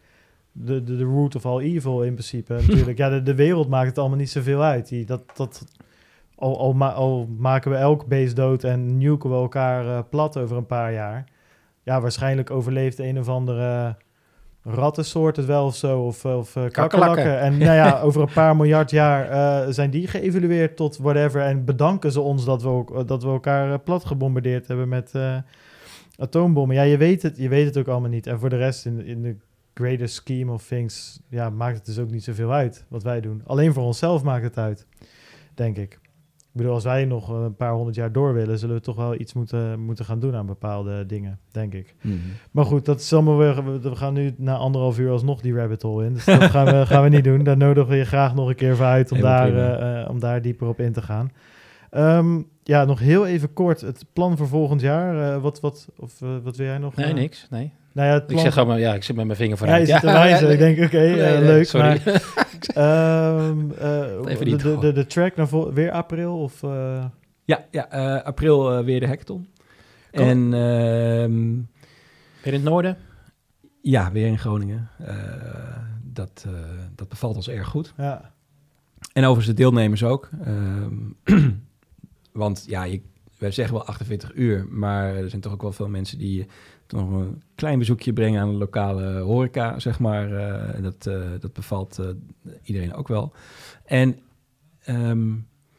[0.65, 2.53] de, de, de root of all evil in principe.
[2.53, 4.89] Natuurlijk, ja, de, de wereld maakt het allemaal niet zoveel uit.
[4.89, 5.65] Die, dat, dat,
[6.35, 10.37] al, al, ma al maken we elk beest dood en nuken we elkaar uh, plat
[10.37, 11.25] over een paar jaar.
[11.83, 13.97] Ja, waarschijnlijk overleeft een of andere
[14.63, 17.41] rattensoort het wel of zo, of, of uh, kakkerlakken.
[17.41, 21.41] En nou ja, over een paar miljard jaar uh, zijn die geëvalueerd tot whatever.
[21.41, 25.13] En bedanken ze ons dat we, ook, dat we elkaar plat gebombardeerd hebben met
[26.19, 26.77] atoombommen.
[26.77, 28.27] Ja, je weet, het, je weet het ook allemaal niet.
[28.27, 29.37] En voor de rest in, in de
[29.79, 33.43] greater scheme of things, ja, maakt het dus ook niet zoveel uit wat wij doen.
[33.47, 34.87] Alleen voor onszelf maakt het uit,
[35.55, 35.99] denk ik.
[36.53, 39.33] bedoel, als wij nog een paar honderd jaar door willen, zullen we toch wel iets
[39.33, 41.95] moeten, moeten gaan doen aan bepaalde dingen, denk ik.
[42.03, 42.17] Mhm.
[42.51, 43.81] Maar goed, dat is allemaal weer.
[43.81, 46.13] We, gaan nu na anderhalf uur alsnog die rabbit hole in.
[46.15, 47.45] Dus dat gaan we, gaan we niet doen.
[47.45, 50.21] Daar nodigen we je graag nog een keer voor uit om, daar, eh, eh, om
[50.21, 51.31] daar dieper op in te gaan.
[51.91, 53.81] Ehm, ja, nog heel even kort.
[53.81, 55.35] Het plan voor volgend jaar.
[55.35, 56.95] eh, wat, wat, of, eh, wat wil jij nog?
[56.95, 57.15] Nee, eh?
[57.15, 57.47] niks.
[57.51, 57.73] Nee.
[57.99, 59.87] Nou ja, het Ik zeg gewoon, maar, ja, ik zit met mijn vinger ja, vooruit.
[59.87, 60.45] je zit te wijzen.
[60.49, 60.53] nee.
[60.53, 61.65] Ik denk, oké, eh, Nee, nee, leuk.
[61.67, 62.01] sorry.
[62.05, 62.05] Maar,
[62.75, 66.39] ehm, eh, Even de, niet de, de, de track naar vol- weer april?
[66.41, 67.05] Of, eh,
[67.45, 69.47] Ja, ja eh, april weer de hackathon.
[70.13, 70.27] Kom.
[70.29, 71.55] En ehm,
[72.43, 72.97] Weer in het noorden?
[73.83, 74.89] ja, weer in Groningen.
[74.99, 75.15] Eh,
[76.03, 76.53] dat, eh,
[76.95, 77.93] dat bevalt ons erg goed.
[77.97, 78.33] ja.
[79.13, 80.29] En overigens de deelnemers ook.
[80.45, 80.95] Ehm,
[82.43, 83.01] want ja, je,
[83.39, 86.47] wij zeggen wel 48 uur, maar er zijn toch ook wel veel mensen die
[86.93, 90.33] nog een klein bezoekje brengen aan de lokale horeca, zeg maar.
[90.33, 92.07] Eh, dat, eh, dat bevalt eh,
[92.63, 93.33] iedereen ook wel.
[93.85, 94.19] En
[94.85, 95.33] ehm,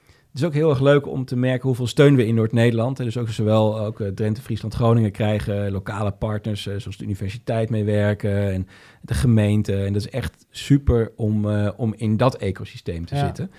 [0.05, 3.05] het is ook heel erg leuk om te merken hoeveel steun we in Noord-Nederland, en
[3.05, 8.67] dus ook zowel ook, Drenthe, Friesland, Groningen krijgen, lokale partners zoals de universiteit meewerken en
[9.01, 9.75] de gemeente.
[9.83, 13.25] En dat is echt super om, om in dat ecosysteem te Ja.
[13.25, 13.51] zitten.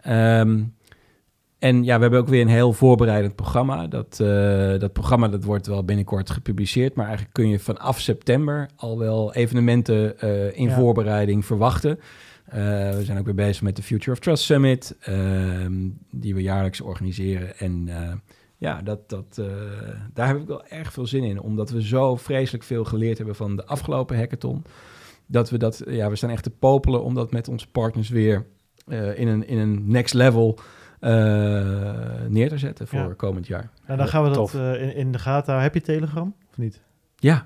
[0.00, 0.62] Ehm,
[1.62, 3.86] en ja, we hebben ook weer een heel voorbereidend programma.
[3.86, 6.94] Dat, eh, dat programma dat wordt wel binnenkort gepubliceerd.
[6.94, 10.74] Maar eigenlijk kun je vanaf september al wel evenementen eh, in Ja.
[10.74, 11.98] voorbereiding verwachten.
[12.44, 12.60] Eh,
[12.90, 14.96] we zijn ook weer bezig met de Future of Trust Summit,
[16.10, 17.58] die we jaarlijks organiseren.
[17.58, 17.88] En
[18.56, 19.40] ja, dat, dat,
[20.14, 23.36] daar heb ik wel erg veel zin in, omdat we zo vreselijk veel geleerd hebben
[23.36, 24.64] van de afgelopen hackathon.
[25.26, 28.46] Dat we dat, ja, we staan echt te popelen om dat met onze partners weer
[29.14, 30.58] in, een, in een next level
[32.28, 33.14] neer te zetten voor Ja.
[33.16, 33.70] komend jaar.
[33.86, 35.62] Nou, dan gaan we dat eh, in, in de gaten houden.
[35.62, 36.80] Heb je Telegram of niet?
[37.16, 37.44] Ja,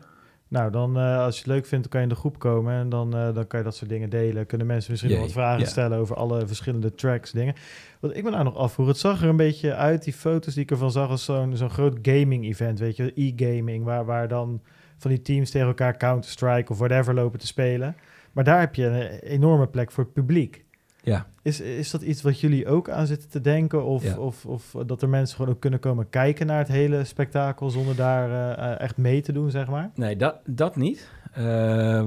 [0.48, 2.74] Nou, dan eh, als je het leuk vindt, dan kan je in de groep komen
[2.74, 4.46] en dan, eh, dan kan je dat soort dingen delen.
[4.46, 5.66] Kunnen mensen misschien nog wat vragen ja.
[5.66, 7.54] stellen over alle verschillende tracks, dingen.
[8.00, 8.86] Want ik ben nou nog afvroeg.
[8.86, 11.70] Het zag er een beetje uit, die foto's die ik ervan zag, als zo'n zo'n
[11.70, 14.62] groot gaming-event, weet je, e-gaming, waar, waar dan
[14.98, 17.96] van die teams tegen elkaar Counter-Strike of whatever lopen te spelen.
[18.32, 20.64] Maar daar heb je een enorme plek voor het publiek.
[21.02, 21.26] ja.
[21.46, 23.84] Is, is dat iets wat jullie ook aan zitten te denken?
[23.84, 24.18] Of, Ja.
[24.18, 27.96] of, of dat er mensen gewoon ook kunnen komen kijken naar het hele spektakel zonder
[27.96, 29.90] daar eh, eh, echt mee te doen, zeg maar?
[29.94, 31.08] Nee, dat, dat niet.
[31.32, 32.06] Eh,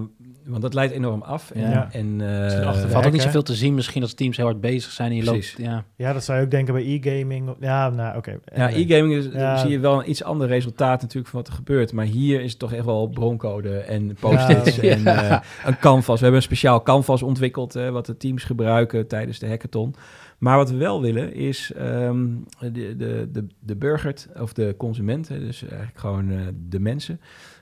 [0.49, 1.51] want dat leidt enorm af.
[1.51, 1.89] En, Ja.
[1.91, 4.61] en, eh, Er de valt ook niet zoveel te zien misschien als teams heel hard
[4.61, 5.57] bezig zijn en je Precies.
[5.57, 5.69] loopt...
[5.71, 5.83] Ja.
[5.95, 7.55] Ja, dat zou je ook denken bij e-gaming.
[7.59, 8.31] Ja, nou, oké.
[8.55, 8.81] Ja, Anyway.
[8.83, 9.57] e-gaming is, Ja.
[9.57, 11.93] zie je wel een iets ander resultaat natuurlijk van wat er gebeurt.
[11.93, 14.91] Maar hier is het toch echt wel broncode en post-its Ja.
[14.95, 15.29] en Ja.
[15.41, 16.15] eh, een canvas.
[16.15, 19.95] We hebben een speciaal canvas ontwikkeld eh, wat de teams gebruiken tijdens de hackathon.
[20.37, 22.25] Maar wat we wel willen is ehm,
[22.59, 26.37] de, de, de, de burger of de consument, hè, dus eigenlijk gewoon eh,
[26.69, 27.19] de mensen,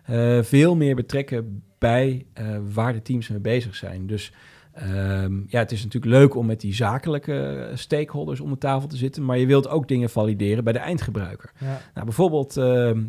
[0.07, 4.07] eh, veel meer betrekken bij eh, waar de teams mee bezig zijn.
[4.07, 4.33] Dus
[4.73, 8.97] ehm, ja, het is natuurlijk leuk om met die zakelijke stakeholders om de tafel te
[8.97, 11.51] zitten, maar je wilt ook dingen valideren bij de eindgebruiker.
[11.59, 11.81] Ja.
[11.93, 13.03] Nou, bijvoorbeeld ehm,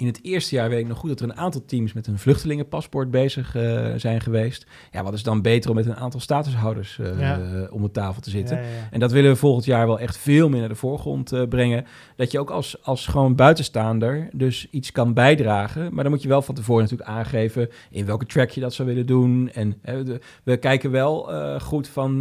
[0.00, 2.18] in het eerste jaar weet ik nog goed dat er een aantal teams met een
[2.18, 4.66] vluchtelingenpaspoort bezig eh, zijn geweest.
[4.92, 7.40] Ja, wat is dan beter om met een aantal statushouders eh, Ja.
[7.70, 8.56] om de tafel te zitten?
[8.56, 8.88] Ja, ja, ja.
[8.90, 11.84] En dat willen we volgend jaar wel echt veel meer naar de voorgrond eh, brengen.
[12.16, 15.94] Dat je ook als, als gewoon buitenstaander dus iets kan bijdragen.
[15.94, 18.88] Maar dan moet je wel van tevoren natuurlijk aangeven in welke track je dat zou
[18.88, 19.50] willen doen.
[19.52, 21.30] En de- we kijken wel
[21.62, 22.18] goed van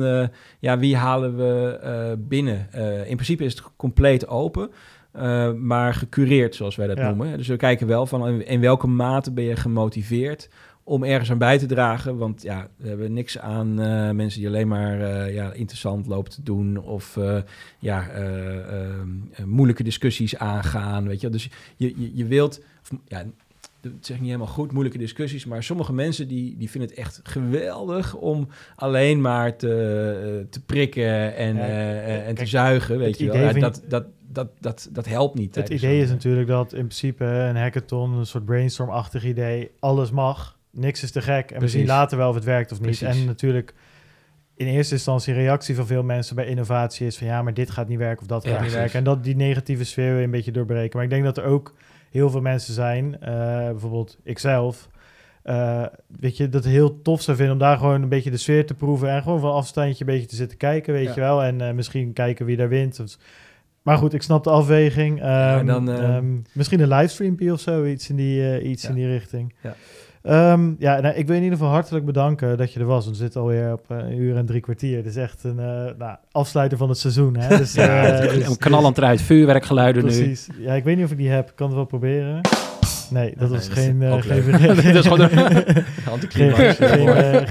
[0.60, 2.68] ja, wie halen we binnen.
[3.06, 4.70] In principe is het compleet open.
[5.11, 7.07] Eh, maar gecureerd, zoals wij dat Ja.
[7.07, 7.38] noemen.
[7.38, 10.49] Dus we kijken wel van in, welke mate ben je gemotiveerd
[10.84, 12.18] om ergens aan bij te dragen.
[12.18, 16.31] Want ja, we hebben niks aan eh, mensen die alleen maar eh, ja, interessant lopen
[16.31, 17.18] te doen of
[17.80, 18.90] ja, eh, eh,
[19.31, 21.07] eh, moeilijke discussies aangaan.
[21.07, 21.30] Weet je?
[21.30, 23.23] Dus je, je, je wilt, of, ja,
[23.82, 27.00] dat zeg ik niet helemaal goed, moeilijke discussies, maar sommige mensen die, die vinden het
[27.00, 32.46] echt geweldig om alleen maar te, eh, te prikken en, Ja, eh, eh, en te
[32.46, 32.98] zuigen.
[32.98, 33.36] Weet je wel.
[33.36, 35.56] Ja, dat, dat, dat, dat, dat helpt niet.
[35.56, 40.58] Het idee is natuurlijk dat in principe een hackathon, een soort brainstorm-achtig idee, alles mag.
[40.72, 41.52] Niks is te gek.
[41.52, 42.98] En we zien later wel of het werkt of niet.
[43.00, 43.20] Precies.
[43.20, 43.74] En natuurlijk,
[44.56, 47.88] in eerste instantie, reactie van veel mensen bij innovatie is van ja, maar dit gaat
[47.88, 48.92] niet werken of dat Ja, gaat niet precies.
[48.92, 48.98] werken.
[48.98, 50.96] En dat die negatieve sfeer weer een beetje doorbreken.
[50.96, 51.74] Maar ik denk dat er ook
[52.11, 53.31] heel veel mensen zijn, eh,
[53.69, 54.90] bijvoorbeeld ikzelf,
[55.44, 55.86] eh,
[56.19, 58.73] weet je, dat heel tof zou vinden om daar gewoon een beetje de sfeer te
[58.73, 61.14] proeven en gewoon van afstandje een beetje te zitten kijken, weet Ja.
[61.14, 61.44] je wel.
[61.44, 62.99] En eh, misschien kijken wie daar wint.
[62.99, 63.18] Of-
[63.81, 65.22] maar goed, ik snap de afweging.
[65.22, 68.90] Ehm, dan, eh, ehm, misschien een livestreampje of zo, iets in die, eh, iets Ja.
[68.90, 69.53] in die richting.
[69.61, 69.76] Ja.
[70.22, 73.08] Ehm, ja, nou, ik wil in ieder geval hartelijk bedanken dat je er was.
[73.08, 74.98] We zitten alweer op eh, een uur en drie kwartier.
[74.98, 77.38] Het is echt een eh, nou, afsluiter van het seizoen.
[77.38, 77.48] Hè?
[77.58, 80.12] Dus, Ja, eh, dus- een knallend eruit, vuurwerkgeluiden nu.
[80.12, 80.48] Precies.
[80.58, 81.50] Ja, ik weet niet of ik die heb.
[81.50, 82.41] Ik kan het wel proberen.
[83.10, 84.02] Nee, dat was geen,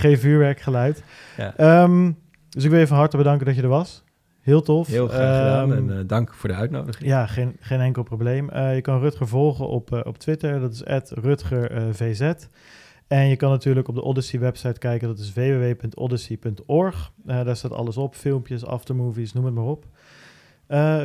[0.05, 1.03] geen vuurwerkgeluid.
[1.37, 1.57] Ja.
[1.57, 2.11] Ehm,
[2.49, 4.03] dus ik wil je van harte bedanken dat je er was.
[4.49, 4.87] Heel tof.
[4.87, 7.09] Heel graag gedaan Ehm, en eh, dank voor de uitnodiging.
[7.09, 8.49] ja, geen, geen enkel probleem.
[8.49, 12.21] Eh, je kan Rutger volgen op, eh, op Twitter, dat is @rutgervz.
[13.07, 17.13] En je kan natuurlijk op de Odyssey website kijken, dat is www.odyssey.org.
[17.25, 19.85] Daar staat alles op, filmpjes, aftermovies, noem het maar op.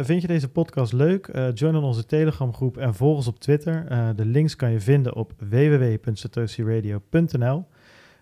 [0.05, 1.27] Vind je deze podcast leuk?
[1.27, 3.85] Eh, join dan onze Telegram groep en volg ons op Twitter.
[4.15, 7.65] De links kan je vinden op www.satoshiradio.nl.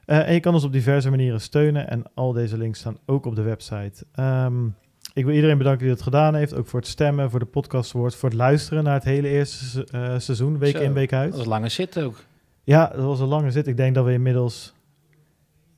[0.05, 3.35] En je kan ons op diverse manieren steunen en al deze links staan ook op
[3.35, 4.05] de website.
[4.11, 4.67] Ehm,
[5.13, 7.91] ik wil iedereen bedanken die dat gedaan heeft, ook voor het stemmen, voor de podcast
[7.91, 11.29] voor het luisteren naar het hele eerste eh, seizoen, week Zo, in, week uit.
[11.29, 12.23] Dat was lange zit ook.
[12.63, 13.67] Ja, dat was een lange zit.
[13.67, 14.73] Ik denk dat we inmiddels...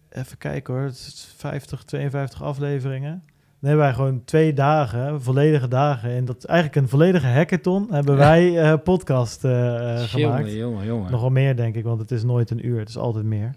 [0.09, 3.23] Even kijken hoor, het is 50, 52 afleveringen.
[3.63, 6.09] Dan hebben wij gewoon twee dagen, volledige dagen.
[6.09, 10.11] En dat is eigenlijk een volledige hackathon hebben wij eh, podcast eh, gemaakt.
[10.13, 11.11] jongen, jongen, jongen.
[11.11, 12.79] Nogal meer denk ik, want het is nooit een uur.
[12.79, 13.55] Het is altijd meer.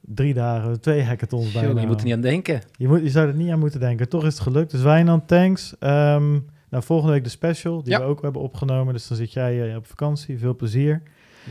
[0.00, 1.68] Drie dagen, twee hackathons bijna.
[1.68, 2.60] Jongen, je moet er niet aan denken.
[2.76, 4.08] Je, moet, je zou er niet aan moeten denken.
[4.08, 4.70] Toch is het gelukt.
[4.70, 5.74] Dus Wijnand, thanks.
[5.78, 6.30] Ehm,
[6.70, 7.98] nou, volgende week de special, die Ja.
[7.98, 8.94] we ook hebben opgenomen.
[8.94, 10.38] Dus dan zit jij eh, op vakantie.
[10.38, 11.02] Veel plezier.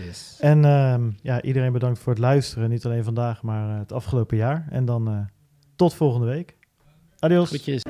[0.06, 0.38] Yes.
[0.40, 2.70] En ehm, ja, iedereen bedankt voor het luisteren.
[2.70, 4.68] Niet alleen vandaag, maar eh, het afgelopen jaar.
[4.70, 5.20] En dan eh,
[5.76, 6.56] tot volgende week.
[7.20, 7.50] Adios.
[7.50, 7.82] Goedjes.